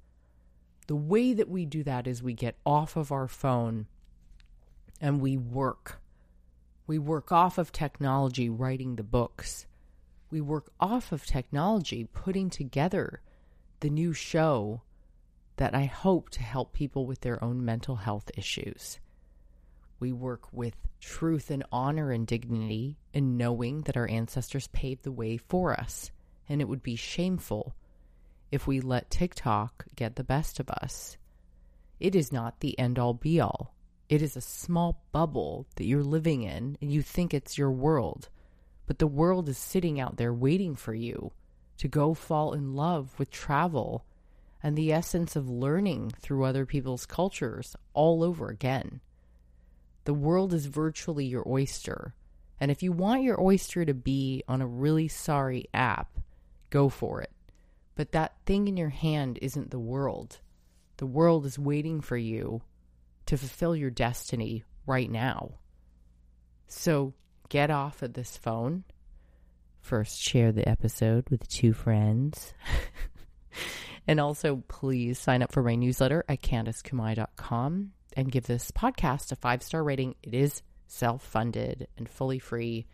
The 0.87 0.97
way 0.97 1.33
that 1.33 1.49
we 1.49 1.67
do 1.67 1.83
that 1.83 2.07
is 2.07 2.23
we 2.23 2.35
get 2.35 2.57
off 2.65 2.97
of 2.97 3.11
our 3.11 3.27
phone 3.27 3.87
and 5.01 5.21
we 5.21 5.37
work. 5.37 6.01
We 6.87 6.99
work 6.99 7.33
off 7.33 7.59
of 7.59 7.73
technology 7.73 8.49
writing 8.49 8.97
the 8.97 9.03
books. 9.03 9.67
We 10.31 10.41
work 10.41 10.71
off 10.79 11.11
of 11.11 11.27
technology 11.27 12.05
putting 12.05 12.49
together 12.49 13.23
the 13.81 13.91
new 13.91 14.13
show 14.13 14.83
that 15.59 15.75
I 15.75 15.85
hope 15.85 16.31
to 16.31 16.43
help 16.43 16.73
people 16.73 17.05
with 17.05 17.21
their 17.21 17.43
own 17.43 17.65
mental 17.65 17.97
health 17.97 18.31
issues. 18.37 18.99
We 20.01 20.13
work 20.13 20.53
with 20.53 20.75
truth 21.01 21.51
and 21.51 21.65
honor 21.73 22.13
and 22.13 22.27
dignity 22.27 22.97
in 23.13 23.37
knowing 23.37 23.83
that 23.83 23.97
our 23.97 24.09
ancestors 24.09 24.69
paved 24.69 25.03
the 25.03 25.13
way 25.13 25.37
for 25.37 25.79
us, 25.79 26.13
and 26.49 26.61
it 26.61 26.69
would 26.69 26.83
be 26.83 26.95
shameful 26.95 27.75
if 28.53 28.67
we 28.67 28.81
let 28.81 29.11
TikTok 29.11 29.85
get 29.97 30.15
the 30.15 30.25
best 30.25 30.61
of 30.61 30.71
us. 30.71 31.17
It 31.99 32.15
is 32.15 32.33
not 32.33 32.61
the 32.61 32.79
end 32.79 32.99
all 32.99 33.15
be 33.15 33.41
all. 33.41 33.75
It 34.09 34.23
is 34.23 34.37
a 34.37 34.41
small 34.41 35.03
bubble 35.11 35.67
that 35.75 35.85
you're 35.85 36.05
living 36.05 36.45
in, 36.45 36.79
and 36.81 36.93
you 36.93 37.03
think 37.03 37.35
it's 37.35 37.59
your 37.59 37.73
world. 37.73 38.29
But 38.87 39.01
the 39.01 39.09
world 39.09 39.49
is 39.49 39.59
sitting 39.59 39.99
out 39.99 40.17
there 40.17 40.33
waiting 40.33 40.77
for 40.77 40.95
you 40.95 41.33
to 41.79 41.89
go 41.89 42.15
fall 42.15 42.53
in 42.53 42.75
love 42.75 43.19
with 43.19 43.31
travel 43.31 44.05
and 44.63 44.77
the 44.77 44.93
essence 44.93 45.37
of 45.37 45.49
learning 45.49 46.13
through 46.21 46.45
other 46.45 46.67
people's 46.67 47.07
cultures 47.07 47.77
all 47.95 48.23
over 48.23 48.49
again. 48.49 49.01
The 50.05 50.15
world 50.15 50.53
is 50.53 50.67
virtually 50.67 51.27
your 51.27 51.47
oyster. 51.47 52.15
And 52.61 52.71
if 52.71 52.83
you 52.83 52.93
want 52.93 53.23
your 53.23 53.41
oyster 53.41 53.85
to 53.85 53.95
be 53.95 54.43
on 54.49 54.61
a 54.61 54.67
really 54.67 55.07
sorry 55.07 55.67
app, 55.73 56.19
go 56.71 56.89
for 56.89 57.21
it. 57.21 57.31
But 57.95 58.13
that 58.13 58.35
thing 58.47 58.69
in 58.69 58.77
your 58.77 58.89
hand 58.89 59.39
isn't 59.43 59.71
the 59.71 59.79
world. 59.79 60.41
The 60.97 61.07
world 61.07 61.47
is 61.47 61.59
waiting 61.59 62.01
for 62.01 62.17
you 62.17 62.63
to 63.27 63.37
fulfill 63.37 63.77
your 63.77 63.91
destiny 63.91 64.65
right 64.87 65.11
now. 65.11 65.53
So 66.67 67.15
get 67.49 67.71
off 67.71 68.03
of 68.03 68.15
this 68.15 68.37
phone. 68.37 68.85
First, 69.81 70.21
share 70.21 70.53
the 70.53 70.69
episode 70.69 71.29
with 71.31 71.49
two 71.49 71.73
friends. 71.73 72.53
and 74.09 74.19
also, 74.19 74.65
please 74.69 75.19
sign 75.19 75.43
up 75.43 75.53
for 75.53 75.63
my 75.63 75.75
newsletter 75.75 76.25
at 76.31 76.41
CandiceKumai.com 76.41 77.93
and 78.17 78.33
give 78.33 78.47
this 78.47 78.71
podcast 78.71 79.31
a 79.33 79.37
five 79.37 79.63
star 79.63 79.85
rating. 79.85 80.15
It 80.23 80.33
is 80.33 80.63
self 80.87 81.23
funded 81.23 81.89
and 81.99 82.09
fully 82.09 82.39
free. 82.39 82.87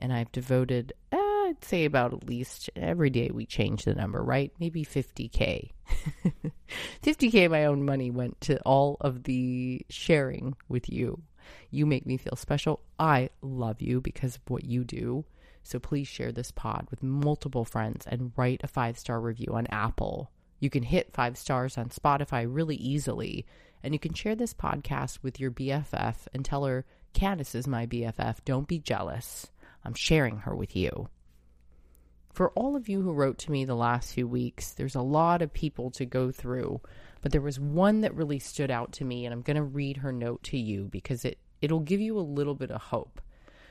And 0.00 0.12
I've 0.12 0.32
devoted, 0.32 0.92
uh, 1.12 1.16
I'd 1.16 1.64
say 1.64 1.84
about 1.84 2.12
at 2.12 2.28
least 2.28 2.68
every 2.74 3.10
day 3.10 3.30
we 3.32 3.46
change 3.46 3.84
the 3.84 3.94
number, 3.94 4.20
right? 4.20 4.52
Maybe 4.58 4.84
50K. 4.84 5.70
50K 7.00 7.44
of 7.46 7.52
my 7.52 7.66
own 7.66 7.84
money 7.84 8.10
went 8.10 8.40
to 8.42 8.60
all 8.62 8.96
of 9.00 9.22
the 9.22 9.86
sharing 9.88 10.56
with 10.68 10.90
you. 10.90 11.22
You 11.70 11.86
make 11.86 12.06
me 12.06 12.16
feel 12.16 12.34
special. 12.34 12.80
I 12.98 13.30
love 13.40 13.80
you 13.80 14.00
because 14.00 14.34
of 14.34 14.42
what 14.48 14.64
you 14.64 14.82
do. 14.82 15.24
So 15.62 15.78
please 15.78 16.08
share 16.08 16.32
this 16.32 16.50
pod 16.50 16.88
with 16.90 17.04
multiple 17.04 17.64
friends 17.64 18.04
and 18.06 18.32
write 18.36 18.62
a 18.64 18.68
five 18.68 18.98
star 18.98 19.20
review 19.20 19.52
on 19.54 19.68
Apple. 19.68 20.30
You 20.58 20.70
can 20.70 20.82
hit 20.82 21.12
five 21.12 21.36
stars 21.36 21.76
on 21.76 21.90
Spotify 21.90 22.46
really 22.48 22.76
easily 22.76 23.46
and 23.82 23.94
you 23.94 24.00
can 24.00 24.14
share 24.14 24.34
this 24.34 24.54
podcast 24.54 25.22
with 25.22 25.38
your 25.38 25.50
BFF 25.50 26.26
and 26.34 26.44
tell 26.44 26.64
her, 26.64 26.84
Candice 27.14 27.54
is 27.54 27.68
my 27.68 27.86
BFF. 27.86 28.38
Don't 28.44 28.66
be 28.66 28.78
jealous. 28.78 29.46
I'm 29.84 29.94
sharing 29.94 30.38
her 30.38 30.56
with 30.56 30.74
you. 30.74 31.08
For 32.32 32.50
all 32.50 32.74
of 32.76 32.88
you 32.88 33.00
who 33.00 33.12
wrote 33.12 33.38
to 33.38 33.52
me 33.52 33.64
the 33.64 33.76
last 33.76 34.12
few 34.12 34.26
weeks, 34.26 34.72
there's 34.72 34.96
a 34.96 35.00
lot 35.00 35.40
of 35.40 35.52
people 35.52 35.90
to 35.92 36.04
go 36.04 36.32
through, 36.32 36.80
but 37.22 37.32
there 37.32 37.40
was 37.40 37.60
one 37.60 38.00
that 38.00 38.14
really 38.14 38.38
stood 38.40 38.70
out 38.70 38.92
to 38.94 39.04
me, 39.04 39.24
and 39.24 39.32
I'm 39.32 39.42
going 39.42 39.56
to 39.56 39.62
read 39.62 39.98
her 39.98 40.12
note 40.12 40.42
to 40.44 40.58
you 40.58 40.88
because 40.90 41.24
it, 41.24 41.38
it'll 41.62 41.80
give 41.80 42.00
you 42.00 42.18
a 42.18 42.20
little 42.20 42.54
bit 42.54 42.70
of 42.70 42.82
hope. 42.82 43.20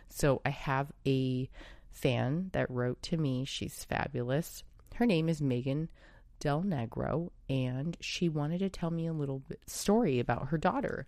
So 0.07 0.41
I 0.45 0.49
have 0.49 0.91
a 1.05 1.49
fan 1.91 2.51
that 2.53 2.69
wrote 2.71 3.01
to 3.03 3.17
me. 3.17 3.43
She's 3.45 3.83
fabulous. 3.83 4.63
Her 4.95 5.05
name 5.05 5.27
is 5.27 5.41
Megan 5.41 5.89
Del 6.39 6.63
Negro, 6.63 7.31
and 7.49 7.97
she 7.99 8.29
wanted 8.29 8.59
to 8.59 8.69
tell 8.69 8.91
me 8.91 9.07
a 9.07 9.13
little 9.13 9.39
bit 9.39 9.61
story 9.67 10.19
about 10.19 10.49
her 10.49 10.57
daughter. 10.57 11.07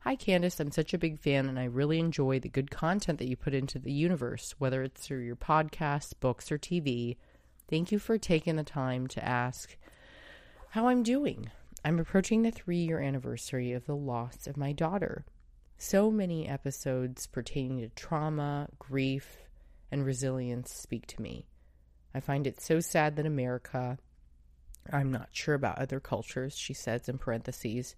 Hi, 0.00 0.16
Candice. 0.16 0.60
I'm 0.60 0.70
such 0.70 0.92
a 0.92 0.98
big 0.98 1.18
fan, 1.18 1.48
and 1.48 1.58
I 1.58 1.64
really 1.64 1.98
enjoy 1.98 2.38
the 2.38 2.48
good 2.48 2.70
content 2.70 3.18
that 3.18 3.28
you 3.28 3.36
put 3.36 3.54
into 3.54 3.78
the 3.78 3.92
universe, 3.92 4.54
whether 4.58 4.82
it's 4.82 5.06
through 5.06 5.24
your 5.24 5.36
podcasts, 5.36 6.12
books, 6.18 6.52
or 6.52 6.58
TV. 6.58 7.16
Thank 7.70 7.90
you 7.90 7.98
for 7.98 8.18
taking 8.18 8.56
the 8.56 8.64
time 8.64 9.06
to 9.08 9.24
ask 9.24 9.76
how 10.70 10.88
I'm 10.88 11.02
doing. 11.02 11.50
I'm 11.84 11.98
approaching 11.98 12.42
the 12.42 12.50
three 12.50 12.84
year 12.84 13.00
anniversary 13.00 13.72
of 13.72 13.86
the 13.86 13.96
loss 13.96 14.46
of 14.46 14.56
my 14.56 14.72
daughter. 14.72 15.24
So 15.78 16.10
many 16.10 16.48
episodes 16.48 17.26
pertaining 17.26 17.80
to 17.80 17.88
trauma, 17.88 18.68
grief, 18.78 19.38
and 19.90 20.04
resilience 20.04 20.72
speak 20.72 21.06
to 21.08 21.22
me. 21.22 21.46
I 22.14 22.20
find 22.20 22.46
it 22.46 22.60
so 22.60 22.80
sad 22.80 23.16
that 23.16 23.26
America 23.26 23.98
I'm 24.92 25.10
not 25.10 25.28
sure 25.32 25.54
about 25.54 25.78
other 25.78 26.00
cultures, 26.00 26.56
she 26.56 26.74
says 26.74 27.08
in 27.08 27.18
parentheses. 27.18 27.96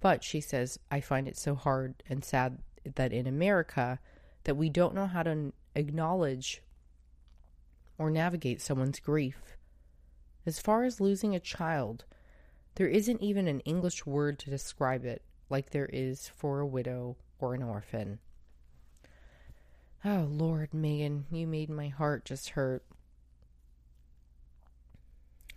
But 0.00 0.24
she 0.24 0.40
says, 0.40 0.78
I 0.90 1.00
find 1.00 1.28
it 1.28 1.36
so 1.36 1.54
hard 1.54 2.02
and 2.08 2.24
sad 2.24 2.58
that 2.96 3.12
in 3.12 3.26
America 3.26 4.00
that 4.44 4.56
we 4.56 4.68
don't 4.68 4.94
know 4.94 5.06
how 5.06 5.22
to 5.22 5.52
acknowledge 5.74 6.62
or 7.98 8.10
navigate 8.10 8.60
someone's 8.60 8.98
grief. 8.98 9.56
As 10.44 10.58
far 10.58 10.84
as 10.84 11.00
losing 11.00 11.34
a 11.34 11.40
child, 11.40 12.04
there 12.74 12.88
isn't 12.88 13.22
even 13.22 13.46
an 13.46 13.60
English 13.60 14.04
word 14.06 14.38
to 14.40 14.50
describe 14.50 15.04
it 15.04 15.22
like 15.48 15.70
there 15.70 15.90
is 15.92 16.28
for 16.28 16.60
a 16.60 16.66
widow 16.66 17.16
or 17.38 17.54
an 17.54 17.62
orphan. 17.62 18.18
Oh, 20.04 20.26
Lord, 20.28 20.74
Megan, 20.74 21.26
you 21.30 21.46
made 21.46 21.70
my 21.70 21.88
heart 21.88 22.24
just 22.24 22.50
hurt. 22.50 22.84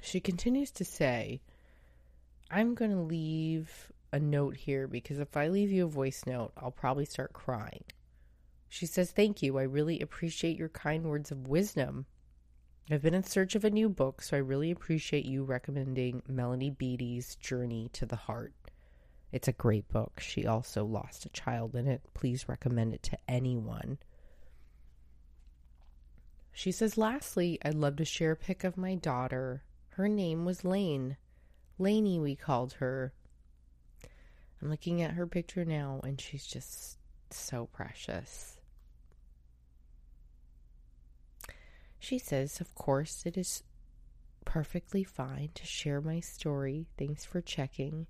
She 0.06 0.20
continues 0.20 0.70
to 0.74 0.86
say, 0.86 1.42
I'm 2.52 2.76
going 2.76 2.92
to 2.92 3.02
leave 3.02 3.92
a 4.12 4.20
note 4.20 4.56
here 4.56 4.88
because 4.88 5.18
if 5.18 5.36
I 5.36 5.48
leave 5.48 5.72
you 5.72 5.86
a 5.86 5.90
voice 5.90 6.24
note, 6.28 6.52
I'll 6.56 6.70
probably 6.70 7.06
start 7.06 7.34
crying. 7.34 7.84
She 8.70 8.86
says, 8.86 9.10
Thank 9.10 9.42
you. 9.42 9.58
I 9.58 9.64
really 9.64 10.00
appreciate 10.02 10.58
your 10.58 10.70
kind 10.70 11.06
words 11.06 11.32
of 11.32 11.48
wisdom. 11.48 12.06
I've 12.92 13.02
been 13.02 13.16
in 13.16 13.24
search 13.24 13.56
of 13.56 13.66
a 13.66 13.72
new 13.72 13.90
book, 13.90 14.22
so 14.22 14.38
I 14.38 14.42
really 14.42 14.70
appreciate 14.70 15.26
you 15.26 15.44
recommending 15.44 16.22
Melanie 16.28 16.70
Beattie's 16.70 17.36
Journey 17.38 17.90
to 17.94 18.06
the 18.06 18.16
Heart. 18.16 18.54
It's 19.32 19.48
a 19.48 19.54
great 19.54 19.90
book. 19.90 20.20
She 20.20 20.46
also 20.46 20.86
lost 20.86 21.26
a 21.26 21.30
child 21.30 21.76
in 21.76 21.88
it. 21.88 22.04
Please 22.14 22.48
recommend 22.48 22.94
it 22.94 23.02
to 23.04 23.18
anyone. 23.28 23.98
She 26.52 26.72
says, 26.72 26.96
Lastly, 26.96 27.58
I'd 27.66 27.74
love 27.74 27.96
to 27.96 28.06
share 28.06 28.34
a 28.34 28.38
pic 28.38 28.64
of 28.64 28.78
my 28.78 28.94
daughter 28.94 29.64
her 29.96 30.10
name 30.10 30.44
was 30.44 30.66
Lane. 30.66 31.16
Laney, 31.80 32.20
we 32.20 32.36
called 32.36 32.74
her. 32.74 33.14
I'm 34.62 34.70
looking 34.70 35.02
at 35.02 35.12
her 35.12 35.26
picture 35.26 35.64
now, 35.64 36.02
and 36.04 36.20
she's 36.20 36.46
just 36.46 36.98
so 37.30 37.68
precious. 37.68 38.58
She 41.98 42.20
says, 42.20 42.60
Of 42.60 42.76
course, 42.76 43.24
it 43.26 43.38
is 43.38 43.64
perfectly 44.44 45.06
fine 45.06 45.52
to 45.56 45.66
share 45.66 46.02
my 46.02 46.20
story. 46.20 46.88
Thanks 46.98 47.24
for 47.24 47.40
checking. 47.40 48.08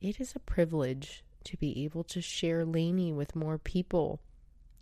It 0.00 0.20
is 0.20 0.36
a 0.36 0.40
privilege 0.40 1.24
to 1.44 1.56
be 1.56 1.84
able 1.84 2.04
to 2.04 2.20
share 2.22 2.64
Laney 2.64 3.12
with 3.12 3.34
more 3.34 3.58
people. 3.58 4.20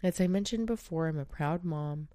As 0.03 0.21
I 0.21 0.27
mentioned 0.27 0.67
before, 0.67 1.09
I'm 1.09 1.19
a 1.19 1.25
proud 1.25 1.65
mom 1.65 2.09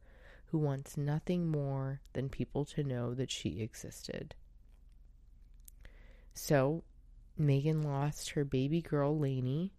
who 0.51 0.57
wants 0.57 0.97
nothing 0.97 1.47
more 1.47 2.01
than 2.13 2.27
people 2.27 2.65
to 2.65 2.83
know 2.83 3.13
that 3.13 3.31
she 3.31 3.61
existed. 3.61 4.35
So, 6.33 6.83
Megan 7.37 7.81
lost 7.81 8.31
her 8.31 8.43
baby 8.43 8.81
girl, 8.81 9.17
Lainey, 9.17 9.71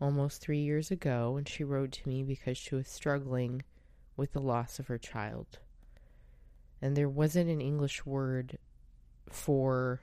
almost 0.00 0.40
three 0.40 0.60
years 0.60 0.90
ago, 0.90 1.36
and 1.36 1.48
she 1.48 1.64
wrote 1.64 1.92
to 1.92 2.08
me 2.08 2.22
because 2.22 2.58
she 2.58 2.74
was 2.74 2.88
struggling 2.88 3.62
with 4.16 4.32
the 4.32 4.40
loss 4.40 4.78
of 4.78 4.88
her 4.88 4.98
child. 4.98 5.58
And 6.82 6.94
there 6.94 7.08
wasn't 7.08 7.50
an 7.50 7.60
English 7.60 8.04
word 8.04 8.58
for 9.30 10.00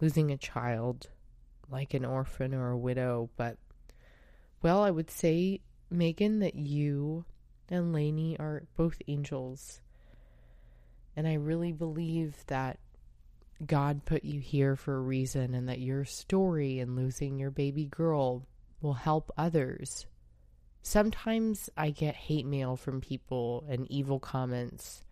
losing 0.00 0.30
a 0.30 0.38
child 0.38 1.08
like 1.68 1.94
an 1.94 2.04
orphan 2.04 2.54
or 2.54 2.70
a 2.70 2.78
widow, 2.78 3.30
but 3.36 3.58
well, 4.62 4.82
I 4.82 4.90
would 4.90 5.10
say, 5.10 5.60
Megan, 5.90 6.38
that 6.40 6.54
you 6.54 7.24
and 7.70 7.92
Lainey 7.92 8.38
are 8.38 8.64
both 8.76 9.00
angels. 9.06 9.80
And 11.16 11.26
I 11.26 11.34
really 11.34 11.72
believe 11.72 12.34
that 12.46 12.78
God 13.64 14.04
put 14.04 14.24
you 14.24 14.40
here 14.40 14.76
for 14.76 14.96
a 14.96 15.00
reason 15.00 15.54
and 15.54 15.68
that 15.68 15.80
your 15.80 16.04
story 16.04 16.78
in 16.78 16.96
losing 16.96 17.38
your 17.38 17.50
baby 17.50 17.84
girl 17.84 18.46
will 18.80 18.94
help 18.94 19.30
others. 19.36 20.06
Sometimes 20.82 21.68
I 21.76 21.90
get 21.90 22.14
hate 22.16 22.46
mail 22.46 22.76
from 22.76 23.02
people 23.02 23.64
and 23.68 23.90
evil 23.90 24.18
comments, 24.18 25.04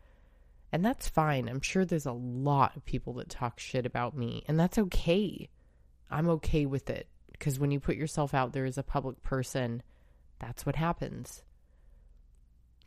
and 0.73 0.83
that's 0.83 1.09
fine. 1.09 1.49
I'm 1.49 1.61
sure 1.61 1.85
there's 1.85 2.07
a 2.07 2.13
lot 2.13 2.75
of 2.75 2.87
people 2.87 3.13
that 3.15 3.29
talk 3.29 3.61
shit 3.61 3.85
about 3.85 4.17
me, 4.17 4.45
and 4.49 4.59
that's 4.59 4.79
okay. 4.79 5.51
I'm 6.11 6.29
okay 6.31 6.65
with 6.65 6.89
it 6.89 7.07
because 7.33 7.59
when 7.59 7.71
you 7.71 7.81
put 7.81 7.97
yourself 7.97 8.33
out 8.33 8.53
there 8.53 8.65
as 8.65 8.79
a 8.79 8.83
public 8.83 9.23
person, 9.23 9.83
that's 10.39 10.65
what 10.65 10.77
happens. 10.77 11.43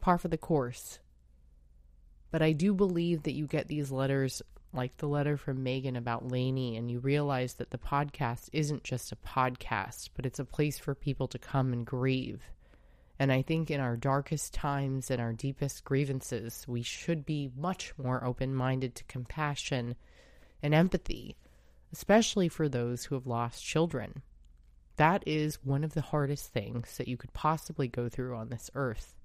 Par 0.01 0.17
for 0.17 0.27
the 0.27 0.37
course. 0.37 0.99
But 2.31 2.41
I 2.41 2.51
do 2.51 2.73
believe 2.73 3.23
that 3.23 3.33
you 3.33 3.47
get 3.47 3.67
these 3.67 3.91
letters, 3.91 4.41
like 4.73 4.97
the 4.97 5.07
letter 5.07 5.37
from 5.37 5.63
Megan 5.63 5.95
about 5.95 6.29
Lainey, 6.29 6.75
and 6.75 6.91
you 6.91 6.99
realize 6.99 7.53
that 7.55 7.71
the 7.71 7.77
podcast 7.77 8.49
isn't 8.51 8.83
just 8.83 9.11
a 9.11 9.15
podcast, 9.15 10.09
but 10.15 10.25
it's 10.25 10.39
a 10.39 10.45
place 10.45 10.77
for 10.77 10.93
people 10.93 11.27
to 11.29 11.39
come 11.39 11.71
and 11.71 11.85
grieve. 11.85 12.41
And 13.19 13.31
I 13.31 13.43
think 13.43 13.71
in 13.71 13.79
our 13.79 13.95
darkest 13.95 14.53
times 14.53 15.11
and 15.11 15.21
our 15.21 15.31
deepest 15.31 15.83
grievances, 15.85 16.65
we 16.67 16.81
should 16.81 17.25
be 17.25 17.51
much 17.55 17.93
more 17.97 18.25
open 18.25 18.53
minded 18.53 18.95
to 18.95 19.03
compassion 19.05 19.95
and 20.63 20.73
empathy 20.73 21.37
especially 21.91 22.47
for 22.47 22.69
those 22.69 23.05
who 23.05 23.15
have 23.15 23.27
lost 23.27 23.63
children. 23.63 24.21
That 24.97 25.23
is 25.25 25.63
one 25.63 25.83
of 25.83 25.93
the 25.93 26.01
hardest 26.01 26.51
things 26.51 26.97
that 26.97 27.07
you 27.07 27.17
could 27.17 27.33
possibly 27.33 27.87
go 27.87 28.09
through 28.09 28.35
on 28.35 28.49
this 28.49 28.69
earth. 28.75 29.15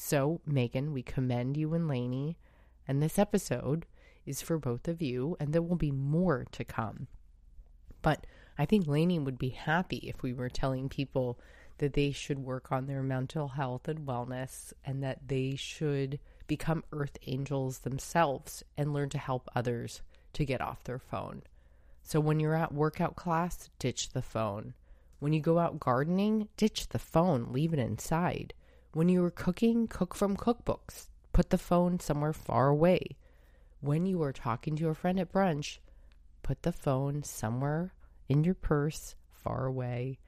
So, 0.00 0.40
Megan, 0.46 0.92
we 0.92 1.02
commend 1.02 1.56
you 1.56 1.74
and 1.74 1.88
Lainey, 1.88 2.38
and 2.86 3.02
this 3.02 3.18
episode 3.18 3.84
is 4.24 4.40
for 4.40 4.56
both 4.56 4.86
of 4.86 5.02
you, 5.02 5.36
and 5.40 5.52
there 5.52 5.60
will 5.60 5.76
be 5.76 5.90
more 5.90 6.46
to 6.52 6.64
come. 6.64 7.08
But 8.00 8.24
I 8.56 8.64
think 8.64 8.86
Lainey 8.86 9.18
would 9.18 9.38
be 9.38 9.48
happy 9.50 9.96
if 9.96 10.22
we 10.22 10.32
were 10.32 10.48
telling 10.48 10.88
people 10.88 11.40
that 11.78 11.94
they 11.94 12.12
should 12.12 12.38
work 12.38 12.70
on 12.70 12.86
their 12.86 13.02
mental 13.02 13.48
health 13.48 13.88
and 13.88 14.06
wellness 14.06 14.72
and 14.84 15.02
that 15.02 15.26
they 15.26 15.56
should 15.56 16.20
become 16.46 16.84
earth 16.92 17.18
angels 17.26 17.80
themselves 17.80 18.62
and 18.76 18.94
learn 18.94 19.08
to 19.10 19.18
help 19.18 19.48
others 19.56 20.00
to 20.34 20.44
get 20.44 20.60
off 20.60 20.84
their 20.84 21.00
phone. 21.00 21.42
So 22.04 22.20
when 22.20 22.38
you're 22.38 22.54
at 22.54 22.72
workout 22.72 23.16
class, 23.16 23.68
ditch 23.80 24.10
the 24.10 24.22
phone. 24.22 24.74
When 25.18 25.32
you 25.32 25.40
go 25.40 25.58
out 25.58 25.80
gardening, 25.80 26.48
ditch 26.56 26.90
the 26.90 27.00
phone, 27.00 27.52
leave 27.52 27.72
it 27.72 27.80
inside. 27.80 28.54
When 28.98 29.08
you 29.08 29.24
are 29.24 29.30
cooking, 29.30 29.86
cook 29.86 30.12
from 30.12 30.36
cookbooks. 30.36 31.06
Put 31.32 31.50
the 31.50 31.56
phone 31.56 32.00
somewhere 32.00 32.32
far 32.32 32.66
away. 32.66 33.16
When 33.80 34.06
you 34.06 34.20
are 34.24 34.32
talking 34.32 34.74
to 34.74 34.88
a 34.88 34.94
friend 34.94 35.20
at 35.20 35.32
brunch, 35.32 35.78
put 36.42 36.64
the 36.64 36.72
phone 36.72 37.22
somewhere 37.22 37.94
in 38.28 38.42
your 38.42 38.56
purse 38.56 39.14
far 39.30 39.66
away. 39.66 40.18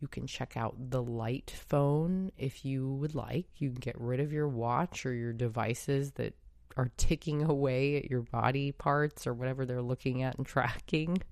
You 0.00 0.08
can 0.08 0.26
check 0.26 0.56
out 0.56 0.74
the 0.88 1.02
light 1.02 1.50
phone 1.54 2.32
if 2.38 2.64
you 2.64 2.94
would 2.94 3.14
like. 3.14 3.44
You 3.58 3.68
can 3.68 3.78
get 3.78 4.00
rid 4.00 4.20
of 4.20 4.32
your 4.32 4.48
watch 4.48 5.04
or 5.04 5.12
your 5.12 5.34
devices 5.34 6.12
that 6.12 6.32
are 6.78 6.90
ticking 6.96 7.42
away 7.42 7.98
at 7.98 8.10
your 8.10 8.22
body 8.22 8.72
parts 8.72 9.26
or 9.26 9.34
whatever 9.34 9.66
they're 9.66 9.82
looking 9.82 10.22
at 10.22 10.38
and 10.38 10.46
tracking. 10.46 11.22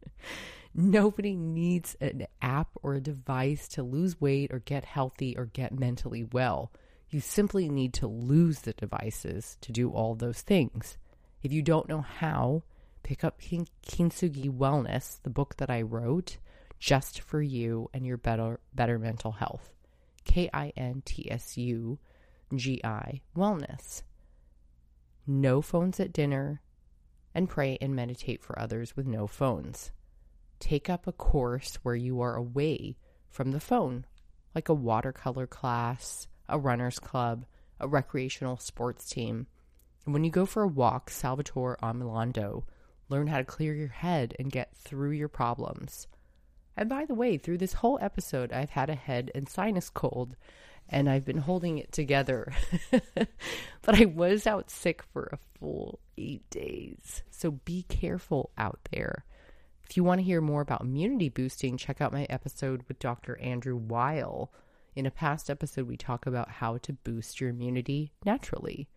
Nobody 0.74 1.36
needs 1.36 1.96
an 2.02 2.26
app 2.42 2.68
or 2.82 2.92
a 2.92 3.00
device 3.00 3.66
to 3.68 3.82
lose 3.82 4.20
weight 4.20 4.52
or 4.52 4.58
get 4.58 4.84
healthy 4.84 5.38
or 5.38 5.46
get 5.46 5.72
mentally 5.72 6.24
well. 6.24 6.70
You 7.12 7.20
simply 7.20 7.68
need 7.68 7.94
to 7.94 8.08
lose 8.08 8.60
the 8.60 8.72
devices 8.72 9.56
to 9.60 9.70
do 9.70 9.90
all 9.90 10.16
those 10.16 10.40
things. 10.40 10.98
If 11.42 11.52
you 11.52 11.62
don't 11.62 11.88
know 11.88 12.00
how, 12.00 12.64
pick 13.04 13.22
up 13.22 13.40
Kintsugi 13.40 14.50
Wellness, 14.50 15.22
the 15.22 15.30
book 15.30 15.56
that 15.58 15.70
I 15.70 15.82
wrote 15.82 16.38
just 16.80 17.20
for 17.20 17.40
you 17.40 17.88
and 17.94 18.04
your 18.04 18.16
better 18.16 18.58
better 18.74 18.98
mental 18.98 19.30
health. 19.30 19.72
K 20.24 20.50
I 20.52 20.72
N 20.76 21.02
T 21.04 21.30
S 21.30 21.56
U 21.56 22.00
G 22.52 22.80
I 22.82 23.20
Wellness 23.36 24.02
no 25.26 25.62
phones 25.62 26.00
at 26.00 26.12
dinner, 26.12 26.60
and 27.34 27.48
pray 27.48 27.78
and 27.80 27.94
meditate 27.94 28.42
for 28.42 28.58
others 28.58 28.96
with 28.96 29.06
no 29.06 29.26
phones. 29.26 29.90
Take 30.58 30.90
up 30.90 31.06
a 31.06 31.12
course 31.12 31.78
where 31.82 31.94
you 31.94 32.20
are 32.20 32.36
away 32.36 32.96
from 33.28 33.52
the 33.52 33.60
phone, 33.60 34.04
like 34.54 34.68
a 34.68 34.74
watercolor 34.74 35.46
class, 35.46 36.26
a 36.48 36.58
runner's 36.58 36.98
club, 36.98 37.44
a 37.80 37.88
recreational 37.88 38.56
sports 38.56 39.08
team. 39.08 39.46
And 40.04 40.12
when 40.12 40.24
you 40.24 40.30
go 40.30 40.46
for 40.46 40.62
a 40.62 40.68
walk, 40.68 41.10
Solvitur 41.10 41.76
ambulando, 41.80 42.64
learn 43.08 43.28
how 43.28 43.38
to 43.38 43.44
clear 43.44 43.74
your 43.74 43.88
head 43.88 44.34
and 44.38 44.50
get 44.50 44.74
through 44.76 45.12
your 45.12 45.28
problems. 45.28 46.06
And 46.76 46.88
by 46.88 47.04
the 47.04 47.14
way, 47.14 47.36
through 47.36 47.58
this 47.58 47.74
whole 47.74 47.98
episode, 48.00 48.52
I've 48.52 48.70
had 48.70 48.88
a 48.88 48.94
head 48.94 49.30
and 49.34 49.48
sinus 49.48 49.90
cold, 49.90 50.36
and 50.88 51.08
I've 51.08 51.24
been 51.24 51.38
holding 51.38 51.78
it 51.78 51.92
together. 51.92 52.52
but 53.14 54.00
I 54.00 54.06
was 54.06 54.46
out 54.46 54.70
sick 54.70 55.02
for 55.12 55.28
a 55.32 55.38
full 55.58 56.00
eight 56.16 56.48
days. 56.50 57.22
So 57.30 57.52
be 57.52 57.82
careful 57.84 58.50
out 58.56 58.80
there. 58.90 59.24
If 59.88 59.96
you 59.96 60.04
want 60.04 60.20
to 60.20 60.24
hear 60.24 60.40
more 60.40 60.62
about 60.62 60.80
immunity 60.80 61.28
boosting, 61.28 61.76
check 61.76 62.00
out 62.00 62.12
my 62.12 62.24
episode 62.30 62.82
with 62.88 62.98
Dr. 62.98 63.36
Andrew 63.38 63.76
Weil. 63.76 64.50
In 64.94 65.06
a 65.06 65.10
past 65.10 65.48
episode, 65.48 65.88
we 65.88 65.96
talk 65.96 66.26
about 66.26 66.50
how 66.50 66.78
to 66.78 66.92
boost 66.92 67.40
your 67.40 67.50
immunity 67.50 68.12
naturally. 68.24 68.88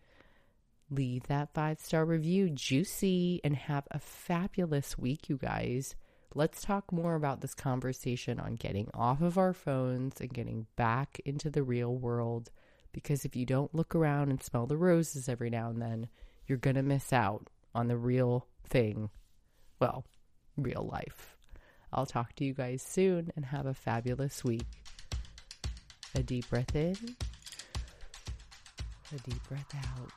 Leave 0.90 1.24
that 1.24 1.54
five 1.54 1.80
star 1.80 2.04
review 2.04 2.50
juicy 2.50 3.40
and 3.42 3.56
have 3.56 3.88
a 3.90 3.98
fabulous 3.98 4.98
week, 4.98 5.28
you 5.28 5.36
guys 5.36 5.94
let's 6.36 6.60
talk 6.60 6.92
more 6.92 7.14
about 7.14 7.40
this 7.40 7.54
conversation 7.54 8.38
on 8.38 8.56
getting 8.56 8.90
off 8.92 9.22
of 9.22 9.38
our 9.38 9.54
phones 9.54 10.20
and 10.20 10.34
getting 10.34 10.66
back 10.76 11.18
into 11.24 11.48
the 11.48 11.62
real 11.62 11.96
world. 11.96 12.50
Because 12.92 13.24
if 13.24 13.34
you 13.34 13.46
don't 13.46 13.74
look 13.74 13.94
around 13.94 14.28
and 14.28 14.42
smell 14.42 14.66
the 14.66 14.76
roses 14.76 15.30
every 15.30 15.48
now 15.48 15.70
and 15.70 15.80
then, 15.80 16.08
you're 16.46 16.58
going 16.58 16.76
to 16.76 16.82
miss 16.82 17.10
out 17.10 17.48
on 17.74 17.88
the 17.88 17.96
real 17.96 18.46
thing. 18.68 19.08
Well, 19.80 20.04
real 20.58 20.86
life. 20.92 21.36
I'll 21.90 22.06
talk 22.06 22.34
to 22.36 22.44
you 22.44 22.52
guys 22.52 22.82
soon 22.82 23.32
and 23.34 23.46
have 23.46 23.64
a 23.64 23.74
fabulous 23.74 24.44
week. 24.44 24.66
A 26.16 26.22
deep 26.22 26.48
breath 26.48 26.74
in, 26.74 26.96
a 29.14 29.18
deep 29.28 29.48
breath 29.50 29.74
out. 29.74 30.10